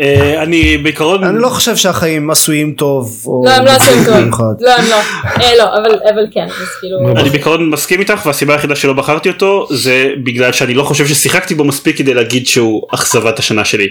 אה, 0.00 0.42
אני 0.42 0.78
בעיקרון, 0.78 1.24
אני 1.24 1.38
לא 1.38 1.48
חושב 1.48 1.76
שהחיים 1.76 2.30
עשויים 2.30 2.72
טוב. 2.72 3.24
לא, 3.44 3.50
הם 3.50 3.64
לא 3.64 3.70
עשויים 3.70 4.04
טוב. 4.04 4.14
לא, 4.60 4.74
הם 4.74 4.84
לא. 4.90 4.96
אה, 5.42 5.56
לא, 5.58 5.64
אבל, 5.64 5.98
אבל 6.14 6.26
כן, 6.30 6.46
כאילו... 6.80 7.20
אני 7.20 7.30
בעיקרון 7.30 7.70
מסכים 7.70 8.00
איתך 8.00 8.26
והסיבה 8.26 8.54
היחידה 8.54 8.76
שלא 8.76 8.92
בחרתי 8.92 9.28
אותו 9.28 9.66
זה 9.70 10.10
בגלל 10.24 10.52
שאני 10.52 10.74
לא 10.74 10.82
חושב 10.82 11.06
ששיחקתי 11.06 11.54
בו 11.54 11.64
מספיק 11.64 11.98
כדי 11.98 12.14
להגיד 12.14 12.46
שהוא 12.46 12.86
אכזבת 12.94 13.38
השנה 13.38 13.64
שלי. 13.64 13.88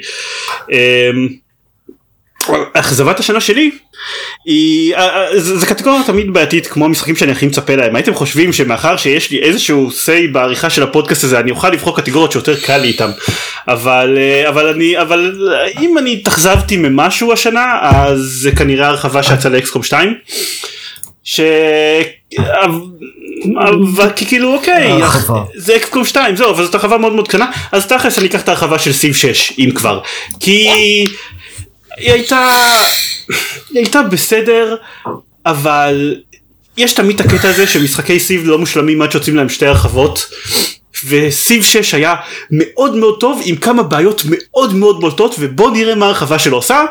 אכזבת 2.73 3.19
השנה 3.19 3.41
שלי 3.41 3.71
היא 4.45 4.95
אה, 4.95 5.31
אה, 5.31 5.39
זה 5.39 5.57
זה 5.57 5.65
קטגוריה 5.65 6.03
תמיד 6.03 6.33
בעייתית 6.33 6.67
כמו 6.67 6.85
המשחקים 6.85 7.15
שאני 7.15 7.31
הכי 7.31 7.45
מצפה 7.45 7.75
להם. 7.75 7.95
הייתם 7.95 8.13
חושבים 8.13 8.53
שמאחר 8.53 8.97
שיש 8.97 9.31
לי 9.31 9.39
איזשהו 9.39 9.89
say 9.89 10.31
בעריכה 10.33 10.69
של 10.69 10.83
הפודקאסט 10.83 11.23
הזה 11.23 11.39
אני 11.39 11.51
אוכל 11.51 11.69
לבחור 11.69 11.97
קטגוריות 11.97 12.31
שיותר 12.31 12.55
קל 12.59 12.77
לי 12.77 12.87
איתם. 12.87 13.09
אבל 13.67 14.17
אה, 14.17 14.49
אבל 14.49 14.67
אני 14.67 15.01
אבל 15.01 15.51
אם 15.79 15.97
אני 15.97 16.13
התאכזבתי 16.13 16.77
ממשהו 16.77 17.33
השנה 17.33 17.79
אז 17.81 18.19
זה 18.19 18.51
כנראה 18.51 18.87
הרחבה 18.87 19.23
שיצאה 19.23 19.51
לאקסקום 19.51 19.83
2 19.83 20.13
ש... 21.23 21.39
אבל 23.57 24.09
כאילו 24.15 24.53
אוקיי. 24.53 24.91
זה 25.55 25.75
אקסקום 25.75 26.05
2 26.05 26.35
זהו 26.35 26.49
אבל 26.49 26.63
זאת 26.63 26.75
הרחבה 26.75 26.97
מאוד 26.97 27.13
מאוד 27.13 27.27
קטנה. 27.27 27.51
אז 27.71 27.87
תכלס 27.87 28.19
אני 28.19 28.27
אקח 28.27 28.41
את 28.41 28.47
ההרחבה 28.47 28.79
של 28.79 28.93
סיב 28.93 29.15
6 29.15 29.53
אם 29.59 29.71
כבר. 29.75 29.99
כי 30.39 30.69
היא 31.99 32.11
הייתה 32.11 32.49
היא 33.69 33.79
הייתה 33.79 34.01
בסדר 34.03 34.75
אבל 35.45 36.15
יש 36.77 36.93
תמיד 36.93 37.19
את 37.19 37.25
הקטע 37.25 37.49
הזה 37.49 37.67
שמשחקי 37.67 38.19
סיב 38.19 38.41
לא 38.45 38.57
מושלמים 38.57 39.01
עד 39.01 39.11
שיוצאים 39.11 39.35
להם 39.35 39.49
שתי 39.49 39.65
הרחבות 39.65 40.29
וסיב 41.07 41.63
6 41.63 41.93
היה 41.93 42.15
מאוד 42.51 42.95
מאוד 42.95 43.19
טוב 43.19 43.41
עם 43.45 43.55
כמה 43.55 43.83
בעיות 43.83 44.21
מאוד 44.25 44.75
מאוד 44.75 44.99
בולטות 45.01 45.35
ובוא 45.39 45.71
נראה 45.71 45.95
מה 45.95 46.05
ההרחבה 46.05 46.39
שלו 46.39 46.57
עושה 46.57 46.85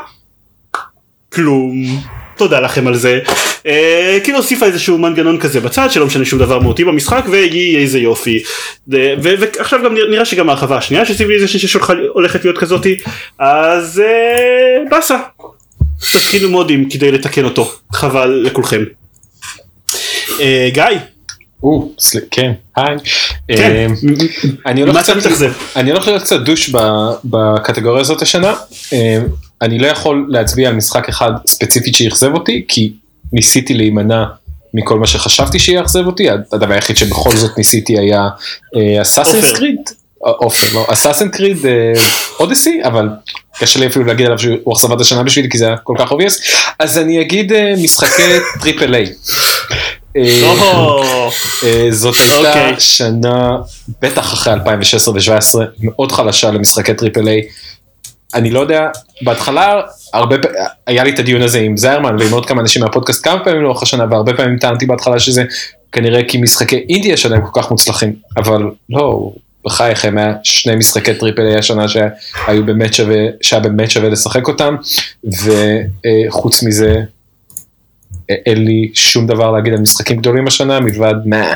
כלום. 1.32 2.00
תודה 2.36 2.60
לכם 2.60 2.86
על 2.86 2.96
זה. 2.96 3.20
אה, 3.66 4.18
כאילו 4.24 4.38
הוסיפה 4.38 4.66
איזשהו 4.66 4.98
מנגנון 4.98 5.38
כזה 5.38 5.60
בצד 5.60 5.90
שלא 5.90 6.06
משנה 6.06 6.24
שום 6.24 6.38
דבר 6.38 6.58
מהותי 6.58 6.84
במשחק 6.84 7.24
והיא 7.30 7.78
איזה 7.78 7.98
יופי. 7.98 8.42
ועכשיו 8.86 9.80
גם 9.84 9.94
נראה 10.10 10.24
שגם 10.24 10.48
ההרחבה 10.48 10.76
השנייה 10.76 11.04
של 11.04 11.14
Civilization 11.14 11.68
שהולכת 11.68 12.44
להיות 12.44 12.58
כזאתי 12.58 12.96
אז 13.38 14.00
אה, 14.00 14.90
באסה. 14.90 15.18
תתחילו 15.98 16.50
מודים 16.50 16.88
כדי 16.90 17.12
לתקן 17.12 17.44
אותו 17.44 17.70
חבל 17.92 18.42
לכולכם. 18.46 18.84
אה, 20.40 20.68
גיא. 20.72 20.84
או, 21.62 21.92
כן, 22.30 22.52
היי. 22.76 22.96
כן. 23.48 23.56
אה, 23.56 23.86
אני 24.66 24.80
הולך 24.80 24.94
מה 24.94 25.00
אתה 25.00 25.14
מתאכזב? 25.14 25.52
אני 25.76 25.90
הולך 25.90 26.06
להיות 26.06 26.22
קצת 26.22 26.40
douche 26.40 26.70
בקטגוריה 27.24 28.00
הזאת 28.00 28.22
השנה. 28.22 28.54
אה, 28.92 29.18
אני 29.62 29.78
לא 29.78 29.86
יכול 29.86 30.26
להצביע 30.28 30.68
על 30.68 30.74
משחק 30.74 31.08
אחד 31.08 31.30
ספציפית 31.46 31.94
שאכזב 31.94 32.34
אותי, 32.34 32.64
כי 32.68 32.92
ניסיתי 33.32 33.74
להימנע 33.74 34.24
מכל 34.74 34.98
מה 34.98 35.06
שחשבתי 35.06 35.58
שיאכזב 35.58 36.06
אותי, 36.06 36.30
הדבר 36.30 36.74
היחיד 36.74 36.96
שבכל 36.96 37.36
זאת 37.36 37.58
ניסיתי 37.58 37.98
היה 37.98 38.28
Assassin's 39.02 39.44
עופר. 39.44 39.56
Creed. 39.56 39.76
עופר, 40.18 40.66
לא, 40.74 40.86
Assassin's 40.92 41.28
Creed 41.28 41.58
Odyssey, 42.40 42.80
אבל 42.84 43.08
קשה 43.58 43.80
לי 43.80 43.86
אפילו 43.86 44.04
להגיד 44.04 44.26
עליו 44.26 44.38
שהוא 44.38 44.72
אכזבת 44.72 45.00
השנה 45.00 45.22
בשבילי, 45.22 45.50
כי 45.50 45.58
זה 45.58 45.66
היה 45.66 45.76
כל 45.76 45.94
כך 45.98 46.10
obvious. 46.10 46.40
אז 46.78 46.98
אני 46.98 47.20
אגיד 47.20 47.52
אה, 47.52 47.74
משחקי 47.82 48.22
triple 48.60 48.94
A. 48.94 49.12
אה, 50.16 50.52
אה, 51.64 51.86
זאת 51.90 52.14
הייתה 52.14 52.48
אוקיי. 52.48 52.80
שנה, 52.80 53.56
בטח 54.02 54.32
אחרי 54.32 54.52
2016 54.52 55.14
ו-2017, 55.14 55.58
מאוד 55.80 56.12
חלשה 56.12 56.50
למשחקי 56.50 56.94
triple 56.94 57.28
A. 57.28 57.42
אני 58.34 58.50
לא 58.50 58.60
יודע, 58.60 58.88
בהתחלה 59.22 59.80
הרבה 60.12 60.38
פעמים, 60.38 60.58
היה 60.86 61.04
לי 61.04 61.10
את 61.10 61.18
הדיון 61.18 61.42
הזה 61.42 61.58
עם 61.58 61.76
זיירמן 61.76 62.16
ועם 62.18 62.32
עוד 62.32 62.46
כמה 62.46 62.60
אנשים 62.60 62.82
מהפודקאסט 62.82 63.24
כמה 63.24 63.44
פעמים 63.44 63.62
לאורך 63.62 63.82
השנה, 63.82 64.04
והרבה 64.10 64.36
פעמים 64.36 64.58
טענתי 64.58 64.86
בהתחלה 64.86 65.18
שזה 65.18 65.44
כנראה 65.92 66.24
כי 66.28 66.38
משחקי 66.38 66.84
אינדי 66.88 67.16
השנה 67.16 67.33
הם 67.33 67.40
כל 67.50 67.62
כך 67.62 67.70
מוצלחים, 67.70 68.12
אבל 68.36 68.62
לא, 68.90 69.30
בחייכם 69.64 70.18
היה 70.18 70.32
שני 70.42 70.76
משחקי 70.76 71.14
triple 71.14 71.42
A 71.42 71.58
השנה 71.58 71.88
שהיו 71.88 72.66
באמת 72.66 72.94
שווה, 72.94 73.16
שהיה 73.40 73.62
באמת 73.62 73.90
שווה 73.90 74.08
לשחק 74.08 74.48
אותם, 74.48 74.76
וחוץ 75.24 76.62
מזה, 76.62 77.02
אין 78.28 78.64
לי 78.64 78.90
שום 78.94 79.26
דבר 79.26 79.50
להגיד 79.50 79.72
על 79.72 79.80
משחקים 79.80 80.16
גדולים 80.16 80.46
השנה 80.46 80.80
מלבד 80.80 81.14
מה. 81.24 81.54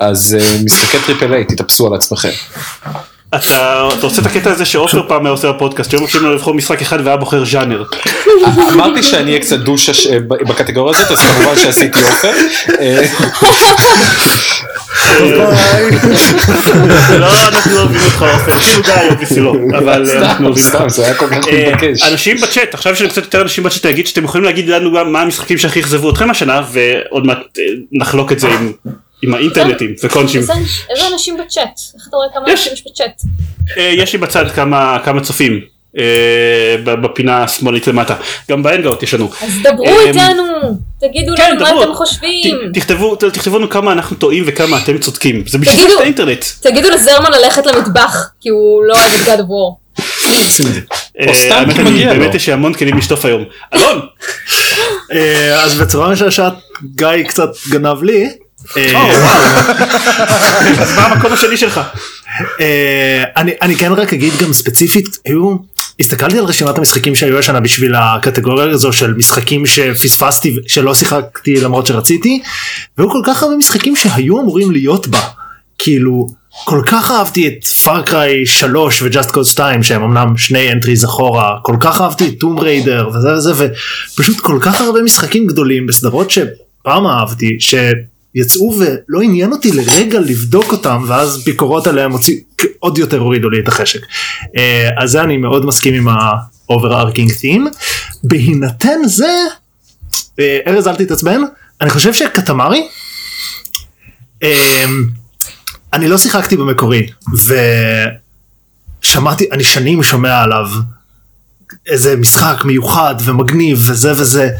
אז 0.00 0.36
אה, 0.40 0.64
משחקי 0.64 0.96
triple 1.06 1.34
A, 1.34 1.44
תתאפסו 1.44 1.86
על 1.86 1.94
עצמכם. 1.94 2.30
אתה 3.36 3.46
אתה 3.98 4.06
עושה 4.06 4.22
את 4.22 4.26
הקטע 4.26 4.50
הזה 4.50 4.64
שעופר 4.64 5.02
פעם 5.08 5.26
היה 5.26 5.30
עושה 5.30 5.52
בפודקאסט 5.52 5.90
שהיו 5.90 6.00
מבקשים 6.00 6.22
לו 6.22 6.34
לבחור 6.34 6.54
משחק 6.54 6.82
אחד 6.82 6.98
והיה 7.04 7.16
בוחר 7.16 7.44
ז'אנר. 7.44 7.82
אמרתי 8.72 9.02
שאני 9.02 9.30
אהיה 9.30 9.40
קצת 9.40 9.58
douche 9.58 9.88
הש- 9.88 10.06
אה, 10.06 10.18
בקטגוריה 10.20 10.98
הזאת, 10.98 11.10
אז 11.10 11.18
כמובן 11.18 11.56
שעשיתי 11.58 11.98
עופר. 12.02 12.32
אה, 12.80 13.06
לא 17.18 17.48
אנחנו 17.48 17.74
לא 17.74 17.80
אוהבים 17.80 18.00
אותך 18.04 18.22
עופר 18.22 18.52
כאילו 18.60 18.82
גיא 18.82 19.10
obviously 19.10 19.40
לא 19.40 19.54
אבל 19.78 20.10
אנחנו 20.18 20.48
אוהבים 20.48 20.64
אותך. 20.64 20.82
אנשים 22.12 22.36
בצ'אט 22.36 22.74
עכשיו 22.74 22.96
שיש 22.96 23.08
קצת 23.08 23.22
יותר 23.22 23.42
אנשים 23.42 23.64
בצ'אט 23.64 23.86
להגיד 23.86 24.06
שאתם 24.06 24.24
יכולים 24.24 24.44
להגיד 24.44 24.68
לנו 24.68 24.90
מה 24.90 25.20
המשחקים 25.20 25.58
שהכי 25.58 25.80
אכזבו 25.80 26.10
אתכם 26.10 26.30
השנה 26.30 26.60
ועוד 26.72 27.26
מעט 27.26 27.38
אה, 27.58 27.62
נחלוק 27.92 28.32
את 28.32 28.38
זה 28.40 28.48
עם- 28.48 28.72
עם 29.26 29.34
האינטרנטים 29.34 29.94
וקונצ'ים. 30.04 30.40
איזה 30.40 30.52
אנשים 31.12 31.36
בצ'אט? 31.36 31.80
איך 31.94 32.08
אתה 32.08 32.16
רואה 32.16 32.28
כמה 32.34 32.52
יש. 32.52 32.60
אנשים 32.60 32.72
יש 32.72 32.84
בצ'אט? 32.92 33.22
אה, 33.78 33.92
יש 33.96 34.12
לי 34.12 34.18
בצד 34.18 34.50
כמה 34.50 34.98
כמה 35.04 35.20
צופים 35.20 35.60
אה, 35.98 36.76
בפינה 36.84 37.42
השמאלית 37.44 37.86
למטה 37.86 38.14
גם 38.50 38.62
באנגאוט 38.62 39.02
יש 39.02 39.14
לנו. 39.14 39.30
אז 39.42 39.50
דברו 39.62 39.84
אמ, 39.86 40.06
איתנו, 40.08 40.44
תגידו 41.00 41.36
כן, 41.36 41.50
לנו 41.50 41.60
מה 41.60 41.70
דברו. 41.70 41.82
אתם 41.82 41.94
חושבים. 41.94 42.72
תכתבו 43.32 43.58
לנו 43.58 43.70
כמה 43.70 43.92
אנחנו 43.92 44.16
טועים 44.16 44.44
וכמה 44.46 44.78
אתם 44.82 44.98
צודקים 44.98 45.44
זה 45.46 45.58
בשביל 45.58 45.76
תגידו- 45.76 45.96
זה 45.96 46.02
האינטרנט. 46.02 46.44
תגידו 46.60 46.90
לזרמן 46.90 47.30
ללכת 47.32 47.66
למטבח, 47.66 48.30
כי 48.40 48.48
הוא 48.48 48.84
לא 48.84 48.94
אוהב 48.94 49.12
את 49.28 49.38
War. 49.38 49.84
אה, 51.20 51.34
סתם 51.34 51.64
כי 51.76 51.82
מגיע 51.82 52.14
לו. 52.14 52.20
באמת 52.20 52.34
יש 52.34 52.48
המון 52.48 52.74
כלים 52.74 52.98
לשטוף 52.98 53.24
היום. 53.24 53.44
אלון! 53.74 54.00
אה, 55.12 55.62
אז 55.64 55.74
בצורה 55.80 56.08
משעשעת 56.12 56.54
גיא 56.94 57.08
קצת 57.28 57.50
גנב 57.70 58.02
לי. 58.02 58.28
אה, 58.76 59.12
אז 60.78 60.94
מה 60.96 61.06
המקום 61.06 61.32
השני 61.32 61.56
שלך? 61.56 61.80
אה, 62.60 63.24
אני 63.36 63.52
אני 63.62 63.76
כן 63.76 63.92
רק 63.92 64.12
אגיד 64.12 64.32
גם 64.42 64.52
ספציפית 64.52 65.18
היו 65.24 65.56
הסתכלתי 66.00 66.38
על 66.38 66.44
רשימת 66.44 66.78
המשחקים 66.78 67.14
שהיו 67.14 67.38
השנה 67.38 67.60
בשביל 67.60 67.94
הקטגוריה 67.94 68.70
הזו 68.70 68.92
של 68.92 69.14
משחקים 69.14 69.66
שפספסתי 69.66 70.56
שלא 70.66 70.94
שיחקתי 70.94 71.60
למרות 71.60 71.86
שרציתי 71.86 72.42
והיו 72.98 73.10
כל 73.10 73.22
כך 73.24 73.42
הרבה 73.42 73.56
משחקים 73.56 73.96
שהיו 73.96 74.40
אמורים 74.40 74.70
להיות 74.70 75.06
בה 75.08 75.20
כאילו 75.78 76.26
כל 76.64 76.82
כך 76.86 77.10
אהבתי 77.10 77.48
את 77.48 77.64
Far 77.64 78.05
Cry 78.05 78.46
3 78.46 79.02
ו 79.02 79.08
Just 79.08 79.30
Cause 79.30 79.44
2 79.44 79.82
שהם 79.82 80.02
אמנם 80.02 80.36
שני 80.36 80.72
entries 80.72 81.04
אחורה 81.04 81.58
כל 81.62 81.76
כך 81.80 82.00
אהבתי 82.00 82.28
את 82.28 82.34
Tomb 82.40 82.58
Raider 82.58 83.08
וזה 83.08 83.32
וזה 83.32 83.52
ופשוט 84.14 84.40
כל 84.40 84.58
כך 84.60 84.80
הרבה 84.80 85.02
משחקים 85.02 85.46
גדולים 85.46 85.86
בסדרות 85.86 86.30
שפעם 86.30 87.06
אהבתי 87.06 87.56
ש... 87.60 87.74
יצאו 88.34 88.74
ולא 88.78 89.22
עניין 89.22 89.52
אותי 89.52 89.72
לרגע 89.72 90.20
לבדוק 90.20 90.72
אותם 90.72 91.04
ואז 91.06 91.44
ביקורות 91.44 91.86
עליהם 91.86 92.12
הוציא, 92.12 92.40
עוד 92.78 92.98
יותר 92.98 93.18
הורידו 93.18 93.50
לי 93.50 93.60
את 93.60 93.68
החשק. 93.68 94.00
אה, 94.56 94.90
אז 94.96 95.10
זה 95.10 95.22
אני 95.22 95.36
מאוד 95.36 95.66
מסכים 95.66 95.94
עם 95.94 96.08
ה-overarching 96.08 97.30
theme. 97.30 97.76
בהינתן 98.24 98.98
זה, 99.06 99.36
אה, 100.40 100.58
ארז 100.66 100.88
אל 100.88 100.96
תתעצבן, 100.96 101.40
אני 101.80 101.90
חושב 101.90 102.14
שקטמרי, 102.14 102.88
אה, 104.42 104.84
אני 105.92 106.08
לא 106.08 106.18
שיחקתי 106.18 106.56
במקורי 106.56 107.06
ושמעתי, 109.02 109.48
אני 109.52 109.64
שנים 109.64 110.02
שומע 110.02 110.40
עליו 110.42 110.66
איזה 111.86 112.16
משחק 112.16 112.64
מיוחד 112.64 113.14
ומגניב 113.24 113.84
וזה 113.90 114.12
וזה. 114.12 114.50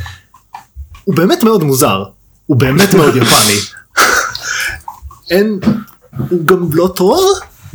הוא 1.04 1.14
באמת 1.14 1.42
מאוד 1.42 1.64
מוזר, 1.64 2.04
הוא 2.46 2.56
באמת 2.56 2.94
מאוד 2.94 3.16
יפני. 3.16 3.54
אין, 5.30 5.58
הוא 6.28 6.46
גם 6.46 6.68
לא 6.72 6.92
טוב, 6.96 7.20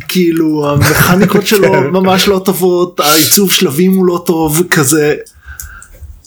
כאילו 0.08 0.70
המכניקות 0.70 1.48
שלו 1.48 1.82
ממש 2.02 2.28
לא 2.28 2.42
טובות, 2.46 3.00
העיצוב 3.00 3.52
שלבים 3.52 3.96
הוא 3.96 4.06
לא 4.06 4.24
טוב, 4.26 4.64
כזה. 4.70 5.16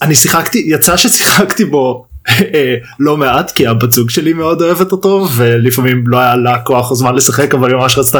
אני 0.01 0.15
שיחקתי, 0.15 0.63
יצא 0.67 0.97
ששיחקתי 0.97 1.65
בו 1.65 2.05
אה, 2.29 2.75
לא 2.99 3.17
מעט 3.17 3.51
כי 3.51 3.67
הבת 3.67 3.91
זוג 3.91 4.09
שלי 4.09 4.33
מאוד 4.33 4.61
אוהבת 4.61 4.91
אותו 4.91 5.27
ולפעמים 5.35 6.03
לא 6.07 6.17
היה 6.17 6.35
לה 6.35 6.59
כוח 6.59 6.91
או 6.91 6.95
זמן 6.95 7.15
לשחק 7.15 7.53
אבל 7.53 7.69
היא 7.69 7.77
ממש 7.77 7.97
רצתה. 7.97 8.19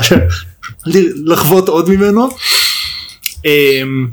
לחוות 1.26 1.70
עוד 1.70 1.90
ממנו. 1.90 2.30
אמ, 3.46 4.08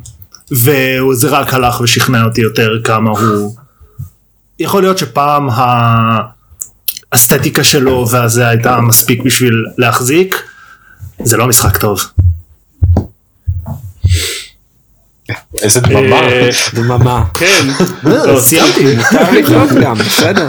וזה 0.50 1.28
רק 1.28 1.54
הלך 1.54 1.80
ושכנע 1.80 2.24
אותי 2.24 2.40
יותר 2.40 2.80
כמה 2.84 3.10
הוא 3.10 3.56
יכול 4.60 4.82
להיות 4.82 4.98
שפעם 4.98 5.48
האסתטיקה 7.12 7.64
שלו 7.64 8.08
והזה 8.10 8.48
הייתה 8.48 8.80
מספיק 8.80 9.22
בשביל 9.22 9.64
להחזיק 9.78 10.42
זה 11.22 11.36
לא 11.36 11.46
משחק 11.46 11.76
טוב. 11.76 12.00
איזה 15.62 15.80
דממה. 15.80 16.20
אה, 16.20 16.50
דממה. 16.74 17.24
כן. 17.34 17.62
אה, 18.06 18.40
סיימתי. 18.40 18.96
מותר 18.96 19.32
לקנות 19.32 19.70
גם, 19.82 19.94
בסדר. 19.94 20.48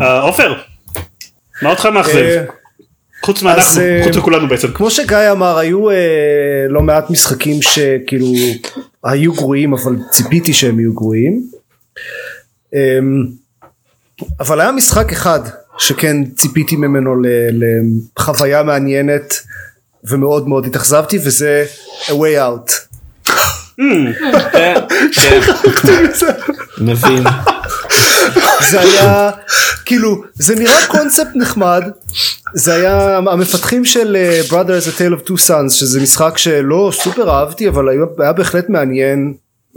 אה, 0.00 0.20
עופר, 0.20 0.54
מה 1.62 1.70
אותך 1.70 1.86
מאכזב? 1.86 2.16
אה, 2.16 2.44
חוץ 3.24 3.42
מאנחנו, 3.42 3.80
חוץ 4.04 4.16
מכולנו 4.16 4.48
בעצם. 4.48 4.68
כמו 4.72 4.90
שגיא 4.90 5.30
אמר 5.32 5.58
היו 5.58 5.86
לא 6.68 6.82
מעט 6.82 7.10
משחקים 7.10 7.62
שכאילו 7.62 8.26
היו 9.04 9.32
גרועים 9.32 9.72
אבל 9.72 9.96
ציפיתי 10.10 10.52
שהם 10.52 10.80
יהיו 10.80 10.94
גרועים. 10.94 11.51
אה, 12.74 12.98
אבל 14.40 14.60
היה 14.60 14.72
משחק 14.72 15.12
אחד 15.12 15.40
שכן 15.78 16.24
ציפיתי 16.24 16.76
ממנו 16.76 17.14
לחוויה 18.16 18.62
מעניינת 18.62 19.34
ומאוד 20.04 20.48
מאוד 20.48 20.66
התאכזבתי 20.66 21.18
וזה 21.24 21.66
a 22.06 22.10
way 22.10 22.38
out. 22.38 22.72
כן, 24.52 24.74
כן. 25.12 25.40
מבין. 26.78 27.24
זה 28.70 28.80
היה 28.80 29.30
כאילו 29.84 30.24
זה 30.34 30.54
נראה 30.54 30.86
קונספט 30.86 31.28
נחמד 31.34 31.82
זה 32.54 32.74
היה 32.74 33.16
המפתחים 33.16 33.84
של 33.84 34.16
אה, 34.16 34.40
brothers 34.48 34.86
a 34.86 34.98
tale 34.98 35.20
of 35.20 35.28
two 35.28 35.48
sons 35.48 35.70
שזה 35.70 36.00
משחק 36.00 36.38
שלא 36.38 36.92
סופר 36.94 37.30
אהבתי 37.30 37.68
אבל 37.68 37.88
היה 38.18 38.32
בהחלט 38.32 38.68
מעניין 38.68 39.34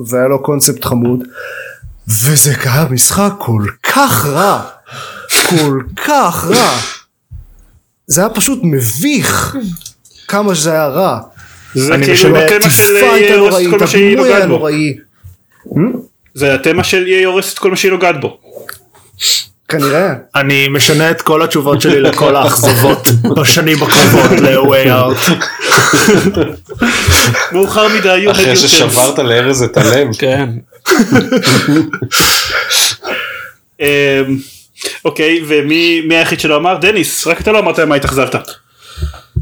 והיה 0.08 0.28
לו 0.28 0.44
קונספט 0.44 0.86
חמוד 0.86 1.24
וזה 2.08 2.54
היה 2.64 2.86
משחק 2.92 3.32
כל 3.40 3.66
כך 3.84 4.26
רע 4.26 4.62
כל 5.50 5.80
כך 6.06 6.46
רע 6.50 6.78
זה 8.08 8.22
היה 8.22 8.30
פשוט 8.30 8.60
מביך 8.64 9.56
כמה 10.28 10.56
שזה 10.56 10.72
היה 10.72 10.88
רע 10.88 11.20
זה 11.76 11.94
אני 11.96 12.06
כאילו 12.06 12.18
משנה- 12.18 12.46
התקיפה 12.46 13.14
הייתה 13.14 13.38
נוראית 13.38 13.82
הבימוי 13.82 14.34
היה. 14.34 14.46
נוראי 14.46 14.98
זה 16.34 16.54
התמה 16.56 16.84
של 16.84 17.06
EA 17.08 17.26
הורסת 17.26 17.58
כל 17.58 17.70
מה 17.72 17.76
שהיא 17.78 17.92
נוגעת 17.92 18.22
בו. 18.22 18.40
כנראה 19.70 20.14
אני 20.36 20.68
משנה 20.68 21.12
את 21.12 21.22
כל 21.22 21.42
התשובות 21.42 21.82
שלי 21.82 22.02
לכל 22.02 22.36
האכזבות 22.36 23.08
בשנים 23.38 23.84
הקרובות 23.84 24.32
ל-way 24.32 24.88
out. 24.88 25.32
מאוחר 27.52 27.88
מדי, 27.88 28.26
you 28.26 28.30
had 28.30 28.32
אחרי. 28.32 28.56
ששברת 28.56 29.20
לארז 29.20 29.64
את 29.64 29.78
הלב. 29.78 30.08
כן. 30.20 30.50
אמ, 33.80 33.86
אוקיי, 35.06 35.44
ומי 35.48 36.02
מי 36.08 36.16
היחיד 36.16 36.40
שלא 36.40 36.56
אמר? 36.56 36.78
דניס, 36.82 37.28
רק 37.28 37.42
אתה 37.42 37.52
לא 37.52 37.60
אמרת 37.60 37.80
מה 37.80 37.96
התאכזבת. 37.96 38.36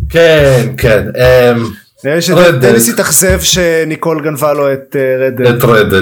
כן, 0.10 0.68
כן. 0.78 1.04
אמ, 1.16 1.70
Dead. 2.06 2.92
התאכזב 2.94 3.42
שניקול 3.42 4.22
גנבה 4.24 4.54
לו 4.54 4.74
את 4.74 4.96
Red 5.20 5.32
Dead 5.32 5.48
את 5.48 5.64
Red 5.64 5.78
Dead. 5.78 6.02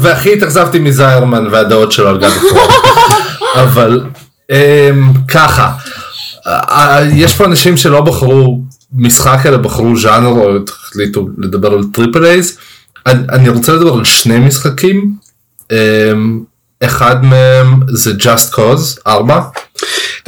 והכי 0.00 0.32
התאכזבתי 0.32 0.78
מזיירמן 0.78 1.46
והדעות 1.50 1.92
שלו 1.92 2.08
על 2.08 2.18
God 2.18 2.24
of 2.24 2.39
War. 2.39 2.68
אבל 3.54 4.00
אמ, 4.50 5.12
ככה, 5.28 5.72
אה, 6.46 7.00
יש 7.14 7.34
פה 7.34 7.44
אנשים 7.44 7.76
שלא 7.76 8.00
בחרו 8.00 8.60
משחק 8.92 9.46
אלא 9.46 9.56
בחרו 9.56 9.96
ז'אנר 9.96 10.28
או 10.28 10.50
החליטו 10.68 11.28
לדבר 11.38 11.72
על 11.72 11.84
triple 11.92 12.24
A's. 12.24 12.58
אני 13.06 13.24
אני 13.28 13.48
רוצה 13.48 13.72
לדבר 13.72 13.92
על 13.94 14.04
שני 14.04 14.38
משחקים. 14.38 15.12
אמ, 15.72 16.40
אחד 16.84 17.24
מהם 17.24 17.80
זה 17.88 18.10
Just 18.20 18.54
Cause 18.54 19.00
4. 19.06 19.40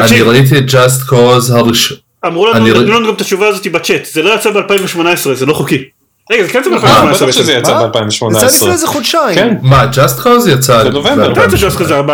אני. 0.00 0.22
ראיתי 0.22 0.58
את 0.58 0.64
Just 0.68 1.10
Cause 1.10 1.52
הראשון. 1.54 1.96
אמרו 2.26 2.46
לנו, 2.46 2.56
אני 2.56 2.70
לנו 2.70 3.06
גם 3.06 3.14
את 3.14 3.20
התשובה 3.20 3.48
הזאת 3.48 3.66
בצ'אט, 3.66 4.04
זה 4.12 4.22
לא 4.22 4.34
יצא 4.34 4.50
ב-2018, 4.50 5.34
זה 5.34 5.46
לא 5.46 5.54
חוקי. 5.54 5.84
רגע, 6.30 6.42
זה 6.42 6.48
כן 6.52 6.62
יצא 6.76 6.86
אה, 6.86 7.06
ב-2018 7.06 7.24
בטח 7.24 7.30
שזה. 7.30 7.52
יצא 7.52 7.74
מה? 7.74 7.86
ב-2018. 7.86 8.36
יצא 8.36 8.46
לפני 8.46 8.72
איזה 8.72 8.86
חודשיים 8.86 9.34
כן, 9.34 9.54
מה, 9.62 9.90
Just 9.92 10.22
Cause 10.24 10.50
יצא 10.50 10.84
בנובמבר. 10.84 11.26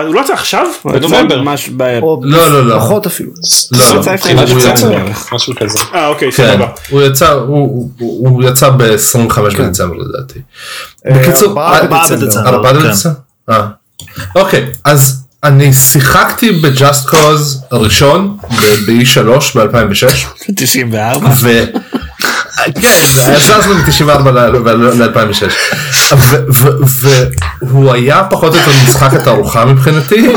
הוא 0.06 0.14
לא 0.14 0.20
יצא 0.20 0.32
עכשיו? 0.32 0.66
בנובמבר. 0.84 1.42
לא, 2.22 2.50
לא, 2.50 2.66
לא. 2.66 2.78
פחות 2.78 3.06
אפילו 3.06 3.30
לא, 3.72 4.02
חודשיים 4.02 4.74
דצמבר. 4.74 4.88
בערך. 4.88 5.32
משהו 5.32 5.54
כזה. 5.56 5.78
אה 5.94 6.06
אוקיי, 6.08 6.32
כן, 6.32 6.52
סבבה. 6.52 6.66
הוא 6.90 7.02
יצא, 7.02 7.30
הוא, 7.32 7.90
הוא, 7.98 8.28
הוא 8.28 8.44
יצא 8.44 8.68
ב-25 8.70 9.40
בדצמבר 9.40 9.96
לדעתי. 9.96 10.38
בקיצור, 11.04 11.48
ארבעה 11.48 11.72
אה, 11.72 11.78
ארבעה 11.78 12.02
בדצמבר. 12.02 12.24
בדצמבר. 12.26 12.48
ארבעה 12.48 12.72
כן. 12.72 12.78
בדצמבר? 12.78 13.14
אה. 13.50 13.66
אוקיי, 14.36 14.66
אז 14.84 15.22
אני 15.44 15.72
שיחקתי 15.74 16.52
ב-Just 16.52 17.08
Cause 17.10 17.58
הראשון 17.70 18.36
ב-E3 18.50 19.18
ב-2006 19.54 20.52
94. 20.56 21.28
כן, 22.80 23.06
זזנו 23.38 23.74
מ-94 23.74 24.30
ל-2006 24.30 26.16
והוא 27.62 27.92
היה 27.92 28.24
פחות 28.30 28.54
או 28.54 28.58
יותר 28.58 28.72
משחק 28.88 29.12
התערוכה 29.14 29.64
מבחינתי 29.64 30.28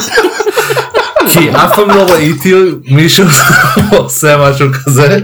כי 1.34 1.52
אף 1.52 1.76
פעם 1.76 1.90
לא 1.90 2.02
ראיתי 2.12 2.54
מישהו 2.88 3.26
עושה 3.98 4.38
משהו 4.38 4.68
כזה. 4.86 5.18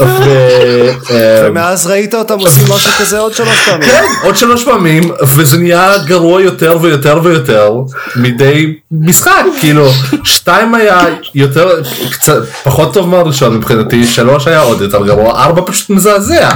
אה, 0.00 1.46
ומאז 1.48 1.86
ראית 1.86 2.14
אותם 2.14 2.38
עושים 2.38 2.64
משהו 2.74 2.92
כזה 2.98 3.18
עוד 3.18 3.34
שלוש 3.34 3.64
פעמים 3.64 3.88
כן, 3.88 4.04
עוד 4.22 4.36
שלוש 4.36 4.64
פעמים, 4.64 5.10
וזה 5.36 5.58
נהיה 5.58 5.98
גרוע 5.98 6.42
יותר 6.42 6.78
ויותר 6.80 7.20
ויותר 7.22 7.72
מדי 8.16 8.74
משחק, 8.90 9.44
כאילו, 9.60 9.88
שתיים 10.24 10.74
היה 10.74 11.00
יותר, 11.34 11.82
קצת 12.10 12.42
פחות 12.64 12.94
טוב 12.94 13.08
מהראשון 13.08 13.56
מבחינתי, 13.56 14.06
שלוש 14.06 14.46
היה 14.46 14.60
עוד 14.60 14.80
יותר 14.80 15.06
גרוע, 15.06 15.44
ארבע 15.44 15.62
פשוט 15.66 15.90
מזעזע, 15.90 16.50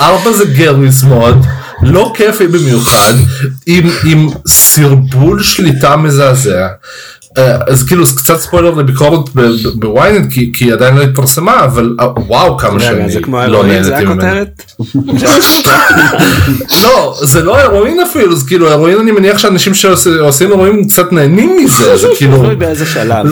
ארבע 0.00 0.32
זה 0.32 0.44
גרליס 0.44 1.02
מוד, 1.02 1.46
לא 1.82 2.12
כיפי 2.16 2.46
במיוחד, 2.46 3.14
עם, 3.66 3.90
עם 4.04 4.28
סרבול 4.46 5.42
שליטה 5.42 5.96
מזעזע. 5.96 6.68
אה, 7.38 7.56
אז 7.66 7.82
כאילו 7.84 8.06
זה 8.06 8.16
קצת 8.16 8.36
ספוילר 8.40 8.70
לביקורת 8.70 9.20
בוויינט 9.74 10.32
כי, 10.32 10.52
היא 10.60 10.72
עדיין 10.72 10.94
לא 10.96 11.02
התפרסמה 11.02 11.64
אבל 11.64 11.96
אה, 12.00 12.06
וואו 12.26 12.58
כמה 12.58 12.80
שאני 12.80 12.98
לא 13.48 13.64
ממנו. 13.64 13.72
הכותרת? 14.12 14.62
לא, 16.82 17.18
זה 17.22 17.42
לא 17.42 17.60
הרואין 17.60 18.00
אפילו, 18.00 18.36
זה 18.36 18.46
כאילו 18.46 18.70
הרואין 18.72 18.98
אני 19.00 19.10
מניח 19.12 19.38
שאנשים 19.38 19.74
שעושים 19.74 20.52
הרואין 20.52 20.88
קצת 20.88 21.12
נהנים 21.12 21.56
מזה, 21.64 21.96
זה 21.96 22.08
כאילו, 22.18 22.42
באיזה 22.58 22.86
שלב. 22.86 23.26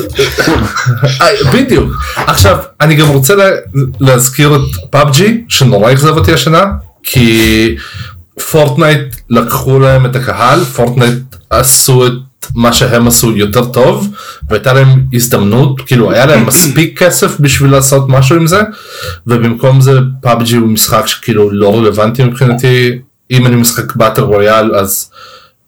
אה, 1.20 1.26
בדיוק. 1.54 1.90
עכשיו, 2.16 2.58
אני 2.80 2.94
גם 2.94 3.08
רוצה 3.08 3.34
לה- 3.34 3.50
להזכיר 4.00 4.56
את 4.56 4.60
PUBG, 4.90 5.44
שנורא 5.48 5.92
אכזב 5.92 6.16
אותי 6.18 6.32
השנה, 6.32 6.64
כי 7.02 7.76
Fortnite 8.50 9.00
לקחו 9.30 9.78
להם 9.78 10.06
את 10.06 10.16
הקהל, 10.16 10.64
Fortnite 10.64 11.18
עשו 11.50 12.06
את 12.06 12.12
מה 12.54 12.72
שהם 12.72 13.06
עשו 13.06 13.36
יותר 13.36 13.64
טוב, 13.64 14.08
והייתה 14.48 14.72
להם 14.72 15.04
הזדמנות, 15.12 15.80
כאילו 15.80 16.10
היה 16.12 16.26
להם 16.26 16.46
מספיק 16.46 17.02
כסף 17.02 17.40
בשביל 17.40 17.70
לעשות 17.70 18.08
משהו 18.08 18.36
עם 18.36 18.46
זה, 18.46 18.60
ובמקום 19.26 19.80
זה 19.80 19.98
PUBG 20.22 20.56
הוא 20.56 20.68
משחק 20.68 21.06
שכאילו 21.06 21.50
לא 21.50 21.78
רלוונטי 21.78 22.24
מבחינתי, 22.24 22.98
אם 23.30 23.46
אני 23.46 23.56
משחק 23.56 23.96
battle 23.96 24.22
royale 24.22 24.74
אז 24.74 25.10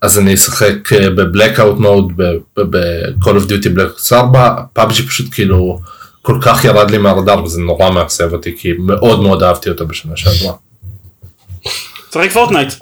אז 0.03 0.19
אני 0.19 0.35
אשחק 0.35 0.93
אה, 0.93 1.11
ב 1.11 1.18
Blackout 1.18 1.79
mode 1.79 2.13
ב-Call 2.57 3.25
of 3.25 3.49
Duty 3.49 3.69
Black 3.77 3.99
Ops 3.99 4.13
4 4.13 4.63
PUBG 4.73 5.07
פשוט 5.07 5.27
כאילו 5.35 5.81
כל 6.23 6.39
כך 6.43 6.65
ירד 6.65 6.91
לי 6.91 6.99
מהרדאר 6.99 7.45
וזה 7.45 7.61
נורא 7.61 7.91
מאכזב 7.91 8.33
אותי 8.33 8.55
כי 8.59 8.73
מאוד 8.79 9.23
מאוד 9.23 9.43
אהבתי 9.43 9.71
אותו 9.71 9.87
בשנה 9.87 10.17
שעברה. 10.17 10.55
תשחק 12.11 12.31
Fortnite. 12.31 12.73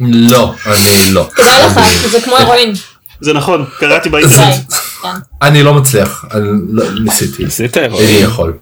לא 0.00 0.54
אני 0.66 1.10
לא. 1.10 1.28
כדאי 1.34 1.62
לך, 1.66 1.80
זה 2.10 2.20
כמו 2.20 2.36
הרואין. 2.36 2.72
זה 3.20 3.32
נכון, 3.32 3.64
קראתי. 3.78 4.08
באינטרנט. 4.08 4.72
כן. 5.02 5.08
אני 5.42 5.62
לא 5.62 5.74
מצליח 5.74 6.24
אני 6.34 6.48
לא, 6.70 6.84
ניסיתי. 7.04 7.44
איני 7.74 7.86
הרואין. 7.86 8.24
יכול. 8.24 8.52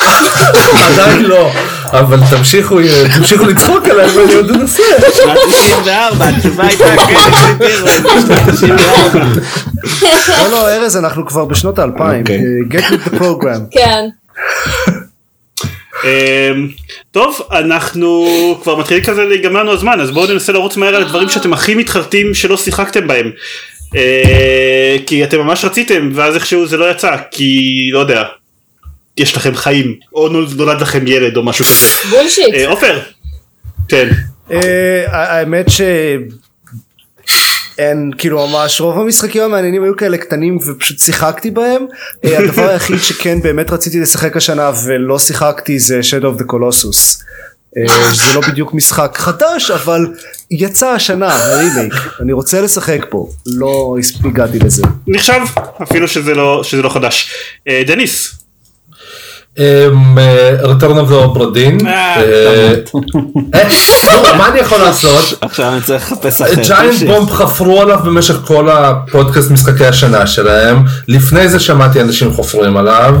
עדיין 0.86 1.24
לא 1.24 1.50
אבל 1.90 2.18
תמשיכו 2.30 2.78
תמשיכו 3.16 3.44
לצחוק 3.44 3.84
עליי 3.84 4.06
ואני 4.10 4.34
עוד 4.34 4.50
אנסה. 4.50 4.82
שנת 5.14 5.36
94, 5.48 6.28
התשובה 6.28 6.66
הייתה 6.66 6.84
כן, 7.08 7.26
בשנת 7.58 8.48
94. 8.52 9.24
לא 10.42 10.50
לא 10.50 10.68
ארז 10.68 10.96
אנחנו 10.96 11.26
כבר 11.26 11.44
בשנות 11.44 11.78
האלפיים. 11.78 12.20
אוקיי. 12.20 12.36
אה, 12.36 12.78
get 12.78 12.84
with 12.92 13.08
the 13.08 13.18
program. 13.18 13.60
כן. 13.70 14.04
אמ, 16.06 16.68
טוב, 17.10 17.40
אנחנו 17.52 18.28
כבר 18.62 18.76
מתחילים 18.76 19.04
כזה 19.04 19.24
להיגמר 19.24 19.62
לנו 19.62 19.72
הזמן, 19.72 20.00
אז 20.00 20.10
בואו 20.10 20.32
ננסה 20.32 20.52
לרוץ 20.52 20.76
מהר 20.76 20.96
על 20.96 21.02
הדברים 21.02 21.28
שאתם 21.28 21.52
הכי 21.52 21.74
מתחרטים 21.74 22.34
שלא 22.34 22.56
שיחקתם 22.56 23.06
בהם. 23.06 23.30
אה, 23.96 24.96
כי 25.06 25.24
אתם 25.24 25.38
ממש 25.38 25.64
רציתם, 25.64 26.10
ואז 26.14 26.34
איכשהו 26.34 26.66
זה 26.66 26.76
לא 26.76 26.90
יצא, 26.90 27.16
כי 27.30 27.90
לא 27.92 27.98
יודע, 27.98 28.22
יש 29.16 29.36
לכם 29.36 29.54
חיים, 29.54 29.94
או 30.14 30.28
נולד 30.28 30.80
לכם 30.80 31.06
ילד 31.06 31.36
או 31.36 31.42
משהו 31.42 31.64
כזה. 31.64 32.10
בולשיט. 32.10 32.54
אה, 32.54 32.68
עופר. 32.68 32.98
כן. 33.88 34.08
אה, 34.50 35.04
האמת 35.08 35.70
ש... 35.70 35.80
אין 37.78 38.10
כאילו 38.18 38.48
ממש 38.48 38.80
רוב 38.80 38.98
המשחקים 38.98 39.42
המעניינים 39.42 39.82
היו 39.82 39.96
כאלה 39.96 40.16
קטנים 40.16 40.58
ופשוט 40.66 40.98
שיחקתי 40.98 41.50
בהם 41.50 41.86
אה, 42.24 42.38
הדבר 42.38 42.68
היחיד 42.68 42.98
שכן 42.98 43.42
באמת 43.42 43.70
רציתי 43.70 44.00
לשחק 44.00 44.36
השנה 44.36 44.70
ולא 44.84 45.18
שיחקתי 45.18 45.78
זה 45.78 46.00
Shadow 46.00 46.38
of 46.38 46.42
the 46.42 46.44
Colossus 46.44 47.22
אה, 47.76 48.14
שזה 48.14 48.34
לא 48.34 48.40
בדיוק 48.40 48.74
משחק 48.74 49.16
חדש 49.18 49.70
אבל 49.70 50.06
יצא 50.50 50.88
השנה 50.88 51.34
הרימייק 51.34 51.92
אני 52.20 52.32
רוצה 52.32 52.60
לשחק 52.60 53.06
פה 53.10 53.28
לא 53.46 53.96
הגעתי 54.24 54.58
לזה 54.58 54.82
נחשב, 55.06 55.40
אפילו 55.82 56.08
שזה 56.08 56.34
לא, 56.34 56.62
שזה 56.64 56.82
לא 56.82 56.88
חדש. 56.88 57.32
אה, 57.68 57.82
דניס. 57.86 58.35
אמ, 59.58 60.18
the 61.08 61.26
Obra 61.26 61.46
Dinn. 61.56 61.86
אה, 61.86 62.16
אה, 62.22 62.74
אה, 63.54 63.68
נו, 64.04 64.38
מה 64.38 64.48
אני 64.48 64.58
יכול 64.60 64.78
לעשות? 64.78 65.38
עכשיו 65.40 65.72
אני 65.72 65.80
צריך 65.80 66.12
לחפש 66.12 66.42
אחר. 66.42 66.52
Giant 66.62 67.02
Bomb 67.06 67.30
חפרו 67.30 67.82
עליו 67.82 67.98
במשך 68.04 68.34
כל 68.44 68.68
הפודקאסט 68.68 69.50
משחקי 69.50 69.86
השנה 69.86 70.26
שלהם 70.26 70.82
לפני 71.08 71.48
זה 71.48 71.60
שמעתי 71.60 72.00
אנשים 72.00 72.32
חופרים 72.32 72.76
עליו 72.76 73.14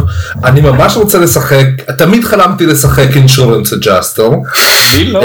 אני 0.44 0.60
ממש 0.60 0.96
רוצה 0.96 1.18
לשחק 1.18 1.66
תמיד 1.98 2.24
חלמתי 2.24 2.66
לשחק 2.66 3.08
insurance 3.16 3.72
adjuster 3.72 4.30
לא? 5.06 5.20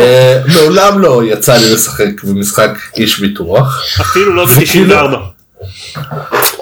מעולם 0.53 0.99
לא 0.99 1.21
יצא 1.23 1.57
לי 1.57 1.73
לשחק 1.73 2.23
במשחק 2.23 2.71
איש 2.97 3.19
ביטוח 3.19 3.83
אפילו 4.01 4.35
לא 4.35 4.45
וכאילו- 4.57 4.95
ב-94. 4.95 5.31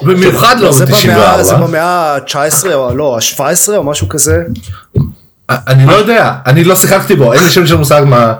במיוחד 0.02 0.56
לא 0.60 0.72
זה 0.72 0.86
במאה 0.86 1.42
זה 1.42 1.56
ב-94 1.56 1.60
במאה 1.60 2.16
ה-19 2.16 2.74
או 2.74 2.96
לא 2.96 3.16
ה-17 3.16 3.76
או 3.76 3.84
משהו 3.84 4.08
כזה 4.08 4.42
אני 5.50 5.86
לא 5.86 5.92
יודע 5.92 6.34
אני 6.46 6.64
לא 6.64 6.76
שיחקתי 6.76 7.16
בו 7.16 7.32
אין 7.32 7.42
לי 7.42 7.50
שם 7.50 7.66
של 7.66 7.76
מושג 7.76 8.02
מה 8.06 8.34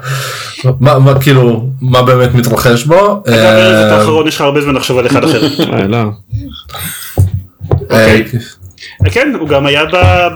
מה 0.80 0.98
מה, 0.98 1.20
כאילו 1.20 1.66
מה 1.80 2.02
באמת 2.02 2.34
מתרחש 2.34 2.84
בו. 2.84 3.22
אתה 3.22 3.30
אומר 3.30 3.86
את 3.86 3.92
אה, 3.92 3.98
האחרון, 3.98 4.28
יש 4.28 4.34
לך 4.34 4.40
הרבה 4.40 4.60
זמן 4.60 4.74
לחשוב 4.74 4.98
על 4.98 5.06
אחד 5.06 5.24
אחר. 5.24 5.40
אה. 9.02 9.06
אה, 9.06 9.10
כן, 9.10 9.32
הוא 9.40 9.48
גם 9.48 9.66
היה 9.66 9.84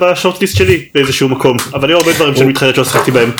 ב 0.00 0.06
shortlist 0.06 0.56
שלי 0.56 0.84
באיזשהו 0.94 1.28
מקום, 1.28 1.56
אבל 1.74 1.88
היו 1.88 1.98
הרבה 1.98 2.12
דברים 2.12 2.36
שאני 2.36 2.48
מתחרט 2.48 2.74
שלא 2.74 2.84
שיחקתי 2.84 3.10
בהם. 3.10 3.30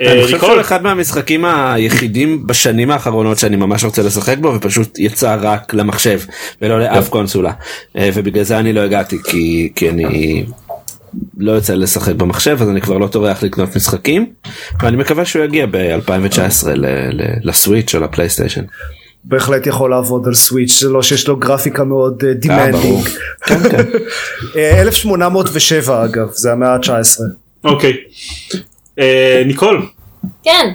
אה, 0.00 0.12
אני 0.12 0.22
חושב 0.22 0.34
ניקול? 0.34 0.48
שהוא 0.48 0.60
אחד 0.60 0.82
מהמשחקים 0.82 1.44
היחידים 1.44 2.46
בשנים 2.46 2.90
האחרונות 2.90 3.38
שאני 3.38 3.56
ממש 3.56 3.84
רוצה 3.84 4.02
לשחק 4.02 4.38
בו 4.38 4.54
ופשוט 4.54 4.98
יצא 4.98 5.36
רק 5.40 5.74
למחשב 5.74 6.20
ולא 6.62 6.80
לאף 6.80 7.08
קונסולה 7.08 7.52
אה, 7.96 8.10
ובגלל 8.14 8.42
זה 8.42 8.58
אני 8.58 8.72
לא 8.72 8.80
הגעתי 8.80 9.18
כי 9.24 9.72
כי 9.76 9.90
אני 9.90 10.44
לא 11.38 11.52
יוצא 11.52 11.74
לשחק 11.74 12.14
במחשב 12.14 12.58
אז 12.60 12.68
אני 12.68 12.80
כבר 12.80 12.98
לא 12.98 13.06
טורח 13.06 13.42
לקנות 13.42 13.76
משחקים 13.76 14.26
ואני 14.82 14.96
מקווה 14.96 15.24
שהוא 15.24 15.44
יגיע 15.44 15.66
ב-2019 15.70 16.68
ל 17.42 17.49
Switch 17.49 17.94
או 17.94 18.00
ל 18.00 18.05
PlayStation. 18.05 18.62
בהחלט 19.24 19.66
יכול 19.66 19.90
לעבוד 19.90 20.26
על 20.26 20.34
Switch 20.34 20.80
זה 20.80 20.88
לא 20.88 21.02
שיש 21.02 21.28
לו 21.28 21.36
גרפיקה 21.36 21.84
מאוד 21.84 22.24
אה, 22.26 22.34
demanding. 22.34 22.82
ברור. 22.82 23.02
כן, 23.46 23.70
כן. 23.70 23.84
1807 24.80 26.04
אגב 26.04 26.28
זה 26.32 26.52
המאה 26.52 26.74
ה-19. 26.74 27.20
אוקיי. 27.64 27.92
אה, 28.98 29.42
ניקול, 29.46 29.86
כן. 30.42 30.74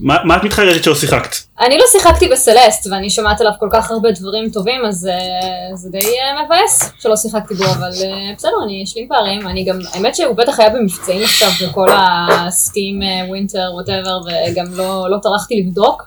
מה 0.00 0.36
את 0.36 0.44
מתחרטת 0.44 0.84
שלא 0.84 0.94
שיחקת? 0.94 1.36
אני 1.60 1.78
לא 1.78 1.84
שיחקתי 1.92 2.28
ב 2.28 2.35
Celeste 2.35 2.86
ואני 2.90 3.10
שומעת 3.10 3.40
עליו 3.40 3.52
כל 3.60 3.68
כך 3.72 3.90
הרבה 3.90 4.08
דברים 4.10 4.50
טובים 4.50 4.84
אז 4.84 5.06
אה, 5.06 5.76
זה 5.76 5.90
די 5.90 5.98
אה, 5.98 6.44
מבאס 6.44 6.92
שלא 6.98 7.16
שיחקתי 7.16 7.54
בו 7.54 7.64
אבל 7.64 7.90
אה, 8.04 8.34
בסדר 8.36 8.50
אני 8.64 8.84
אשלים 8.84 9.08
פערים 9.08 9.48
אני 9.48 9.64
גם 9.64 9.78
האמת 9.92 10.16
שהוא 10.16 10.36
בטח 10.36 10.60
היה 10.60 10.70
במבצעים 10.70 11.24
עכשיו 11.24 11.50
בכל 11.68 11.88
ה 11.92 12.10
Steam 12.10 13.00
winter 13.28 13.70
whatever 13.74 14.20
וגם 14.20 14.64
לא, 14.74 15.10
לא 15.10 15.18
טרחתי 15.22 15.62
לבדוק 15.62 16.02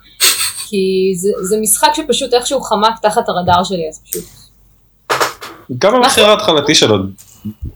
כי 0.72 1.13
זה, 1.15 1.30
זה 1.41 1.57
משחק 1.61 1.89
שפשוט 1.93 2.34
איכשהו 2.34 2.61
חמק 2.61 2.99
תחת 3.01 3.30
הרדאר 3.30 3.63
שלי 3.63 3.89
אז 3.89 4.01
פשוט 4.03 4.24
גם 5.78 5.95
המחיר 5.95 6.26
ההתחלתי 6.26 6.76
שלו 6.76 6.97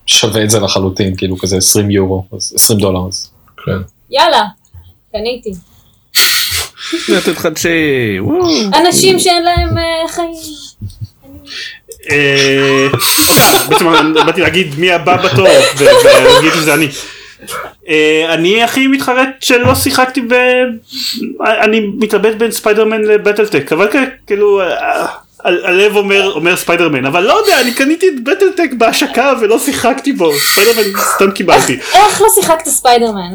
שווה 0.05 0.43
את 0.43 0.49
זה 0.49 0.59
לחלוטין, 0.59 1.15
כאילו 1.17 1.37
כזה 1.37 1.57
20 1.57 1.91
יורו, 1.91 2.25
אז 2.33 2.53
20 2.55 2.79
דולר. 2.79 3.07
אז. 3.07 3.31
כן. 3.65 3.71
יאללה 4.09 4.43
קניתי 5.11 5.51
תתחדשי. 7.31 8.19
וואו. 8.19 8.49
אנשים 8.85 9.19
שאין 9.19 9.43
להם 9.43 9.77
אה, 9.77 10.07
חיים 10.07 10.33
אה, 12.11 12.87
אוקיי, 12.93 13.69
בעצם 13.69 14.13
באתי 14.13 14.41
להגיד 14.41 14.79
מי 14.79 14.91
הבא 14.91 15.17
בתור 15.17 15.47
ולהגיד 16.03 16.51
שזה 16.53 16.73
אני. 16.73 16.87
אה, 17.89 18.25
אני 18.33 18.63
הכי 18.63 18.87
מתחרט 18.87 19.29
שלא 19.39 19.75
שיחקתי 19.75 20.21
ב... 20.21 20.33
אני 21.61 21.79
מתלבט 21.97 22.35
בין 22.35 22.51
ספיידרמן 22.51 23.01
לבטלטק 23.01 23.73
אבל 23.73 23.87
כ- 23.91 23.95
כאילו 24.27 24.61
אה, 24.61 25.05
הלב 25.43 25.95
אומר 25.95 26.31
אומר 26.33 26.55
ספיידרמן 26.57 27.05
אבל 27.05 27.23
לא 27.23 27.33
יודע 27.33 27.61
אני 27.61 27.73
קניתי 27.73 28.07
את 28.07 28.23
בטלטק 28.23 28.69
בהשקה 28.77 29.33
ולא 29.41 29.59
שיחקתי 29.59 30.13
בו 30.13 30.31
ספיידרמן 30.39 30.83
סתם 31.15 31.31
קיבלתי. 31.31 31.77
איך 31.93 32.21
לא 32.21 32.27
שיחקת 32.35 32.65
ספיידרמן? 32.65 33.31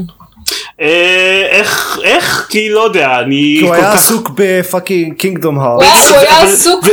אה, 0.80 1.46
איך 1.50 1.98
איך 2.04 2.46
כי 2.50 2.68
לא 2.70 2.80
יודע 2.80 3.18
אני 3.20 3.56
כי 3.58 3.64
הוא 3.64 3.70
כל 3.70 3.74
היה 3.74 3.84
כך- 3.92 3.94
עסוק 3.94 4.30
בפאקינג 4.34 5.14
קינגדום 5.16 5.54
הוא 5.60 5.64
הארט. 5.64 5.82
היה- 5.82 6.08
הוא 6.10 6.28
היה 6.28 6.42
עסוק 6.42 6.84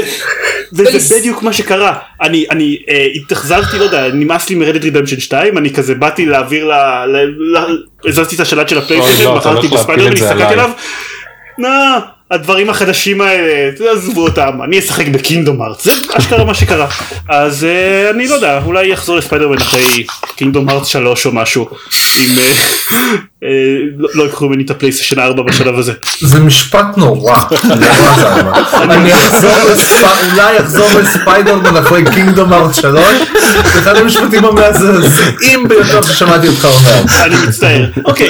וזה 0.73 0.83
בלס- 0.91 1.11
בדיוק 1.13 1.43
מה 1.43 1.53
שקרה 1.53 1.93
אני 2.21 2.45
אני 2.51 2.77
אה, 2.89 3.07
התאכזבתי 3.15 3.77
לא 3.79 3.83
יודע 3.83 4.07
נמאס 4.13 4.49
לי 4.49 4.55
מרדת 4.55 4.83
רידמפשן 4.83 5.19
2 5.19 5.57
אני 5.57 5.73
כזה 5.73 5.95
באתי 5.95 6.25
להעביר 6.25 6.65
ל... 6.65 6.71
ל- 7.07 7.57
ל- 7.57 7.83
הזזתי 8.09 8.35
את 8.35 8.39
השלט 8.39 8.69
של 8.69 8.77
הפלייסטיישן 8.77 9.23
לא, 9.23 9.35
בחרתי 9.37 9.55
להפיל 9.67 9.77
בספיידרמן 9.77 10.11
את 10.11 10.17
זה 10.17 10.29
הסתכלתי. 10.29 10.53
עליו. 10.53 10.69
נה, 11.57 11.99
הדברים 12.31 12.69
החדשים 12.69 13.21
האלה 13.21 13.71
תעזבו 13.77 14.21
אותם 14.23 14.49
אני 14.63 14.79
אשחק 14.79 15.07
בקינגדום 15.07 15.61
ארץ 15.61 15.83
זה 15.83 15.91
אשכרה 16.13 16.43
מה 16.43 16.53
שקרה 16.53 16.87
אז 17.29 17.63
אה, 17.63 18.09
אני 18.09 18.27
לא 18.27 18.35
יודע 18.35 18.61
אולי 18.65 18.93
אחזור 18.93 19.15
לספיידרמן 19.17 19.57
אחרי 19.57 20.05
קינגדום 20.35 20.69
ארץ 20.69 20.87
3 20.87 21.25
או 21.25 21.31
משהו 21.31 21.69
אם 22.17 22.37
אה, 22.37 22.53
אה, 23.43 23.49
לא- 23.97 24.09
לא 24.13 24.23
ייקחו 24.23 24.49
ממני 24.49 24.63
את 24.63 24.69
הפלייסטיישן 24.69 25.19
4 25.19 25.43
בשלב 25.43 25.79
הזה. 25.79 25.93
זה 26.21 26.39
משפט 26.39 26.97
נורא. 26.97 27.35
אני 28.73 29.11
אולי 30.33 30.59
אחזור 30.59 30.87
לספיידרמן 30.99 31.77
אחרי 31.77 32.03
קינגדום 32.13 32.53
ארט 32.53 32.75
3, 32.75 32.99
זה 33.73 33.79
אחד 33.79 33.95
המשפטים 33.95 34.45
המזעזעים 34.45 35.67
ביותר 35.67 36.01
ששמעתי 36.01 36.47
אותך 36.47 36.65
אומר. 36.65 37.03
אני 37.25 37.35
מצטער. 37.47 37.85
אוקיי, 38.05 38.29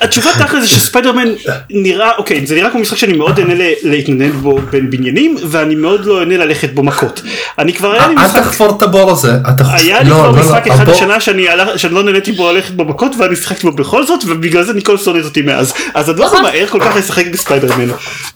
התשובה 0.00 0.30
תכל'ס 0.38 0.62
זה 0.62 0.68
שספיידרמן 0.68 1.28
נראה, 1.70 2.10
אוקיי, 2.18 2.46
זה 2.46 2.54
נראה 2.54 2.70
כמו 2.70 2.80
משחק 2.80 2.96
שאני 2.96 3.12
מאוד 3.12 3.38
אהנה 3.38 3.54
להתנדנד 3.82 4.34
בו 4.34 4.58
בין 4.70 4.90
בניינים, 4.90 5.36
ואני 5.48 5.74
מאוד 5.74 6.04
לא 6.04 6.20
אהנה 6.20 6.36
ללכת 6.36 6.72
בו 6.74 6.82
מכות. 6.82 7.22
אני 7.58 7.72
כבר 7.72 7.92
היה 7.92 8.08
לי 8.08 8.14
אל 8.16 8.24
משחק, 8.24 8.42
תחפור 8.42 8.76
את 8.76 8.82
הבור 8.82 9.10
הזה. 9.10 9.32
היה 9.70 10.02
לי 10.02 10.10
לא, 10.10 10.14
כבר 10.14 10.30
לא, 10.30 10.36
לא, 10.36 10.42
משחק 10.42 10.66
אחד 10.66 10.88
השנה 10.88 11.20
שאני 11.20 11.46
לא 11.90 12.02
נהניתי 12.02 12.32
בו 12.32 12.52
ללכת 12.52 12.70
בו 12.70 12.84
מכות, 12.84 13.12
ואני 13.18 13.36
שיחקתי 13.36 13.62
בו 13.70 13.76
בכל 13.76 14.06
זאת, 14.06 14.20
ובגלל 14.26 14.62
זה 14.64 14.72
ניקול 14.72 14.98
שונאת 14.98 15.24
אותי 15.24 15.42
מאז. 15.42 15.72
אז 15.94 16.10
את 16.10 16.18
לא 16.18 16.24
יכולה 16.24 16.42
מהר 16.42 16.66
כל 16.66 16.80
כך 16.80 16.96
לשחק 16.96 17.26
בספיידרמן. 17.26 17.88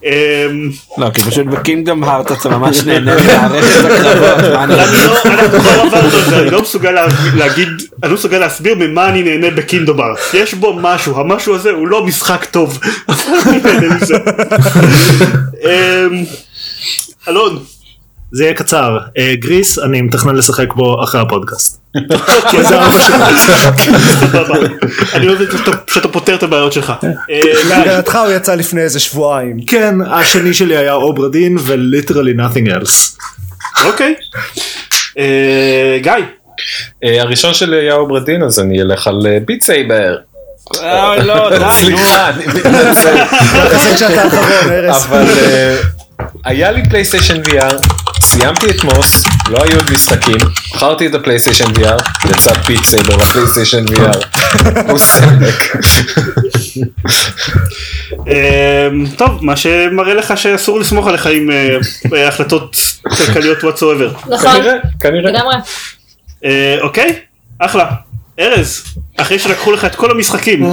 אמ, 0.04 0.10
לא 0.98 1.10
כי 1.10 1.22
פשוט 1.22 1.46
בקינגדום 1.46 2.04
הארט 2.04 2.32
אתה 2.32 2.48
ממש 2.48 2.82
נהנה 2.86 3.12
הקרבות. 3.16 3.58
אני 4.38 4.74
אני 4.74 4.74
לא, 4.74 5.90
זה, 6.28 6.38
אני 6.38 6.50
לא 6.50 6.62
מסוגל 6.62 6.90
לה- 6.90 7.06
להגיד, 7.34 7.68
אני 8.02 8.10
לא 8.10 8.16
מסוגל 8.16 8.38
להסביר 8.38 8.74
ממה 8.78 9.08
אני 9.08 9.22
נהנה 9.22 9.50
ב 9.56 9.62
Kingdom 9.62 10.00
Hearts. 10.00 10.18
יש 10.34 10.54
בו 10.54 10.78
משהו, 10.80 11.20
המשהו 11.20 11.54
הזה 11.54 11.70
הוא 11.70 11.88
לא 11.88 12.04
משחק 12.06 12.44
טוב. 12.50 12.78
אבל 13.08 13.16
אני 13.46 13.60
נהנה 13.62 13.94
מזה. 13.94 14.14
אמ, 15.64 16.24
זה 18.32 18.44
יהיה 18.44 18.54
קצר. 18.54 18.98
אה, 19.18 19.34
Gris, 19.38 19.78
אני 19.78 20.02
מתכנן 20.02 20.34
לשחק 20.34 20.72
בו 20.74 21.04
אחרי 21.04 21.20
הפודקאסט. 21.20 21.80
כי 22.50 22.62
זה 22.64 22.78
ארבע 22.80 23.00
שעות. 23.00 23.74
סבבה. 24.20 24.54
אני 25.14 25.28
אוהב 25.28 25.38
שאתה- 25.90 26.08
פותר 26.08 26.34
את 26.34 26.42
הבעיות 26.42 26.72
שלך. 26.72 26.92
אה, 27.30 27.40
להגנתך 27.68 28.18
הוא 28.24 28.32
יצא 28.32 28.54
לפני 28.54 28.80
איזה 28.80 29.00
שבועיים. 29.00 29.56
כן, 29.66 29.94
השני 30.10 30.54
שלי 30.54 30.76
היה 30.76 30.92
Obra 30.92 31.24
Dinn 31.24 31.56
ו 31.60 31.67
literally 31.67 32.32
nothing 32.32 32.68
else. 32.70 33.18
אוקיי. 33.84 34.14
אה, 35.18 35.98
גיא. 36.02 36.12
הראשון 37.20 37.54
שלי 37.54 37.74
הוא 37.88 38.08
Obra 38.08 38.25
Dinn 38.25 38.42
אז 38.42 38.60
אני 38.60 38.82
אלך 38.82 39.06
על 39.06 39.18
Beat 39.46 39.62
Saber. 39.62 40.16
לא, 41.22 41.50
די, 41.50 41.58
נו. 41.58 41.72
סליחה. 41.72 42.30
אבל 44.88 45.24
היה 46.44 46.70
לי 46.70 46.82
פלייסטיישן 46.90 47.42
VR, 47.42 47.74
סיימתי 48.32 48.70
את 48.70 48.84
Moss, 48.84 49.24
לא 49.48 49.62
היו 49.64 49.76
עוד 49.76 49.90
משחקים, 49.92 50.36
בחרתי 50.74 51.06
את 51.06 51.14
הפלייסטיישן 51.14 51.64
VR, 51.64 52.30
יצא 52.30 52.54
Beat 52.54 52.84
Saber 52.84 53.16
לפלייסטיישן 53.16 53.84
VR. 53.84 54.18
הוא 54.88 54.98
סלק. 54.98 55.76
אה, 58.28 58.88
טוב, 59.16 59.44
מה 59.44 59.56
שמראה 59.56 60.14
לך 60.14 60.38
שאסור 60.38 60.80
לסמוך 60.80 61.06
עליך 61.06 61.26
עם 61.26 61.50
אה, 62.12 62.28
החלטות 62.28 62.76
כלכליות 63.02 63.58
whatsoever. 63.58 64.28
נכון, 64.28 64.52
כנראה, 64.52 64.74
כנראה. 65.00 65.30
לגמרי. 65.32 65.54
אה, 66.44 66.76
אוקיי, 66.80 67.14
אחלה. 67.58 67.86
ארז, 68.40 68.84
אחרי 69.16 69.38
שלקחו 69.38 69.72
לך 69.72 69.84
את 69.84 69.94
כל 69.94 70.10
המשחקים. 70.10 70.66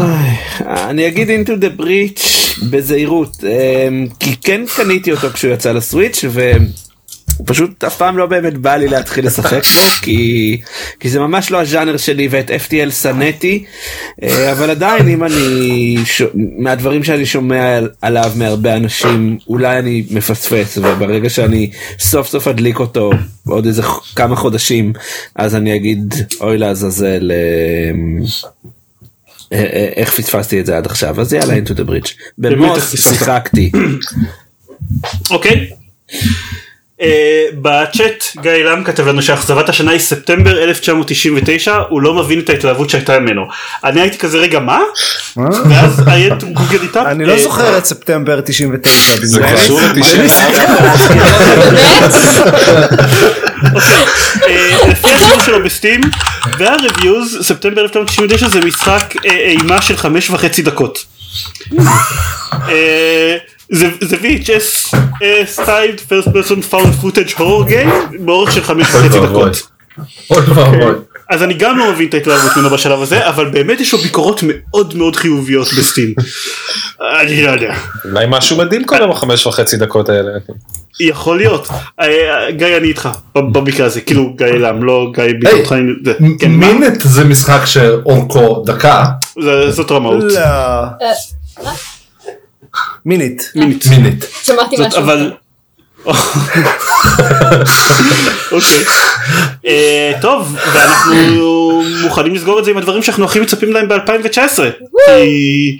אני 0.67 1.07
אגיד 1.07 1.29
into 1.29 1.51
the 1.63 1.81
breach 1.81 2.23
בזהירות 2.69 3.43
אמ, 3.43 4.07
כי 4.19 4.35
כן 4.35 4.61
קניתי 4.75 5.11
אותו 5.11 5.29
כשהוא 5.33 5.53
יצא 5.53 5.71
לסוויץ' 5.71 6.23
ופשוט 7.39 7.83
אף 7.83 7.97
פעם 7.97 8.17
לא 8.17 8.25
באמת 8.25 8.57
בא 8.57 8.75
לי 8.75 8.87
להתחיל 8.87 9.25
לשחק 9.25 9.63
בו 9.63 9.79
כי 10.01 10.57
כי 10.99 11.09
זה 11.09 11.19
ממש 11.19 11.51
לא 11.51 11.61
הז'אנר 11.61 11.97
שלי 11.97 12.27
ואת 12.31 12.49
FTL 12.49 12.91
שנאתי 12.91 13.63
אה, 14.23 14.51
אבל 14.51 14.69
עדיין 14.69 15.07
אם 15.07 15.23
אני 15.23 15.97
ש... 16.05 16.21
מהדברים 16.59 17.03
שאני 17.03 17.25
שומע 17.25 17.77
על- 17.77 17.89
עליו 18.01 18.31
מהרבה 18.35 18.75
אנשים 18.75 19.37
אולי 19.47 19.79
אני 19.79 20.03
מפספס 20.11 20.77
וברגע 20.77 21.29
שאני 21.29 21.71
סוף 21.99 22.27
סוף 22.27 22.47
אדליק 22.47 22.79
אותו 22.79 23.11
עוד 23.47 23.65
איזה 23.65 23.81
כמה 24.15 24.35
חודשים 24.35 24.93
אז 25.35 25.55
אני 25.55 25.75
אגיד 25.75 26.13
אוי 26.41 26.57
לעזאזל. 26.57 27.31
אה, 27.31 27.91
אה, 29.59 29.89
איך 29.95 30.13
פספסתי 30.13 30.59
את 30.59 30.65
זה 30.65 30.77
עד 30.77 30.85
עכשיו 30.85 31.21
אז 31.21 31.33
יאללה 31.33 31.53
into 31.57 31.69
the 31.79 31.89
bridge. 31.89 32.09
במוס? 32.37 32.95
שיחקתי. 33.09 33.71
אוקיי. 35.31 35.69
אה, 37.01 37.45
בצ'אט 37.53 38.23
גיא 38.41 38.51
לם 38.51 38.83
כתב 38.83 39.07
לנו 39.07 39.21
שאכזבת 39.21 39.69
השנה 39.69 39.91
היא 39.91 39.99
ספטמבר 39.99 40.63
1999 40.63 41.77
הוא 41.89 42.01
לא 42.01 42.13
מבין 42.13 42.39
את 42.39 42.49
ההתלהבות 42.49 42.89
שהייתה 42.89 43.19
ממנו. 43.19 43.47
אני 43.83 44.01
הייתי 44.01 44.17
כזה 44.17 44.37
רגע 44.37 44.59
מה? 44.59 44.79
ואז 45.69 46.03
היית 46.07 46.43
גוגל 46.43 46.81
איתה. 46.81 47.11
אני 47.11 47.25
לא 47.25 47.39
זוכר 47.39 47.77
את 47.77 47.85
ספטמבר 47.85 48.41
99. 48.41 49.25
זה 49.25 49.41
קשור 49.53 49.81
ל-94? 49.81 50.41
באמת? 51.71 52.13
אה, 54.47 54.89
לפי 54.89 55.07
הדיבור 55.09 55.41
שלו 55.45 55.63
ב 55.63 55.69
Steam 55.69 56.01
וה 56.57 56.75
reviews 56.75 57.37
ספטמבר 57.41 57.81
1999 57.81 58.49
זה 58.49 58.59
משחק 58.59 59.13
אה, 59.25 59.31
אימה 59.31 59.81
של 59.81 59.97
חמש 59.97 60.29
וחצי 60.29 60.61
דקות. 60.61 61.05
אה, 63.73 63.77
זה 63.79 63.87
זה 64.01 64.15
VHS 64.17 64.95
styled 65.45 65.99
first 65.99 66.27
person 66.29 66.61
found 66.61 66.93
footage 66.93 67.27
horror 67.37 67.67
game 67.67 67.89
באורך 68.19 68.51
של 68.51 68.63
חמש 68.63 68.87
וחצי. 68.95 69.19
דקות. 69.19 69.61
ואבוי. 70.29 70.93
אז 71.29 71.43
אני 71.43 71.53
גם 71.53 71.77
לא 71.77 71.91
מבין 71.91 72.07
את 72.09 72.13
ההתלהבות 72.13 72.51
ממנו 72.57 72.69
בשלב 72.69 73.01
הזה 73.01 73.29
אבל 73.29 73.49
באמת 73.49 73.79
יש 73.79 73.93
לו 73.93 73.99
ביקורות 73.99 74.41
מאוד 74.47 74.95
מאוד 74.97 75.15
חיוביות 75.15 75.67
בסטים. 75.77 76.13
אני 77.21 77.43
לא 77.43 77.51
יודע. 77.51 77.73
אולי 78.05 78.25
משהו 78.29 78.57
מדהים 78.57 78.85
קורה 78.85 79.07
בחמש 79.07 79.47
וחצי 79.47 79.77
דקות 79.77 80.09
האלה. 80.09 80.31
יכול 80.99 81.37
להיות. 81.37 81.67
אה, 82.01 82.07
גיא 82.51 82.77
אני 82.77 82.87
איתך 82.87 83.09
במקרה 83.35 83.85
הזה 83.85 84.01
כאילו 84.01 84.33
גיא 84.37 84.45
לם 84.47 84.83
לא 84.83 85.11
גיא 85.15 85.23
ביקורתך. 85.39 85.75
זה- 86.05 86.13
כן? 86.39 86.51
מינט 86.51 87.01
זה 87.01 87.23
משחק 87.23 87.65
שאורכו 87.65 88.63
דקה. 88.65 89.05
זה- 89.41 89.71
זאת 89.71 89.91
רמאות. 89.91 90.23
מינית. 93.05 93.51
מינית. 93.55 93.85
מינט. 93.87 94.25
שמעתי 94.43 94.75
משהו. 94.79 94.99
אבל. 94.99 95.31
אוקיי. 98.51 98.83
אה, 99.65 100.11
טוב 100.21 100.55
ואנחנו 100.73 101.83
מוכנים 102.01 102.35
לסגור 102.35 102.59
את 102.59 102.65
זה 102.65 102.71
עם 102.71 102.77
הדברים 102.77 103.03
שאנחנו 103.03 103.25
הכי 103.25 103.39
מצפים 103.39 103.73
להם 103.73 103.89
ב-2019. 103.89 104.59
כי 105.07 105.79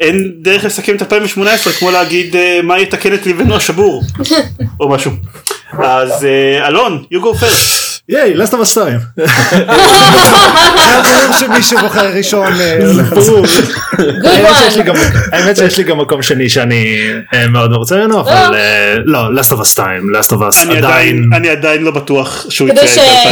אין 0.00 0.32
דרך 0.42 0.64
לסכם 0.64 0.96
את 0.96 1.02
2018 1.02 1.72
כמו 1.72 1.90
להגיד 1.90 2.36
אה, 2.36 2.60
מה 2.62 2.78
יתקן 2.78 3.14
את 3.14 3.26
ליבנו 3.26 3.56
השבור 3.56 4.02
או 4.80 4.88
משהו. 4.88 5.12
אז 5.72 6.24
אה, 6.24 6.68
אלון 6.68 7.04
you 7.14 7.16
go 7.16 7.40
first. 7.40 7.81
ייי, 8.08 8.34
לסט 8.34 8.52
אוף 8.54 8.62
הסטיים. 8.62 8.98
זה 9.16 9.26
ברור 11.02 11.38
שמי 11.40 11.62
שבוחר 11.62 12.12
ראשון 12.16 12.52
אה, 12.60 12.78
האמת 15.32 15.56
שיש 15.56 15.78
לי. 15.78 15.84
גם- 15.84 16.00
מקום 16.00 16.22
שני 16.22 16.48
שאני 16.48 16.96
אה, 17.34 17.48
מאוד 17.48 17.70
מרוצה 17.70 17.96
ממנו, 17.96 18.20
אבל 18.20 18.54
אה, 18.54 18.94
לא, 19.04 19.34
לסט 19.34 19.52
אוף 19.52 19.60
הסטיים, 19.60 20.10
לסט 20.14 20.32
עדיין. 20.76 21.30
אני 21.34 21.48
עדיין 21.48 21.82
לא 21.82 21.90
בטוח 21.90 22.46
שהוא. 22.48 22.68
יצא 22.68 22.84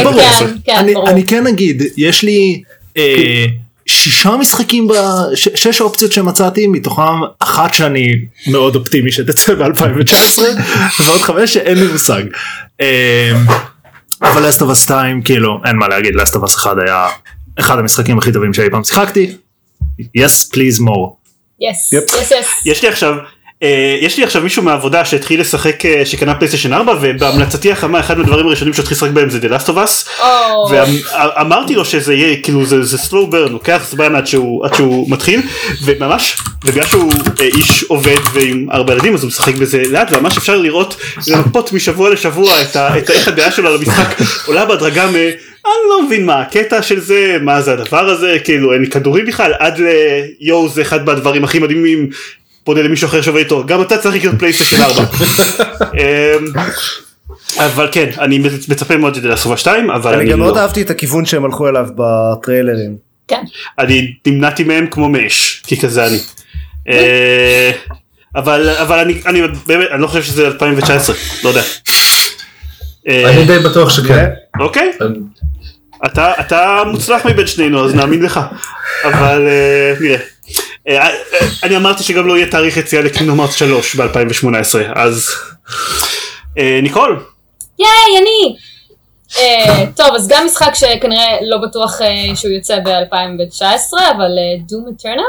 ברור. 0.03 0.13
ב-2019. 0.21 0.43
כן, 0.65 0.85
כן, 0.85 0.95
אני, 1.07 1.23
כן 1.25 1.47
אגיד, 1.47 1.83
יש 1.97 2.23
לי 2.23 2.61
אה, 2.97 3.45
שישה 3.87 4.29
משחקים, 4.31 4.87
ב, 4.87 4.91
ש, 5.35 5.47
שש 5.55 5.81
אופציות 5.81 6.11
שמצאתי, 6.11 6.67
מתוכם 6.67 7.01
אחת 7.39 7.73
שאני 7.73 8.13
מאוד 8.47 8.75
אופטימי 8.75 9.11
שתצא 9.11 9.53
ב-2019, 9.53 10.41
ועוד 10.99 11.21
חמש 11.21 11.53
שאין 11.53 11.77
לי 11.77 11.87
מושג. 11.91 12.23
אבל 14.21 14.47
לסט 14.47 14.61
אס 14.61 14.83
2, 14.83 15.21
כאילו, 15.21 15.59
אין 15.65 15.75
מה 15.75 15.87
להגיד, 15.87 16.15
לסט 16.15 16.35
אס 16.35 16.55
1 16.55 16.71
היה 16.85 17.07
אחד 17.59 17.79
המשחקים 17.79 18.17
הכי 18.17 18.31
טובים 18.31 18.53
שאי 18.53 18.69
פעם 18.71 18.83
שיחקתי. 18.83 19.35
yes 19.99 20.53
please 20.53 20.81
more. 20.81 21.09
yes. 21.59 21.93
yes, 21.93 22.31
yes. 22.31 22.65
יש 22.65 22.83
לי 22.83 22.89
עכשיו 22.89 23.15
יש 24.01 24.17
לי 24.17 24.23
עכשיו 24.23 24.41
מישהו 24.41 24.63
מהעבודה 24.63 25.05
שהתחיל 25.05 25.41
לשחק 25.41 25.85
אה, 25.85 26.05
שקנה 26.05 26.35
פלייסטיישן 26.35 26.73
4 26.73 26.95
ובהמלצתי 27.01 27.71
החמה 27.71 27.99
אחד 27.99 28.17
מהדברים 28.17 28.47
הראשונים 28.47 28.73
שהתחיל 28.73 28.97
לשחק 28.97 29.09
בהם 29.09 29.29
זה 29.29 29.39
The 29.39 29.51
Last 29.51 29.67
of 29.67 29.73
Us. 29.73 30.23
ואמרתי 30.71 31.75
לו 31.75 31.85
שזה 31.85 32.13
יהיה 32.13 32.41
כאילו 32.43 32.65
זה, 32.65 32.83
זה 32.83 32.97
slow 32.97 33.33
burn 33.33 33.49
לוקח 33.49 33.87
זמן 33.89 34.15
עד 34.15 34.27
שהוא, 34.27 34.65
עד 34.65 34.73
שהוא 34.73 35.11
מתחיל 35.11 35.41
וממש 35.83 36.37
ובגלל 36.65 36.85
שהוא 36.85 37.13
אה, 37.39 37.45
איש 37.45 37.83
עובד 37.83 38.19
ועם 38.33 38.67
ארבע 38.71 38.93
ילדים 38.93 39.13
אז 39.13 39.23
הוא 39.23 39.27
משחק 39.27 39.55
בזה 39.55 39.81
לאט 39.89 40.11
וממש 40.11 40.37
אפשר 40.37 40.57
לראות 40.57 40.95
למפות 41.27 41.73
משבוע 41.73 42.09
לשבוע 42.09 42.61
את, 42.61 42.75
ה, 42.75 42.97
את 42.97 43.09
איך 43.09 43.27
הדעה 43.27 43.51
שלו 43.51 43.69
על 43.69 43.75
המשחק 43.75 44.21
עולה 44.47 44.65
בהדרגה 44.65 45.11
מ... 45.11 45.15
אני 45.65 45.89
לא 45.89 46.03
מבין 46.05 46.25
מה 46.25 46.41
הקטע 46.41 46.81
של 46.81 46.99
זה 46.99 47.37
מה 47.41 47.61
זה 47.61 47.73
הדבר 47.73 48.09
הזה 48.09 48.37
כאילו 48.43 48.73
אין 48.73 48.81
לי 48.81 48.89
כדורים 48.89 49.25
בכלל 49.25 49.53
עד 49.59 49.79
ליואו 49.79 50.69
זה 50.69 50.81
אחד 50.81 51.05
מהדברים 51.05 51.43
הכי 51.43 51.59
מדהימים 51.59 52.09
פונה 52.63 52.81
למישהו 52.81 53.07
אחר 53.07 53.21
שעובד 53.21 53.39
איתו 53.39 53.65
גם 53.65 53.81
אתה 53.81 53.97
צריך 53.97 54.15
לקנות 54.15 54.35
פלייסטיישן 54.39 54.81
4. 54.89 55.03
אמ, 55.93 56.45
אבל 57.57 57.87
כן 57.91 58.09
אני 58.19 58.39
מצפה 58.67 58.97
מאוד 58.97 59.15
שזה 59.15 59.27
לעשות 59.27 59.57
2 59.57 59.89
אבל 59.91 60.13
אני 60.13 60.21
אני 60.21 60.31
גם 60.31 60.39
מאוד 60.39 60.55
לא. 60.55 60.61
אהבתי 60.61 60.81
את 60.81 60.89
הכיוון 60.89 61.25
שהם 61.25 61.45
הלכו 61.45 61.69
אליו 61.69 61.85
בטריילרים. 61.95 62.95
כן. 63.27 63.41
אני 63.79 64.13
נמנעתי 64.27 64.63
מהם 64.63 64.87
כמו 64.91 65.09
מאש 65.09 65.61
כי 65.67 65.77
כזה 65.81 66.07
אני. 66.07 66.19
אה, 66.89 67.71
אבל 68.35 68.69
אבל 68.69 68.99
אני 68.99 69.21
אני 69.25 69.41
באמת 69.67 69.87
אני 69.91 70.01
לא 70.01 70.07
חושב 70.07 70.23
שזה 70.23 70.47
2019 70.47 71.15
לא 71.43 71.49
יודע. 71.49 71.61
אה, 73.07 73.29
אני 73.29 73.45
די 73.45 73.59
בטוח 73.59 73.89
שכן. 73.89 74.29
אוקיי 74.59 74.91
אתה 76.05 76.31
אתה 76.39 76.83
מוצלח 76.91 77.25
מבין 77.25 77.47
שנינו 77.47 77.85
אז 77.85 77.95
נאמין 77.95 78.21
לך 78.23 78.39
אבל 79.03 79.47
אה, 79.47 79.93
נראה. 80.01 80.17
אה, 80.87 81.07
אה, 81.07 81.11
אני 81.63 81.77
אמרתי 81.77 82.03
שגם 82.03 82.27
לא 82.27 82.37
יהיה 82.37 82.51
תאריך 82.51 82.77
יציאה 82.77 83.01
לקינום 83.01 83.41
ארץ 83.41 83.55
3 83.55 83.95
ב-2018 83.95 84.47
אז 84.95 85.29
אה, 86.57 86.79
ניקול 86.83 87.23
ייי, 87.79 88.21
אני! 88.21 88.55
טוב, 89.95 90.15
אז 90.15 90.27
גם 90.27 90.45
משחק 90.45 90.71
שכנראה 90.75 91.37
לא 91.41 91.57
בטוח 91.57 91.99
שהוא 92.35 92.51
יוצא 92.51 92.79
ב-2019, 92.79 93.63
אבל 94.15 94.31
דום 94.67 94.85
אטרנל? 94.95 95.21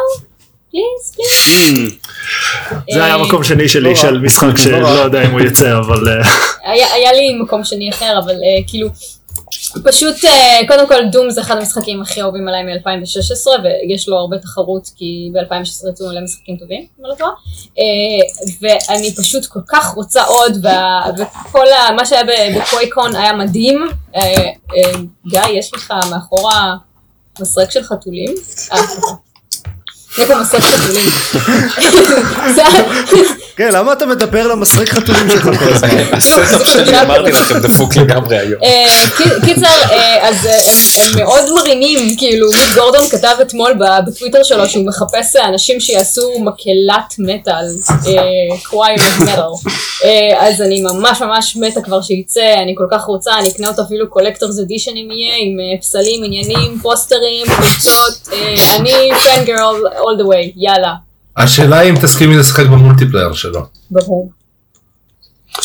פליז, 0.71 1.15
פליז. 1.15 1.89
Hmm, 1.89 2.93
זה 2.95 3.05
היה 3.05 3.17
מקום 3.17 3.45
שני 3.45 3.69
שלי 3.69 3.97
של. 3.97 4.19
משחק 4.19 4.45
לא 4.45 4.57
שלא. 4.57 4.89
יודע 4.89 5.25
אם 5.25 5.31
הוא 5.31 5.41
יצא 5.41 5.79
אבל 5.79 6.21
היה 6.65 7.13
לי 7.13 7.39
מקום 7.43 7.65
שני 7.65 7.91
אחר, 7.91 8.19
אבל 8.25 8.35
כאילו, 8.67 8.89
פשוט 9.85 10.25
אה, 10.25 10.61
קודם 10.69 10.89
כל 10.89 11.05
דום 11.13 11.31
זה 11.31 11.41
אחד 11.41 11.57
המשחקים 11.57 12.03
הכי 12.03 12.23
אהובים 12.23 12.49
עליי 12.49 12.63
מ-2016 12.63 13.47
ויש 13.63 14.09
לו 14.09 14.17
הרבה 14.17 14.39
תחרות 14.39 14.91
כי 14.97 15.31
ב-2016 15.33 15.91
יצאו 15.91 16.09
מלא 16.09 16.21
משחקים 16.21 16.57
טובים, 16.57 16.87
אם 17.01 17.05
לא 17.05 17.15
טועה. 17.15 17.31
אה, 17.79 18.49
ואני 18.61 19.15
פשוט 19.15 19.47
כל 19.47 19.61
כך 19.69 19.95
רוצה 19.95 20.25
עוד 20.25 20.67
וכל 21.19 21.67
מה 21.97 22.07
שהיה 22.07 22.23
בקווייקון 22.57 23.17
היה 23.17 23.33
מדהים. 23.33 23.89
אה, 24.17 24.53
גיא 25.27 25.41
יש 25.53 25.75
לך 25.75 25.95
מאחורה 26.11 26.77
מסרק 27.41 27.71
של 27.71 27.83
חתולים? 27.83 28.35
יש 30.19 30.25
פה 30.29 30.35
מסרק 30.41 30.63
חתולים. 30.63 31.11
כן, 33.57 33.71
למה 33.73 33.93
אתה 33.93 34.07
מדבר 34.07 34.47
למסרק 34.47 34.89
חתולים 34.89 35.31
שלך 35.31 35.43
כל 35.59 35.73
הזמן? 35.73 35.89
ה 36.13 36.22
setup 36.22 36.67
שאני 36.67 37.01
אמרתי 37.01 37.31
לכם 37.31 37.59
דפוק 37.59 37.97
לגמרי 37.97 38.39
היום. 38.39 38.61
אה, 38.65 38.87
קי- 39.17 39.25
קיצר, 39.45 39.67
אה, 39.91 40.29
אז 40.29 40.47
אה, 40.47 40.57
הם- 40.57 40.63
הם 41.17 41.25
מאוד 41.25 41.45
מרימים, 41.55 42.17
כאילו, 42.19 42.49
מיק 42.51 42.75
גורדון 42.75 43.09
כתב 43.11 43.35
אתמול 43.43 43.75
בטוויטר 44.09 44.43
שלו 44.43 44.69
שהוא 44.69 44.87
מחפש 44.87 45.37
אנשים 45.37 45.81
שיעשו 45.81 46.31
מקהלת 46.41 47.15
מטאל, 47.19 47.67
choir 48.71 48.97
metal. 49.21 49.41
אז 50.39 50.61
אני 50.63 50.83
ממש 50.83 51.21
ממש 51.21 51.57
מתה 51.61 51.81
כבר 51.81 52.03
שייצא, 52.03 52.55
אני 52.63 52.75
כל 52.79 52.87
כך 52.91 53.05
רוצה, 53.05 53.31
אני 53.39 53.49
אקנה 53.49 53.69
אותו 53.69 53.83
אפילו 53.83 54.11
collector's 54.11 54.59
edition 54.59 54.91
אם 54.91 55.09
יהיה, 55.11 55.35
עם 55.39 55.81
פסלים, 55.81 56.25
עניינים, 56.25 56.79
פוסטרים, 56.83 57.47
חולצות, 57.57 58.29
אה, 58.33 58.77
אני 58.77 58.93
פן 59.25 59.45
גרל 59.45 59.75
all 60.03 60.23
the 60.23 60.27
way, 60.27 60.53
יאללה, 60.57 60.95
השאלה 61.37 61.79
היא 61.79 61.91
אם 61.91 61.97
תסכימי 62.03 62.37
לשחק 62.37 62.67
במולטיפלייר 62.67 63.33
שלו. 63.33 63.61
ברור. 63.91 64.31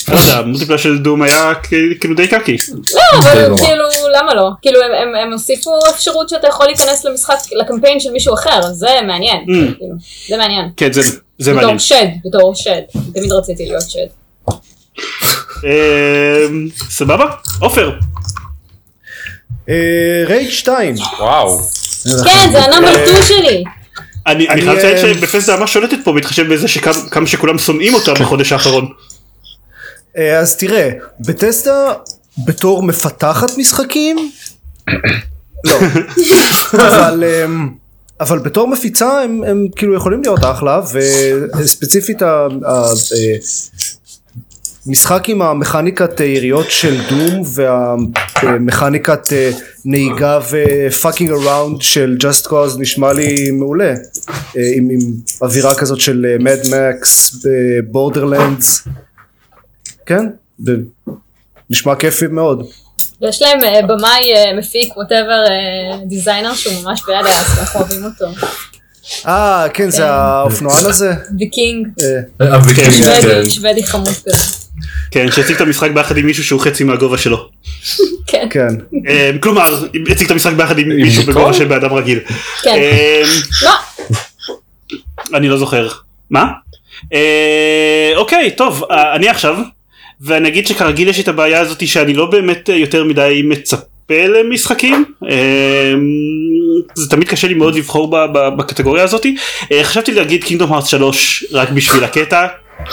לא 0.07 0.19
יודע, 0.19 0.37
המולטיפלר 0.37 0.77
של 0.77 0.97
דום 0.97 1.21
היה 1.21 1.53
כאילו 1.99 2.15
די 2.15 2.27
קקי. 2.27 2.57
לא, 2.93 3.19
אבל. 3.19 3.57
כאילו, 3.57 3.83
למה 4.19 4.33
לא? 4.33 4.49
כאילו, 4.61 4.79
הם- 4.81 5.07
הם- 5.09 5.15
הם 5.15 5.31
הוסיפו 5.33 5.71
אפשרות 5.95 6.29
שאתה 6.29 6.47
יכול 6.47 6.65
להיכנס 6.65 7.05
למשחק, 7.05 7.35
לקמפיין 7.61 7.99
של 7.99 8.11
מישהו 8.11 8.33
אחר, 8.33 8.61
זה 8.73 8.87
מעניין. 9.07 9.37
Mm. 9.37 9.77
כאילו, 9.77 9.95
זה 10.29 10.37
מעניין. 10.37 10.69
כן, 10.77 10.91
זה- 10.93 11.01
זה 11.39 11.53
מעניין. 11.53 11.75
בתור 11.75 11.79
שד, 11.79 12.05
בתור 12.25 12.55
שד. 12.55 12.81
תמיד 13.13 13.31
רציתי 13.31 13.65
להיות 13.65 13.83
שד. 13.89 14.07
אמ, 15.63 16.67
סבבה? 16.89 17.25
עופר. 17.59 17.91
אה, 19.69 19.75
רייד 20.27 20.49
2. 20.49 20.95
וואו. 21.19 21.59
כן, 22.25 22.49
זה 22.51 22.63
הנאמר 22.63 22.91
2 22.93 23.07
שלי. 23.27 23.63
אני 24.27 24.49
אני 24.49 24.61
חייב 24.61 24.77
לציין 24.77 24.95
אה, 24.95 25.13
שבפסדה 25.13 25.57
ממש 25.57 25.73
שולטת 25.73 25.97
פה 26.03 26.13
בהתחשב 26.13 26.53
בזה 26.53 26.67
שכמה 26.67 26.93
כמה 27.11 27.27
שכולם 27.27 27.57
שונאים 27.57 27.93
אותה 27.93 28.13
בחודש 28.13 28.51
האחרון. 28.51 28.87
אה, 30.17 30.39
אז 30.39 30.55
תראה, 30.55 30.89
בטסטה 31.19 31.93
בתור 32.45 32.83
מפתחת 32.83 33.57
משחקים, 33.57 34.31
לא, 35.63 35.73
אבל, 36.73 37.23
אמ, 37.45 37.69
אבל 38.19 38.39
בתור 38.39 38.67
מפיצה 38.67 39.21
הם, 39.21 39.43
הם 39.47 39.67
כאילו 39.75 39.95
יכולים 39.95 40.21
להיות 40.21 40.39
אחלה, 40.43 40.81
וספציפית 41.59 42.21
ה- 42.21 42.47
ה- 42.65 42.91
אה, 43.15 43.35
משחק 44.87 45.29
עם 45.29 45.41
המכניקת 45.41 46.21
אה, 46.21 46.25
יריות 46.25 46.71
של 46.71 47.01
Doom 47.09 47.41
והמכניקת 47.45 49.33
אה, 49.33 49.51
נהיגה 49.85 50.39
ו 50.49 50.59
fucking 50.60 51.31
around 51.31 51.81
של 51.81 52.17
Just 52.21 52.47
Cause 52.47 52.79
נשמע 52.79 53.13
לי 53.13 53.51
מעולה 53.51 53.93
אה, 54.57 54.71
עם, 54.75 54.89
עם 54.89 54.99
אווירה 55.41 55.75
כזאת 55.75 55.99
של 55.99 56.35
Mad 56.39 56.59
Max 56.71 57.45
ב 57.45 57.57
Borderlands 57.57 58.87
כן 60.05 60.25
נשמע 61.69 61.95
כיפי 61.95 62.27
מאוד 62.27 62.67
ויש 63.21 63.41
להם 63.41 63.87
במאי, 63.87 64.33
מפיק, 64.57 64.97
whatever, 64.97 65.43
designer 66.05 66.53
שהוא 66.53 66.73
ממש 66.83 67.01
badass, 67.07 67.59
אנחנו 67.59 67.79
אוהבים 67.79 68.05
אותו. 68.05 68.25
אה 69.27 69.67
כן 69.73 69.89
זה 69.89 69.97
כן. 69.97 70.03
האופנוען 70.03 70.85
הזה 70.85 71.13
The 71.13 71.55
King, 71.55 72.03
אה, 72.41 72.55
הוויקינג, 72.55 73.03
כן. 73.03 73.49
שוודי 73.49 73.83
חמוד 73.83 74.13
כזה. 74.25 74.56
כן, 75.11 75.31
שהציג 75.31 75.55
את 75.55 75.61
המשחק 75.61 75.91
ביחד 75.91 76.17
עם 76.17 76.25
מישהו 76.25 76.43
שהוא 76.43 76.61
חצי 76.61 76.83
מהגובה 76.83 77.17
שלו. 77.17 77.49
כן, 78.27 78.47
כן 78.49 78.67
אמ, 78.93 79.37
כלומר, 79.39 79.85
הציג 80.09 80.25
את 80.25 80.31
המשחק 80.31 80.53
ביחד 80.53 80.79
עם 80.79 80.89
מישהו? 80.89 81.23
בגובה 81.23 81.53
של 81.53 81.65
בן 81.65 81.75
אדם 81.75 81.93
רגיל. 81.93 82.19
כן. 82.63 82.75
אמ, 82.75 83.29
לא, 83.63 83.71
אני 85.37 85.49
לא 85.49 85.57
זוכר. 85.57 85.87
מה? 86.29 86.47
אה, 87.13 88.11
אוקיי, 88.15 88.51
טוב, 88.51 88.83
אה, 88.91 89.15
אני 89.15 89.29
עכשיו, 89.29 89.57
ואני 90.21 90.49
אגיד 90.49 90.67
שכרגיל 90.67 91.07
יש 91.07 91.19
את 91.19 91.27
הבעיה 91.27 91.59
הזאת 91.59 91.87
שאני 91.87 92.13
לא 92.13 92.25
באמת 92.25 92.69
אה, 92.69 92.75
יותר 92.75 93.03
מדי 93.03 93.41
מצפה 93.45 94.25
למשחקים. 94.27 95.05
זה 96.93 97.09
תמיד 97.09 97.27
קשה 97.27 97.47
לי 97.47 97.53
מאוד 97.53 97.75
לבחור 97.75 98.17
בקטגוריה 98.57 99.03
הזאת. 99.03 99.25
אה, 99.71 99.83
חשבתי 99.83 100.13
להגיד 100.13 100.43
Kingdom 100.43 100.73
Hearts 100.73 100.85
3 100.85 101.45
רק 101.51 101.69
בשביל 101.69 102.03
הקטע. 102.03 102.47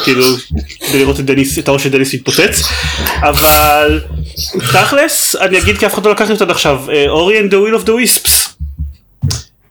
כאילו 0.05 0.25
כדי 0.89 0.99
לראות 0.99 1.21
את 1.21 1.25
דניס 1.25 1.59
את 1.59 1.69
הראש 1.69 1.83
של 1.83 1.91
דניס 1.91 2.15
מתפוצץ. 2.15 2.63
אבל 3.21 4.01
תכלס 4.59 5.37
אני 5.37 5.59
אגיד 5.59 5.79
כי 5.79 5.87
אף 5.87 5.95
אחד 5.95 6.07
לא 6.07 6.13
לקח 6.13 6.29
לי 6.29 6.35
אותה 6.41 6.53
עכשיו. 6.53 6.81
Ori 7.09 7.41
and 7.41 7.51
the 7.51 7.55
Will 7.55 7.83
of 7.83 7.87
the 7.87 7.91
Wisps. 7.91 8.31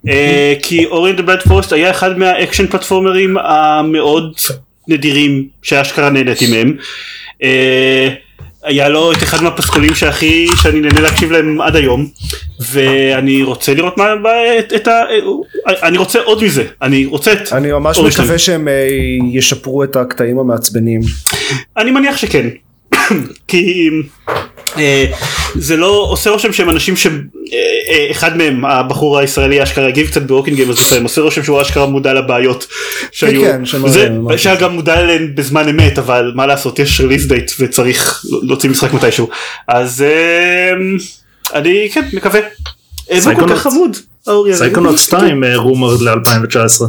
אה, 0.09 0.53
כי 0.63 0.85
Ori 0.85 1.13
and 1.13 1.19
the 1.19 1.21
Blind 1.21 1.47
Forest 1.47 1.73
היה 1.73 1.91
אחד 1.91 2.17
מהאקשן 2.17 2.67
פלטפורמרים 2.67 3.37
המאוד 3.37 4.33
נדירים 4.87 5.47
שאשכרה 5.63 6.09
נהניתי 6.09 6.47
מהם. 6.47 6.77
היה 8.63 8.89
לו 8.89 9.11
את 9.11 9.23
אחד 9.23 9.43
מהפסקולים 9.43 9.95
שהכי 9.95 10.47
שאני 10.61 10.79
נהנה 10.79 11.01
להקשיב 11.01 11.31
להם 11.31 11.61
עד 11.61 11.75
היום 11.75 12.07
ואני 12.71 13.43
רוצה 13.43 13.73
לראות 13.73 13.97
מה 13.97 14.13
את, 14.59 14.73
את 14.73 14.87
ה... 14.87 15.01
אני 15.67 15.97
רוצה 15.97 16.19
עוד 16.21 16.43
מזה 16.43 16.65
אני 16.81 17.05
רוצה 17.05 17.33
את 17.33 17.53
אני 17.53 17.71
ממש 17.71 17.97
Ori 17.97 18.11
שלי. 18.11 18.23
מקווה 18.23 18.39
שהם 18.39 18.67
אה, 18.67 18.73
ישפרו 19.31 19.83
את 19.83 19.95
הקטעים 19.95 20.39
המעצבנים 20.39 21.01
אני 21.77 21.91
מניח 21.91 22.17
שכן 22.17 22.47
כי 23.47 23.89
זה 25.55 25.77
לא 25.77 26.05
עושה 26.09 26.29
רושם 26.29 26.53
שהם 26.53 26.69
אנשים 26.69 26.95
שאחד 26.95 28.37
מהם 28.37 28.65
הבחור 28.65 29.19
הישראלי 29.19 29.63
אשכרה 29.63 29.87
הגיב 29.87 30.07
קצת 30.07 30.21
בווקינג 30.21 30.55
גיים 30.57 30.69
אז 30.69 30.77
עושה 31.03 31.21
עושה 31.21 31.43
שהוא 31.43 31.61
אשכרה 31.61 31.85
מודע 31.85 32.13
לבעיות 32.13 32.67
שהיו 33.11 33.41
כן, 33.41 33.65
שמע- 33.65 33.89
זה. 33.89 34.09
שהיה 34.37 34.55
גם 34.55 34.73
מודע 34.75 34.99
אליהן 34.99 35.35
בזמן 35.35 35.67
אמת 35.67 35.99
אבל 35.99 36.31
מה 36.35 36.45
לעשות 36.45 36.79
יש 36.79 37.01
release 37.01 37.25
date 37.25 37.51
וצריך 37.59 38.25
להוציא 38.43 38.69
משחק 38.69 38.93
מתישהו 38.93 39.29
אז 39.67 40.01
אה, 40.01 40.71
אני 41.53 41.89
כן 41.93 42.03
מקווה. 42.13 42.39
אה, 43.11 43.17
והוא 43.23 43.39
כל. 43.39 43.49
כך 43.49 43.61
חמוד. 43.61 43.97
Psychonauts 44.53 44.97
2 44.99 45.43
rumored 45.55 46.01
ל-2019. 46.01 46.83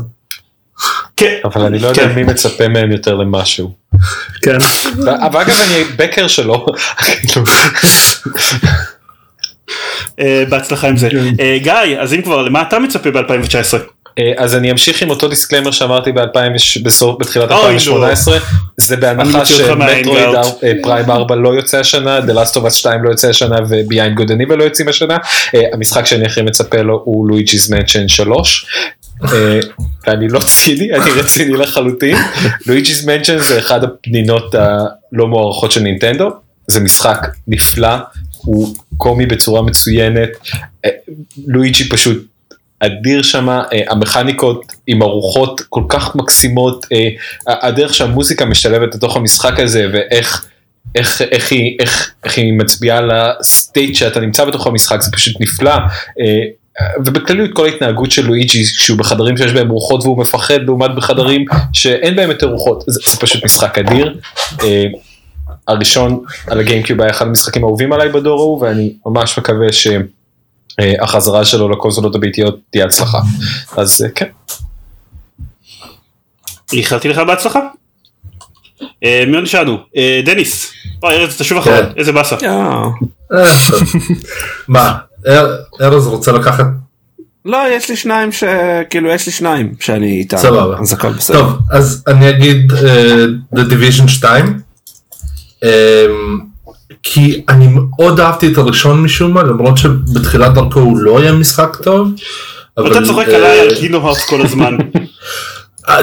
כן. 1.16 1.37
אבל 1.45 1.62
אני 1.62 1.78
לא 1.78 1.89
יודע 1.89 2.09
כן. 2.09 2.14
מי 2.14 2.22
מצפה 2.22 2.68
מהם 2.68 2.93
יותר 2.93 3.14
למשהו. 3.14 3.72
כן. 4.42 4.59
אבל 5.26 5.40
אגב 5.40 5.57
אני 5.68 5.84
backer 5.97 6.29
שלו. 6.28 6.66
אה, 10.20 10.45
בהצלחה 10.49 10.88
עם 10.88 10.97
זה. 10.97 11.09
אה, 11.40 11.59
גיא 11.62 12.01
אז 12.01 12.14
אם 12.14 12.22
כבר 12.22 12.42
למה 12.42 12.62
אתה 12.62 12.78
מצפה 12.78 13.11
ב-2019? 13.11 13.78
אה, 14.18 14.32
אז 14.36 14.55
אני 14.55 14.70
אמשיך 14.70 15.03
עם 15.03 15.11
אותו 15.11 15.28
disclaimer 15.29 15.70
שאמרתי 15.70 16.12
ב-2000 16.12 16.82
בסוף 16.82 17.16
בתחילת 17.20 17.51
אוי, 17.51 17.61
לא. 17.61 17.68
2018 17.68 18.38
זה 18.76 18.97
בהנחה 18.97 19.42
מה 19.77 19.89
hangout. 19.89 20.37
Prime 20.83 21.11
4 21.11 21.34
לא 21.34 21.49
יוצא 21.49 21.78
השנה, 21.78 22.18
The 22.18 22.32
Last 22.32 22.55
of 22.55 22.66
Us 22.66 22.70
2 22.70 23.05
לא 23.05 23.11
יוצא 23.11 23.28
השנה 23.28 23.57
ו 23.68 23.75
Beyond 23.75 24.16
Good 24.16 24.31
and 24.31 24.43
Evil 24.43 24.59
לא 24.59 24.64
יוצאים 24.64 24.88
השנה. 24.88 25.16
המשחק 25.72 26.07
שאני 26.07 26.26
הכי 26.26 26.42
מצפה 26.42 26.82
לו 26.82 27.03
הוא 27.05 27.28
Luigi's 27.29 27.70
Mansion 27.70 28.09
3. 28.09 28.66
אה, 29.23 29.61
ואני 30.07 30.29
לא 30.29 30.41
ציני, 30.41 30.93
אני 30.95 31.11
רציני 31.11 31.53
לחלוטין. 31.53 32.17
Luigi's 32.66 33.07
Mansion 33.07 33.39
זה 33.39 33.59
אחד 33.59 33.85
הפנינות 33.85 34.55
הלא 34.55 35.27
מוערכות 35.29 35.73
של 35.73 35.81
נינטנדו. 35.81 36.31
זה 36.67 36.81
משחק 36.81 37.29
נפלא, 37.49 37.97
הוא 38.37 38.77
קומי 38.97 39.27
בצורה 39.27 39.62
מצוינת. 39.62 40.31
אה, 40.85 40.91
לואיג'י 41.47 41.89
פשוט 41.89 42.27
אדיר 42.81 43.23
שם, 43.23 43.49
המכניקות 43.89 44.73
עם 44.87 45.03
ארוחות 45.03 45.61
כל 45.69 45.83
כך 45.89 46.17
מקסימות, 46.17 46.87
אה, 46.93 47.09
הדרך 47.69 47.95
שהמוזיקה 47.95 48.45
משתלבת 48.45 48.95
לתוך 48.95 49.17
המשחק 49.17 49.61
הזה 49.61 49.89
ואיך 49.93 50.47
איך, 50.95 51.23
איך, 51.23 51.53
היא, 51.53 51.77
איך, 51.81 52.12
איך 52.25 52.39
היא 52.39 52.53
מצביעה 52.53 52.99
על 52.99 53.11
הסטייט 53.11 53.95
שאתה 53.95 54.21
נמצא 54.21 54.45
בתוך 54.45 54.67
המשחק 54.67 55.01
זה 55.01 55.12
פשוט 55.12 55.41
נפלא. 55.41 55.75
אה, 56.81 56.87
ובכלליות 57.05 57.51
כל 57.53 57.64
ההתנהגות 57.64 58.11
של 58.11 58.27
לואיג'י 58.27 58.64
כשהוא 58.64 58.99
בחדרים 58.99 59.37
שיש 59.37 59.53
בהם 59.53 59.68
רוחות 59.68 60.03
והוא 60.03 60.18
מפחד 60.18 60.59
לעומת 60.62 60.91
בחדרים 60.97 61.45
שאין 61.72 62.16
בהם 62.16 62.31
יותר 62.31 62.47
רוחות 62.47 62.85
זה, 62.87 63.01
זה 63.11 63.20
פשוט 63.20 63.45
משחק 63.45 63.79
אדיר. 63.79 64.20
אה, 64.62 64.85
הראשון 65.68 66.25
על 66.47 66.61
הגיימקיוב 66.61 67.01
היה 67.01 67.11
אחד 67.11 67.27
המשחקים 67.27 67.64
האהובים 67.64 67.93
עליי 67.93 68.09
בדור 68.09 68.41
ההוא 68.41 68.62
ואני 68.62 68.93
ממש 69.07 69.39
מקווה 69.39 69.66
שהחזרה 69.72 71.45
שלו 71.45 71.68
לקונסולות 71.68 72.14
הביתיות 72.14 72.59
תהיה 72.70 72.85
הצלחה. 72.85 73.20
אז 73.77 74.03
אה, 74.03 74.11
כן. 74.11 74.27
איחלתי 76.72 77.09
לך 77.09 77.18
בהצלחה. 77.18 77.61
אה, 79.05 79.25
מי 79.27 79.35
עוד 79.35 79.43
נשארנו? 79.43 79.77
אה, 79.97 80.20
דניס. 80.25 80.72
אוי 81.03 81.14
ארז 81.14 81.35
אתה 81.35 81.45
שוב 81.45 81.59
אחרון 81.59 81.77
כן. 81.77 81.93
איזה 81.97 82.12
באסה. 82.12 82.37
אה. 82.43 82.85
מה, 84.68 84.99
ארז 85.81 86.07
רוצה 86.07 86.33
לקחת? 86.33 86.66
לא 87.45 87.59
יש 87.70 87.91
לי 87.91 87.97
שניים 87.97 88.33
שכאילו 88.33 89.11
יש 89.11 89.27
לי 89.27 89.33
שניים 89.33 89.75
שאני 89.81 90.18
איתם 90.18 90.37
סבבה. 90.37 90.77
אז 90.81 90.93
הכל 90.93 91.12
בסדר. 91.12 91.39
טוב, 91.39 91.59
אז 91.70 92.03
אני 92.07 92.31
אגיד 92.31 92.72
אה, 92.72 93.25
The 93.55 93.70
Division 93.70 94.09
2. 94.09 94.61
אה, 95.64 96.07
כי 97.03 97.45
אני 97.49 97.68
מאוד 97.68 98.20
אהבתי 98.20 98.53
את 98.53 98.59
הראשון 98.59 99.03
משום 99.03 99.33
מה, 99.33 99.43
למרות 99.43 99.79
שבתחילת 99.79 100.55
דרכו 100.55 100.81
הוא 100.81 100.99
לא 100.99 101.18
היה 101.18 101.33
משחק 101.33 101.77
טוב. 101.83 102.09
אבל, 102.79 102.93
אתה 102.93 103.07
צוחק 103.07 103.29
אה, 103.29 103.37
עליי 103.37 103.61
על 103.61 103.75
קינום 103.75 104.05
הארץ 104.07 104.25
כל 104.25 104.43
הזמן. 104.43 104.77
אה, 105.89 105.99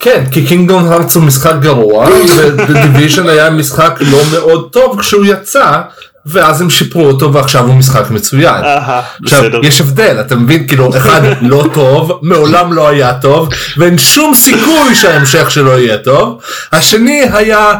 כן, 0.00 0.24
כי 0.30 0.46
קינגדום 0.46 0.84
הארץ 0.84 1.16
הוא 1.16 1.24
משחק 1.24 1.54
גרוע, 1.60 2.08
ו-The 2.08 3.20
היה 3.28 3.50
משחק 3.50 3.98
לא 4.00 4.18
מאוד 4.32 4.68
טוב 4.72 5.00
כשהוא 5.00 5.26
יצא, 5.26 5.80
ואז 6.26 6.60
הם 6.60 6.70
שיפרו 6.70 7.04
אותו 7.06 7.32
ועכשיו 7.32 7.66
הוא 7.66 7.74
משחק 7.74 8.10
מצוין. 8.10 8.64
אהה, 8.64 9.02
עכשיו, 9.22 9.42
בסדר. 9.42 9.60
יש 9.62 9.80
הבדל, 9.80 10.20
אתה 10.20 10.36
מבין? 10.36 10.68
כאילו, 10.68 10.96
אחד 10.96 11.20
לא 11.40 11.64
טוב, 11.74 12.18
מעולם 12.22 12.72
לא 12.72 12.88
היה 12.88 13.14
טוב, 13.14 13.48
ואין 13.76 13.98
שום 13.98 14.34
סיכוי 14.34 14.94
שההמשך 14.94 15.50
שלו 15.50 15.78
יהיה 15.78 15.98
טוב. 15.98 16.40
השני 16.72 17.24
היה 17.32 17.72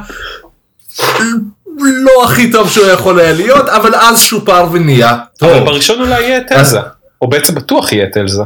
לא 1.79 2.25
הכי 2.25 2.51
טוב 2.53 2.71
שהוא 2.71 2.87
יכול 2.87 3.21
היה 3.21 3.33
להיות, 3.33 3.69
אבל 3.69 3.95
אז 3.95 4.21
שופר 4.21 4.67
ונהיה 4.73 5.11
אבל 5.13 5.23
טוב. 5.39 5.65
בראשון 5.65 6.01
אולי 6.01 6.21
יהיה 6.23 6.39
את 6.39 6.53
אלזה. 6.53 6.81
או 7.23 7.29
בעצם 7.29 7.55
בטוח 7.55 7.93
יהיה 7.93 8.07
את 8.07 8.17
אלזה. 8.17 8.43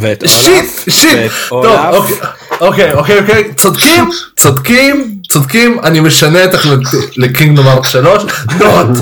ואת 0.00 0.24
shit, 0.28 0.64
אולף, 0.64 0.88
shit, 0.88 1.18
ואת 1.18 1.30
טוב, 1.48 1.64
אולף. 1.64 1.94
אוקיי, 1.94 2.16
אוקיי, 2.60 2.92
אוקיי, 2.94 3.18
אוקיי, 3.20 3.54
צודקים, 3.56 4.10
צודקים, 4.36 5.16
צודקים, 5.28 5.78
אני 5.82 6.00
משנה 6.00 6.44
את 6.44 6.54
החלטתי 6.54 6.96
ל 7.16 7.22
Kingdom 7.22 7.66
Hearts 7.68 7.86
3, 7.86 8.22
not. 8.60 8.98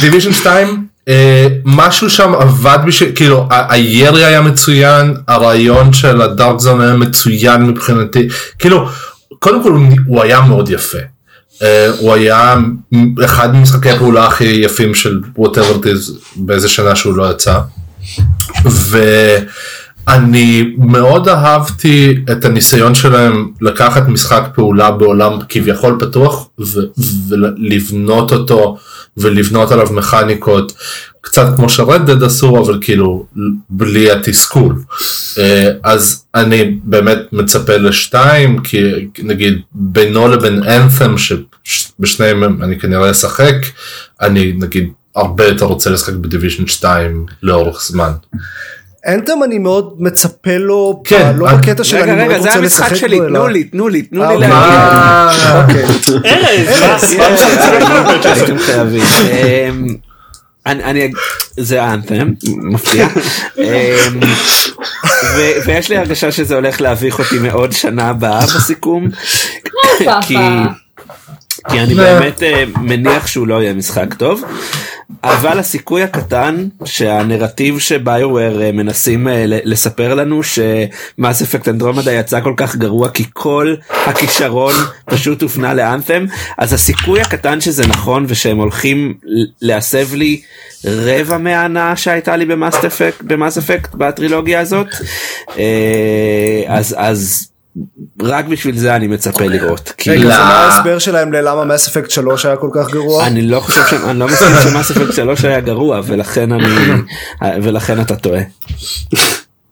Division 0.00 0.32
2, 0.32 0.84
אה, 1.08 1.46
משהו 1.64 2.10
שם 2.10 2.32
עבד 2.34 2.78
בשביל, 2.86 3.12
כאילו, 3.14 3.48
הירי 3.50 4.24
היה 4.24 4.40
מצוין, 4.40 5.14
הרעיון 5.28 5.92
של 5.92 6.22
ה 6.22 6.30
Dark 6.30 6.60
Zone 6.60 6.80
היה 6.80 6.92
מצוין 6.96 7.62
מבחינתי, 7.62 8.28
כאילו, 8.58 8.88
קודם 9.38 9.62
כל 9.62 9.70
הוא- 10.06 10.22
היה 10.22 10.40
מאוד 10.40 10.70
יפה. 10.70 10.98
אה, 11.62 11.88
הוא 11.98 12.14
היה 12.14 12.56
אחד 13.24 13.54
ממשחקי 13.54 13.90
הפעולה 13.90 14.26
הכי 14.26 14.44
יפים 14.44 14.94
של 14.94 15.20
whatever 15.38 15.84
it 15.84 16.10
באיזה 16.36 16.68
שנה 16.68 16.96
שהוא 16.96 17.14
לא 17.16 17.30
יצא. 17.30 17.58
ואני 20.06 20.74
מאוד 20.78 21.28
אהבתי 21.28 22.16
את 22.32 22.44
הניסיון 22.44 22.94
שלהם 22.94 23.52
לקחת 23.60 24.08
משחק 24.08 24.42
פעולה 24.54 24.90
בעולם 24.90 25.38
כביכול 25.48 25.96
פתוח 26.00 26.48
ולבנות 27.28 28.32
אותו 28.32 28.78
ולבנות 29.16 29.72
עליו 29.72 29.86
מכניקות 29.92 30.72
קצת 31.20 31.46
כמו 31.56 31.68
שרדד 31.68 32.22
עשו 32.22 32.58
אבל 32.64 32.78
כאילו 32.80 33.26
בלי 33.70 34.10
התסכול. 34.10 34.82
אה, 35.38 35.68
אז 35.82 36.24
אני 36.34 36.78
באמת 36.84 37.18
מצפה 37.32 37.76
לשתיים 37.76 38.62
כי 38.62 38.78
נגיד 39.18 39.60
בינו 39.72 40.28
לבין 40.28 40.62
אנת'ם 40.62 41.14
שבשניהם 41.64 42.62
אני 42.62 42.80
כנראה 42.80 43.10
אשחק 43.10 43.56
אני 44.20 44.52
נגיד 44.52 44.88
הרבה 45.16 45.46
יותר 45.46 45.64
רוצה 45.64 45.90
לשחק 45.90 46.12
בדיוויז'ן 46.12 46.66
2 46.66 47.26
לאורך 47.42 47.82
זמן. 47.82 48.12
אנתם 49.06 49.42
אני 49.44 49.58
מאוד 49.58 49.94
מצפה 49.98 50.56
לו, 50.56 51.02
כן, 51.04 51.36
לא 51.36 51.52
בקטע 51.52 51.84
של 51.84 51.96
רגע 51.96 52.12
אני 52.12 52.16
מאוד 52.16 52.30
רגע 52.30 52.40
זה 52.40 52.48
רוצה 52.48 52.58
המשחק 52.58 52.84
לשחק 52.84 52.96
שלי 52.96 53.20
בו, 53.20 53.26
אלא... 53.26 53.38
תנו 53.38 53.48
לי 53.48 53.64
תנו 53.64 53.88
לי 53.88 54.02
תנו 54.02 54.22
אה, 54.22 54.28
לי 54.28 54.34
אוקיי. 54.34 54.48
להגיד. 54.48 55.84
אוקיי. 55.84 55.84
רוצה. 58.42 58.68
אמ, 59.68 59.86
אני, 60.66 61.10
זה 61.56 61.82
האנתם, 61.82 62.30
מפתיע. 62.44 63.08
אמ, 63.58 63.64
ויש 65.66 65.88
לי 65.88 65.96
הרגשה 65.96 66.32
שזה 66.32 66.54
הולך 66.54 66.80
להביך 66.80 67.18
אותי 67.18 67.38
מאוד 67.38 67.72
שנה 67.72 68.08
הבאה 68.08 68.46
בסיכום. 68.46 69.08
כי, 70.26 70.36
כי 71.70 71.80
אני 71.80 71.94
באמת 71.94 72.42
אה, 72.42 72.64
מניח 72.82 73.26
שהוא 73.26 73.46
לא 73.46 73.62
יהיה 73.62 73.72
משחק 73.72 74.14
טוב. 74.14 74.42
אבל 75.24 75.58
הסיכוי 75.58 76.02
הקטן 76.02 76.68
שהנרטיב 76.84 77.78
שביואר 77.78 78.62
אה, 78.62 78.72
מנסים 78.72 79.28
אה, 79.28 79.44
לספר 79.46 80.14
לנו 80.14 80.40
שמאס 80.42 81.42
אפקט 81.42 81.68
אנדרומדה 81.68 82.12
יצא 82.12 82.40
כל 82.40 82.54
כך 82.56 82.76
גרוע 82.76 83.08
כי 83.08 83.24
כל 83.32 83.74
הכישרון 84.06 84.74
פשוט 85.04 85.42
הופנה 85.42 85.74
לאנת'ם 85.74 86.26
אז 86.58 86.72
הסיכוי 86.72 87.20
הקטן 87.20 87.60
שזה 87.60 87.86
נכון 87.86 88.24
ושהם 88.28 88.58
הולכים 88.58 89.14
להסב 89.62 90.14
לי 90.14 90.40
רבע 90.84 91.38
מההנאה 91.38 91.96
שהייתה 91.96 92.36
לי 92.36 92.44
במאס 92.44 92.84
אפקט 92.84 93.22
במאס 93.22 93.58
אפקט 93.58 93.94
בטרילוגיה 93.94 94.60
הזאת 94.60 94.88
אז 96.68 96.94
אז 96.98 97.48
רק 98.22 98.44
בשביל 98.44 98.78
זה 98.78 98.96
אני 98.96 99.06
מצפה 99.06 99.44
לראות. 99.44 99.92
כי- 99.98 100.10
רגע, 100.10 100.22
לא. 100.24 100.28
זה 100.30 100.38
מה 100.38 100.44
ההסבר 100.64 100.98
שלהם 100.98 101.32
ללמה 101.32 101.64
מס 101.64 101.88
אפקט 101.88 102.10
3 102.10 102.46
היה 102.46 102.56
כל 102.56 102.68
כך 102.74 102.90
גרוע? 102.90 103.26
אני 103.26 103.42
לא 103.42 103.60
חושב 103.60 103.80
ש... 103.90 103.92
אני 103.92 104.18
לא 104.18 104.26
מסכים 104.26 104.48
שמאס 104.62 104.90
אפקט 104.90 105.14
3 105.14 105.44
היה 105.44 105.60
גרוע 105.60 106.00
ולכן 106.04 106.52
אני 106.52 106.64
ולכן 107.62 108.00
אתה 108.00 108.16
טועה. 108.16 108.40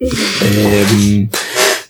אמ, 0.03 1.27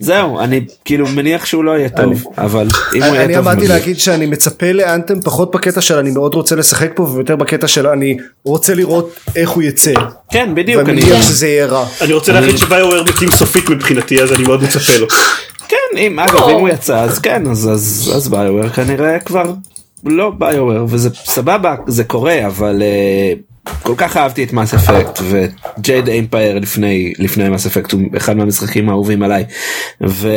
זהו 0.00 0.40
אני 0.40 0.64
כאילו 0.84 1.08
מניח 1.08 1.44
שהוא 1.46 1.64
לא 1.64 1.78
יהיה 1.78 1.88
טוב 1.88 2.24
אבל 2.38 2.68
אם 2.94 3.02
הוא 3.02 3.08
אני 3.16 3.18
יהיה 3.18 3.38
טוב 3.38 3.48
עמדתי 3.48 3.64
מגיע. 3.64 3.74
להגיד 3.78 3.98
שאני 3.98 4.26
מצפה 4.26 4.72
לאנתם 4.72 5.20
פחות 5.20 5.50
בקטע 5.54 5.80
של 5.80 5.98
אני 5.98 6.10
מאוד 6.10 6.34
רוצה 6.34 6.56
לשחק 6.56 6.90
פה 6.94 7.02
ויותר 7.02 7.36
בקטע 7.36 7.68
של 7.68 7.86
אני 7.86 8.16
רוצה 8.44 8.74
לראות 8.74 9.14
איך 9.36 9.50
הוא 9.50 9.62
יצא. 9.62 9.92
כן 10.32 10.54
בדיוק 10.54 10.82
ואני 10.86 11.02
אני 11.02 11.10
מניח 11.10 11.22
שזה 11.28 11.46
יהיה 11.48 11.66
רע. 11.66 11.86
אני 12.00 12.12
רוצה 12.12 12.32
להחליט 12.32 12.56
שביואר 12.58 13.02
מתים 13.02 13.30
סופית 13.30 13.68
מבחינתי 13.68 14.22
אז 14.22 14.32
אני 14.32 14.42
מאוד 14.42 14.62
מצפה 14.62 14.96
לו. 14.96 15.06
כן 15.72 15.98
אם 15.98 16.18
אגב 16.18 16.48
אם 16.48 16.60
הוא 16.60 16.68
יצא 16.68 17.00
אז 17.00 17.18
כן 17.18 17.46
אז 17.46 17.70
אז 17.72 18.12
אז 18.16 18.28
ביואר 18.28 18.68
כנראה 18.68 19.18
כבר 19.18 19.52
לא 20.04 20.32
ביואר 20.38 20.84
וזה 20.88 21.10
סבבה 21.14 21.74
זה 21.86 22.04
קורה 22.04 22.46
אבל 22.46 22.82
אה, 22.82 23.32
כל 23.82 23.94
כך 23.96 24.16
אהבתי 24.16 24.44
את 24.44 24.52
מאס 24.52 24.74
אפקט 24.74 25.18
וג'ייד 25.30 26.08
אימפייר 26.08 26.58
לפני 26.58 27.12
לפני 27.18 27.48
מאס 27.48 27.66
אפקט 27.66 27.92
הוא 27.92 28.00
אחד 28.16 28.36
מהמשחקים 28.36 28.88
האהובים 28.88 29.22
עליי. 29.22 29.44
ו... 30.06 30.28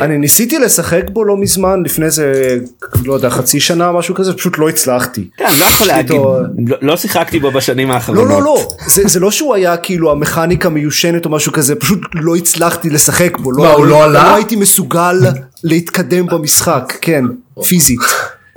אני 0.00 0.18
ניסיתי 0.18 0.58
לשחק 0.58 1.02
בו 1.12 1.24
לא 1.24 1.36
מזמן 1.36 1.82
לפני 1.84 2.10
זה 2.10 2.58
לא 3.04 3.14
יודע 3.14 3.30
חצי 3.30 3.60
שנה 3.60 3.92
משהו 3.92 4.14
כזה 4.14 4.32
פשוט 4.34 4.58
לא 4.58 4.68
הצלחתי. 4.68 5.28
כן, 5.36 5.44
לא 5.58 5.64
יכול 5.64 5.86
להגיד, 5.86 6.12
איתו- 6.12 6.36
לא- 6.66 6.76
לא 6.82 6.96
שיחקתי 6.96 7.38
בו 7.38 7.50
בשנים 7.50 7.88
לא 7.88 7.92
האחרונות. 7.94 8.28
לא 8.28 8.42
לא 8.42 8.68
זה, 8.86 9.02
זה 9.06 9.20
לא 9.20 9.30
שהוא 9.30 9.54
היה 9.54 9.76
כאילו 9.76 10.10
המכניקה 10.10 10.68
מיושנת 10.68 11.24
או 11.24 11.30
משהו 11.30 11.52
כזה 11.52 11.74
פשוט 11.74 12.00
לא 12.14 12.36
הצלחתי 12.36 12.90
לשחק 12.90 13.38
בו 13.38 13.50
מה, 13.50 13.70
הוא 13.72 13.86
לא 13.86 14.04
עלה? 14.04 14.24
לא 14.30 14.34
הייתי 14.34 14.56
מסוגל 14.56 15.16
להתקדם 15.64 16.26
במשחק 16.26 16.92
כן 17.00 17.24
פיזית. 17.68 18.00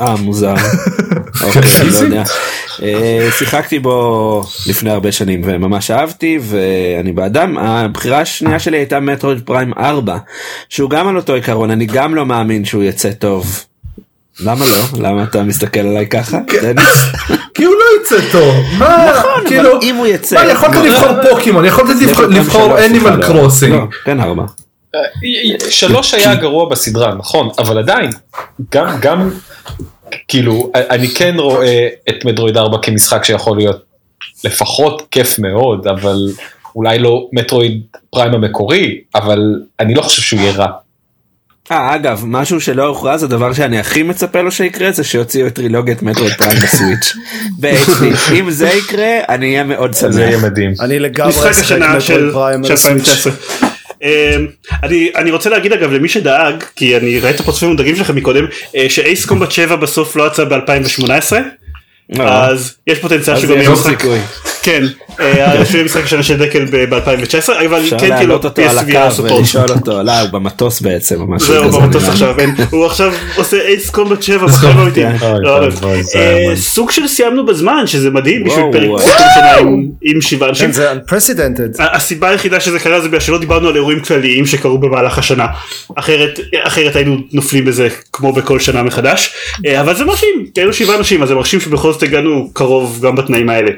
אה, 0.01 0.15
מוזר. 0.15 0.53
אוקיי, 1.43 1.61
לא 1.91 1.97
יודע. 1.97 2.23
אה, 2.83 3.27
שיחקתי 3.37 3.79
בו 3.79 4.43
לפני 4.67 4.89
הרבה 4.91 5.11
שנים 5.11 5.41
וממש 5.45 5.91
אהבתי 5.91 6.39
ואני 6.41 7.11
באדם. 7.11 7.57
הבחירה 7.57 8.19
השנייה 8.19 8.59
שלי 8.59 8.77
הייתה 8.77 8.99
מטרויד 8.99 9.41
פריים 9.45 9.73
4, 9.77 10.17
שהוא 10.69 10.89
גם 10.89 11.07
על 11.07 11.17
אותו 11.17 11.33
עיקרון, 11.33 11.71
אני 11.71 11.85
גם 11.85 12.15
לא 12.15 12.25
מאמין 12.25 12.65
שהוא 12.65 12.83
יצא 12.83 13.11
טוב. 13.11 13.63
למה 14.39 14.65
לא? 14.65 14.99
למה 15.09 15.23
אתה 15.23 15.43
מסתכל 15.43 15.79
עליי 15.79 16.07
ככה? 16.07 16.37
דניס? 16.61 17.03
כי 17.55 17.63
הוא 17.63 17.73
לא 17.75 18.01
יצא 18.01 18.31
טוב. 18.31 18.55
מה, 18.77 19.05
נכון, 19.19 19.47
כאילו, 19.47 19.71
אבל 19.71 19.79
אם 19.83 19.95
הוא 19.95 20.07
יצא... 20.07 20.35
מה, 20.35 20.51
יכולת 20.51 20.75
לבחור 20.75 21.29
פוקימון, 21.29 21.65
יכולת 21.65 21.95
לבחור- 22.29 22.79
אנימל 22.85 23.15
לא. 23.15 23.25
קרוסינג. 23.25 23.73
לא, 23.73 23.81
כן 24.05 24.19
ארבע. 24.19 24.43
שלוש 25.69 26.13
היה 26.13 26.35
גרוע 26.35 26.69
בסדרה 26.69 27.15
נכון 27.15 27.49
אבל 27.59 27.77
עדיין 27.77 28.09
גם 28.71 28.97
גם 29.01 29.29
כאילו 30.27 30.71
אני 30.75 31.07
כן 31.07 31.35
רואה 31.39 31.87
את 32.09 32.25
מטרואיד 32.25 32.57
4 32.57 32.77
כמשחק 32.81 33.23
שיכול 33.23 33.57
להיות 33.57 33.83
לפחות 34.43 35.07
כיף 35.11 35.39
מאוד 35.39 35.87
אבל 35.87 36.15
אולי 36.75 36.99
לא 36.99 37.27
מטרואיד 37.33 37.81
פריים 38.09 38.33
המקורי 38.33 39.01
אבל 39.15 39.39
אני 39.79 39.93
לא 39.93 40.01
חושב 40.01 40.21
שהוא 40.21 40.39
יהיה 40.39 40.51
רע. 40.51 40.67
אה 41.71 41.95
אגב 41.95 42.23
משהו 42.25 42.61
שלא 42.61 42.87
הוכרז 42.87 43.23
הדבר 43.23 43.53
שאני 43.53 43.79
הכי 43.79 44.03
מצפה 44.03 44.41
לו 44.41 44.51
שיקרה 44.51 44.91
זה 44.91 45.03
שיוציאו 45.03 45.47
את 45.47 45.55
טרילוגיית 45.55 46.03
מטרויד 46.03 46.33
פריים 46.33 46.59
בסוויץ'. 46.59 47.13
ב-HD. 47.59 48.33
אם 48.33 48.51
זה 48.51 48.69
יקרה 48.69 49.19
אני 49.29 49.45
אהיה 49.45 49.63
מאוד 49.63 49.93
זה 49.93 50.21
יהיה 50.21 50.31
שמח. 50.31 50.43
מדהים. 50.43 50.73
אני 50.79 50.99
לגמרי 50.99 51.31
אשחק 51.31 51.99
של 51.99 52.31
פריים 52.31 52.65
על 52.65 52.71
הסוויץ'. 52.71 53.25
2019. 54.05 54.37
אמ, 54.37 54.47
אני 54.83 55.11
אני 55.15 55.31
רוצה 55.31 55.49
להגיד 55.49 55.73
אגב 55.73 55.91
למי 55.91 56.09
שדאג 56.09 56.63
כי 56.75 56.97
אני 56.97 57.19
ראיתי 57.19 57.35
את 57.35 57.39
הפרצופים 57.39 57.69
המודאגים 57.69 57.95
שלכם 57.95 58.15
מקודם 58.15 58.45
אה, 58.75 58.85
שאייס 58.89 59.25
קומבט 59.25 59.51
7 59.51 59.75
בסוף 59.75 60.15
לא 60.15 60.27
יצא 60.27 60.43
ב2018 60.43 61.33
לא. 62.09 62.23
אז 62.23 62.75
יש 62.87 62.99
פוטנציאל 62.99 63.39
שגם 63.39 63.57
יהיה 63.57 63.69
משחק. 63.69 64.03
כן, 64.65 64.83
אה, 65.19 65.61
לפני 65.61 65.83
משחק 65.83 66.03
השנה 66.03 66.23
של 66.23 66.37
דקל 66.37 66.65
ב-2019, 66.65 67.51
אבל 67.65 67.81
כן 67.89 67.97
כאילו 67.97 68.09
להעלות 68.15 68.45
אותו 68.45 68.61
על 68.61 68.77
הקו. 68.77 69.23
ולשאול 69.23 69.69
אותו, 69.69 70.03
לא, 70.03 70.19
הוא 70.19 70.29
במטוס 70.29 70.81
בעצם, 70.81 71.21
או 71.21 71.27
משהו 71.27 71.47
זהו 71.47 71.67
כזה, 71.67 71.77
במטוס 71.77 72.03
נראה 72.03 72.33
לי. 72.37 72.43
עכשיו, 72.43 72.69
הוא 72.71 72.85
עכשיו 72.85 73.13
עושה 73.35 73.61
אייס 73.67 73.89
קומבט 73.89 74.21
7 74.21 74.45
Ace 74.45 74.49
בחיים 74.49 74.77
Combat, 74.77 74.81
אמיתי. 74.81 75.01
כן. 75.01 75.15
אוי, 75.25 75.39
לא, 75.43 75.57
אוי, 75.57 75.67
אבל, 75.67 75.87
אוי, 75.87 76.03
זה 76.03 76.19
היה 76.19 76.55
סוג 76.55 76.91
של 76.91 77.07
סיימנו 77.07 77.45
בזמן 77.45 77.87
שזה 77.87 78.09
מדהים 78.09 78.43
בשביל 78.43 78.65
פרק 78.71 79.01
שנה 79.35 79.51
עם- 80.01 80.21
שבעה 80.21 80.49
אנשים. 80.49 80.65
כן, 80.67 80.71
זה 80.71 80.91
unprecedented. 80.93 81.81
הסיבה 81.83 82.29
היחידה 82.29 82.59
שזה 82.59 82.79
קרה 82.79 83.01
זה 83.01 83.07
בגלל 83.07 83.19
שלא 83.19 83.37
דיברנו 83.37 83.67
על 83.67 83.75
אירועים 83.75 83.99
כלליים 83.99 84.45
שקרו 84.45 84.77
במהלך 84.77 85.17
השנה 85.17 85.45
אחרת 85.95 86.39
אחרת 86.63 86.95
היינו 86.95 87.17
נופלים 87.31 87.65
בזה 87.65 87.87
כמו 88.13 88.33
בכל 88.33 88.59
שנה 88.59 88.83
מחדש 88.83 89.33
אה, 89.65 89.81
אבל 89.81 89.95
זה 89.95 90.05
מרשים 90.05 90.45
כי 90.53 90.61
היינו 90.61 90.73
שבעה 90.73 90.97
אנשים 90.97 91.23
אז 91.23 91.29
זה 91.29 91.35
מרשים 91.35 91.59
שבכל 91.59 91.91
זאת 91.93 92.03
הגענו 92.03 92.49
קרוב 92.53 92.99
גם 93.01 93.15
בתנאים 93.15 93.49
האלה. 93.49 93.71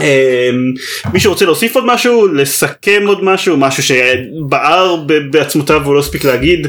אה, 0.00 0.50
מישהו 1.12 1.32
רוצה 1.32 1.44
להוסיף 1.44 1.74
עוד 1.74 1.84
משהו 1.86 2.26
לסכם 2.28 3.02
עוד 3.06 3.24
משהו 3.24 3.56
משהו 3.56 3.82
שבער 3.82 4.96
בעצמותיו 5.30 5.80
והוא 5.84 5.94
לא 5.94 6.00
הספיק 6.00 6.24
להגיד 6.24 6.66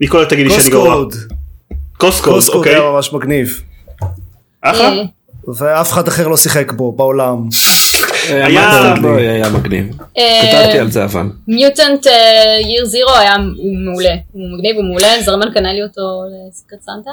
ניקולה 0.00 0.26
תגידי 0.26 0.50
שאני 0.50 0.70
גרוע. 0.70 0.94
קוסקוד. 0.94 1.14
קוסקוד 1.98 2.34
קוסקוד 2.34 2.56
אוקיי. 2.56 2.74
היה 2.74 2.82
ממש 2.90 3.12
מגניב. 3.12 3.60
אחלה. 4.62 4.88
אה, 4.88 5.02
ואף 5.58 5.92
אחד 5.92 6.08
אחר 6.08 6.28
לא 6.28 6.36
שיחק 6.36 6.72
בו 6.72 6.92
בעולם. 6.92 7.36
אה, 8.30 8.46
היה- 8.46 8.94
בואי, 9.02 9.28
היה 9.28 9.48
מגניב. 9.50 9.86
אה, 10.18 10.40
כתבתי 10.42 10.78
על 10.78 10.90
זה 10.90 11.04
אבל. 11.04 11.26
מיוטנט 11.48 12.06
Year 12.64 12.84
Zero 12.84 13.10
היה 13.10 13.34
מעולה, 13.84 14.14
הוא 14.32 14.42
מגניב, 14.58 14.76
הוא 14.76 14.84
מעולה, 14.84 15.22
זרמן 15.24 15.46
קנה 15.54 15.72
לי 15.72 15.82
אותו 15.82 16.00
ל 16.50 16.54
Secret 16.54 16.80
Santa. 16.82 17.10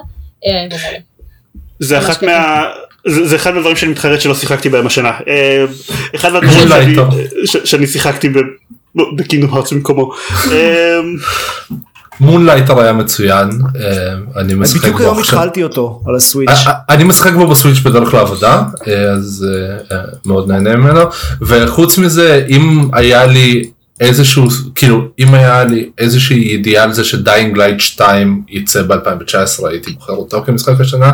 זה 1.79 1.99
אחת. 1.99 2.23
מה... 2.23 2.63
זה 3.07 3.27
זה 3.27 3.35
אחד 3.35 3.53
מהדברים 3.53 3.75
שאני 3.75 3.91
מתחרט 3.91 4.21
שלא 4.21 4.35
שיחקתי 4.35 4.69
בהם 4.69 4.87
השנה. 4.87 5.11
אה, 5.27 5.65
אחד 6.15 6.31
מהדברים 6.33 6.67
שאני- 6.69 6.95
טוב. 6.95 7.07
ש- 7.45 7.57
שאני 7.63 7.87
שיחקתי 7.87 8.29
ב- 8.29 8.39
ב 9.15 9.20
Kingdom 9.20 9.53
Hearts 9.53 9.73
במקומו. 9.73 10.11
אה, 10.51 10.99
Moonlighter 12.19 12.79
היה 12.79 12.93
מצוין, 12.93 13.49
אה, 13.81 14.13
אני 14.41 14.53
משחק 14.53 14.79
בדיוק 14.81 14.97
בו 14.97 15.03
היום 15.03 15.19
עכשיו. 15.19 15.39
התחלתי 15.39 15.63
אותו 15.63 16.01
על 16.07 16.15
ה 16.15 16.19
Switch. 16.19 16.49
אה, 16.49 16.55
אה, 16.67 16.73
אני 16.89 17.03
משחק 17.03 17.33
בו 17.33 17.47
ב 17.47 17.52
Switch 17.52 17.79
בדרך 17.79 18.13
לעבודה, 18.13 18.61
אה, 18.87 19.11
אז 19.11 19.47
אה, 19.91 19.97
אה, 19.97 20.03
מאוד 20.25 20.51
נהנה 20.51 20.75
ממנו, 20.75 20.99
וחוץ 21.41 21.97
מזה, 21.97 22.45
אם 22.49 22.89
היה 22.93 23.25
לי 23.25 23.69
איזשהו, 23.99 24.47
כאילו, 24.75 25.07
אם 25.19 25.33
היה 25.33 25.63
לי 25.63 25.89
איזושהי 25.97 26.37
ידיעה 26.37 26.83
על 26.83 26.93
זה 26.93 27.03
ש 27.03 27.18
Dying 27.18 27.57
Light 27.57 27.79
2 27.79 28.41
יצא 28.49 28.81
ב-2019, 28.81 29.67
הייתי 29.67 29.91
בוחר 29.91 30.13
אותו 30.13 30.43
כמשחק 30.45 30.73
השנה, 30.79 31.11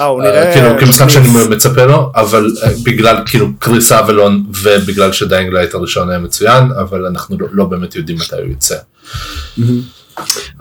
אה, 0.00 0.04
הוא 0.04 0.22
אה, 0.22 0.28
נראה... 0.30 0.52
כאילו, 0.52 0.78
כמשחק 0.80 1.08
שאני. 1.08 1.28
מצפה 1.50 1.84
לו, 1.84 2.12
אבל 2.14 2.50
אה, 2.62 2.68
בגלל 2.84 3.16
כאילו 3.26 3.48
קריס 3.58 3.92
אבלון 3.92 4.44
ובגלל 4.62 5.12
שדיינג 5.12 5.52
לייט 5.52 5.74
הראשון 5.74 6.10
היה 6.10 6.18
מצוין, 6.18 6.64
אבל 6.80 7.06
אנחנו 7.06 7.36
לא- 7.40 7.46
לא 7.52 7.64
באמת 7.64 7.96
יודעים 7.96 8.18
מתי 8.18 8.36
הוא 8.36 8.52
יצא. 8.52 8.76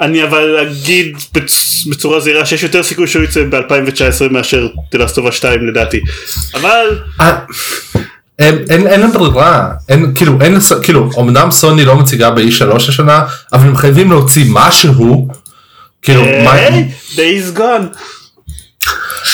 אני 0.01 0.23
אבל 0.23 0.57
אגיד 0.67 1.15
בצ- 1.37 1.89
בצורה 1.91 2.19
זהירה 2.19 2.45
שיש 2.45 2.63
יותר 2.63 2.83
סיכוי 2.83 3.07
שהוא 3.07 3.23
יצא 3.23 3.43
ב-2019 3.49 4.29
מאשר 4.31 4.67
The 4.91 5.02
Last 5.02 5.17
of 5.17 5.24
Us 5.24 5.31
2 5.31 5.67
לדעתי. 5.67 5.99
אבל 6.53 6.99
אה, 7.21 7.37
אין, 8.39 8.65
אין, 8.69 8.87
אין 8.87 9.11
ברירה, 9.11 9.69
אין, 9.89 10.11
כאילו, 10.15 10.37
אין, 10.41 10.57
כאילו, 10.83 11.09
אמנם 11.19 11.51
סוני 11.51 11.85
לא 11.85 11.95
מציגה 11.95 12.31
ב-E3 12.31 12.75
השנה, 12.75 13.21
אבל 13.53 13.67
הם 13.67 13.75
חייבים 13.75 14.09
להוציא 14.11 14.45
משהו, 14.49 15.27
כאילו, 16.01 16.21
מה, 16.43 16.51
היי, 16.51 16.89
Days 17.15 17.57
Gone. 17.57 17.97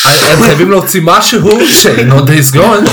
הם 0.05 0.43
חייבים 0.43 0.71
להוציא 0.71 1.01
משהו 1.03 1.67
שאינו 1.67 2.19
Days 2.19 2.55
Gone, 2.55 2.89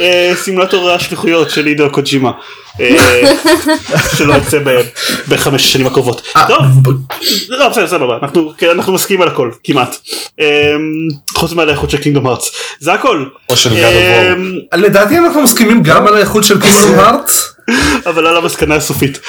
אה, 0.00 0.32
סימולטור 0.36 0.90
השליחויות 0.90 1.50
של 1.50 1.66
עידו 1.66 1.90
קוג'ימה. 1.90 2.30
אה, 2.80 3.32
שלא 4.16 4.34
יצא 4.34 4.58
ב- 4.64 4.80
בחמש 5.28 5.64
השנים 5.64 5.86
הקרובות. 5.86 6.22
אה, 6.36 6.48
טוב. 6.48 6.94
לא 7.48 7.68
בסדר 7.68 7.86
סבבה 7.88 8.18
אנחנו 8.22 8.52
כן, 8.58 8.70
אנחנו 8.70 8.92
מסכימים 8.92 9.22
על 9.22 9.28
הכל 9.28 9.50
כמעט 9.64 9.96
אמ, 10.40 10.44
חוץ 11.34 11.52
מהאיכות 11.52 11.90
של 11.90 11.98
קינגדום 11.98 12.26
הארץ 12.26 12.50
זה 12.80 12.92
הכל. 12.92 13.24
אמ, 14.32 14.52
לדעתי 14.74 15.18
אנחנו 15.18 15.42
מסכימים 15.42 15.82
גם 15.82 16.06
על 16.06 16.16
האיכות 16.16 16.44
של 16.44 16.60
קינגדום 16.60 16.98
הארט, 16.98 17.30
אבל 18.06 18.26
על 18.26 18.36
המסקנה 18.36 18.74
הסופית 18.74 19.20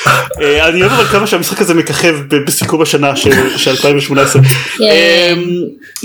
אה, 0.42 0.68
אני 0.68 0.82
אוהב 0.82 0.92
אבל 0.92 1.04
כמה 1.04 1.28
שהמשחק 1.28 1.62
הזה 1.62 1.74
מככב 1.74 2.16
ב- 2.28 2.36
בסיכום 2.36 2.82
השנה 2.82 3.16
של 3.16 3.58
של 3.58 3.72
2018 3.72 4.42
כן. 4.42 4.84
אמ, 4.84 5.44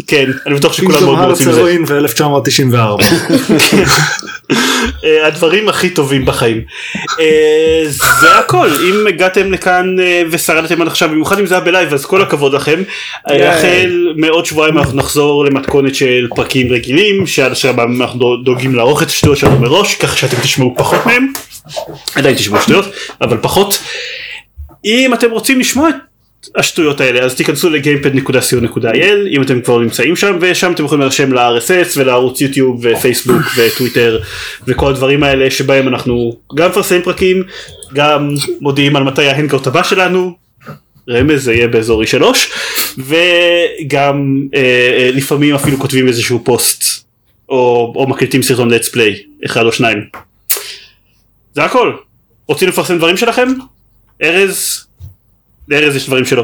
כן 0.06 0.30
אני 0.46 0.54
בטוח 0.54 0.72
שכולם 0.72 1.04
מאוד 1.04 1.18
רוצים 1.18 1.48
לזה 1.48 1.58
הרואין 1.58 1.84
ו-1994. 1.86 3.02
אה, 5.04 5.26
הדברים 5.26 5.68
הכי 5.68 5.90
טובים 5.90 6.24
בחיים. 6.26 6.62
אה, 7.20 7.82
זה 8.20 8.38
הכל 8.38 8.68
אם 8.68 9.06
הגעתם 9.06 9.52
לכאן 9.52 9.96
ושרדתם 10.30 10.82
עד 10.82 10.88
עכשיו 10.88 11.08
במיוחד 11.08 11.38
אם 11.38 11.46
זה 11.46 11.54
היה 11.54 11.64
בלייב 11.64 11.94
אז 11.94 12.06
כל 12.06 12.22
הכבוד 12.22 12.54
לכם. 12.54 12.82
החל 13.26 14.12
מעוד 14.16 14.46
שבועיים 14.46 14.78
אנחנו 14.78 14.96
נחזור 14.96 15.44
למתכונת 15.44 15.94
של 15.94 16.26
פרקים 16.36 16.72
רגילים 16.72 17.26
שעד 17.26 17.52
עכשיו 17.52 17.74
אנחנו 17.82 18.36
דואגים 18.36 18.74
לערוך 18.74 19.02
את 19.02 19.06
השטויות 19.06 19.38
שלנו 19.38 19.60
מראש 19.60 19.94
כך 19.94 20.18
שאתם 20.18 20.36
תשמעו 20.42 20.74
פחות 20.76 21.06
מהם. 21.06 21.32
עדיין 22.20 22.36
תשמעו 22.36 22.62
שטויות 22.62 22.84
אבל 23.20 23.36
פחות. 23.42 23.78
אם 24.84 25.14
אתם 25.14 25.30
רוצים 25.30 25.60
לשמוע 25.60 25.88
את 25.88 25.94
השטויות 26.56 27.00
האלה 27.00 27.20
אז 27.20 27.34
תיכנסו 27.34 27.70
לגיימפד.co.il 27.70 29.28
אם 29.30 29.42
אתם 29.42 29.60
כבר 29.60 29.78
נמצאים 29.78 30.16
שם 30.16 30.38
ושם 30.40 30.72
אתם 30.72 30.84
יכולים 30.84 31.00
להירשם 31.00 31.32
ל-RSS 31.32 31.96
ולערוץ 31.96 32.40
יוטיוב 32.40 32.80
ופייסבוק 32.84 33.42
וטוויטר 33.56 34.20
וכל 34.66 34.90
הדברים 34.90 35.22
האלה 35.22 35.50
שבהם 35.50 35.88
אנחנו 35.88 36.36
גם 36.54 36.70
מפרסמים 36.70 37.02
פרקים 37.02 37.42
גם 37.94 38.34
מודיעים 38.60 38.96
על 38.96 39.02
מתי 39.02 39.26
ה 39.26 39.31
hangout 39.31 39.66
הבא 39.66 39.82
שלנו 39.82 40.36
רמז 41.08 41.44
זה 41.44 41.52
יהיה 41.52 41.68
באזור 41.68 42.02
E3 42.02 42.22
וגם 42.98 44.46
אה, 44.54 44.60
אה, 44.98 45.10
לפעמים 45.14 45.54
אפילו 45.54 45.78
כותבים 45.78 46.08
איזשהו 46.08 46.44
פוסט 46.44 47.04
או, 47.48 47.92
או 47.96 48.06
מקליטים 48.06 48.42
סרטון 48.42 48.70
let's 48.70 48.94
play 48.94 49.44
אחד 49.46 49.62
או 49.62 49.72
שניים 49.72 50.04
זה 51.54 51.64
הכל 51.64 51.92
רוצים 52.50 52.68
לפרסם 52.68 52.98
דברים 52.98 53.16
שלכם? 53.16 53.48
ארז? 54.22 54.86
לארז 55.68 55.96
יש 55.96 56.06
דברים 56.06 56.24
שלו. 56.24 56.42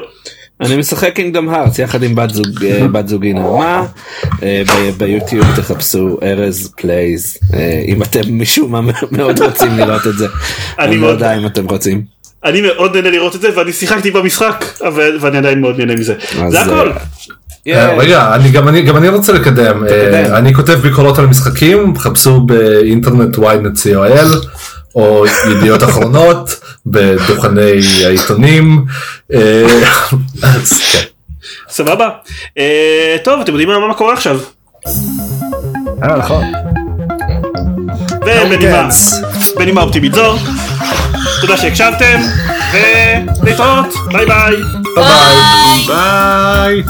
אני 0.60 0.76
משחק 0.76 1.12
קינגדום 1.14 1.48
הארץ 1.48 1.78
יחד 1.78 2.02
עם 2.02 2.14
בת 2.14 2.30
זוג 2.30 2.64
אה, 2.64 2.88
בת 2.88 3.08
זוגי 3.08 3.32
נעמה 3.32 3.86
אה, 4.42 4.62
ביוטיוב 4.96 5.46
תחפשו 5.56 6.18
Erez 6.22 6.72
Plays 6.76 7.38
אה, 7.54 7.82
אם 7.88 8.02
אתם 8.02 8.20
משום 8.40 8.72
מה 8.72 8.80
מאוד 9.16 9.40
רוצים 9.42 9.78
לראות 9.78 10.06
את 10.06 10.18
זה. 10.18 10.26
אני 10.78 10.94
לא 10.96 11.00
מאוד- 11.00 11.12
יודע 11.14 11.36
אם 11.36 11.46
אתם 11.46 11.64
רוצים. 11.66 12.02
אני 12.44 12.60
מאוד 12.60 12.96
נהנה 12.96 13.10
לראות 13.10 13.36
את 13.36 13.40
זה 13.40 13.48
ואני 13.56 13.72
שיחקתי 13.72 14.10
במשחק 14.10 14.64
ואני 15.20 15.38
עדיין 15.38 15.60
מאוד 15.60 15.78
נהנה 15.78 15.94
מזה. 15.94 16.14
זה 16.48 16.60
הכל. 16.62 16.90
רגע, 17.98 18.34
אני 18.34 18.50
גם 18.50 18.68
אני 18.68 18.82
גם 18.82 18.96
אני 18.96 19.08
רוצה 19.08 19.32
לקדם, 19.32 19.84
אני 20.36 20.54
כותב 20.54 20.72
ביקורות 20.72 21.18
על 21.18 21.26
משחקים, 21.26 21.96
חפשו 21.98 22.40
באינטרנט 22.40 23.36
ynet 23.36 23.86
co.il 23.86 24.46
או 24.96 25.24
ידיעות 25.50 25.82
אחרונות 25.82 26.60
בדוכני 26.86 27.80
העיתונים, 28.04 28.84
אה, 29.34 29.66
אז 30.42 30.72
כן. 30.92 31.02
סבבה. 31.68 32.08
אה, 32.58 33.16
טוב 33.24 33.40
אתם 33.40 33.52
יודעים 33.52 33.68
מה 33.88 33.94
קורה 33.94 34.12
עכשיו. 34.12 34.40
אה, 36.02 36.16
נכון. 36.16 36.44
ובנימה 39.54 39.82
אופטימית 39.82 40.14
זו. 40.14 40.36
תודה 41.40 41.56
שהקשבתם 41.56 42.20
ולהתראות 43.42 43.94
ביי 44.12 44.26
ביי. 44.26 44.56
ביי 44.96 45.86
ביי. 45.86 46.82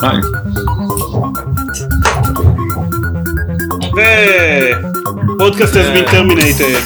ביי. 0.00 0.20
Hey! 3.96 4.72
Podcast 5.38 5.74
has 5.74 5.86
yeah. 5.86 5.94
been 5.94 6.04
terminated. 6.10 6.82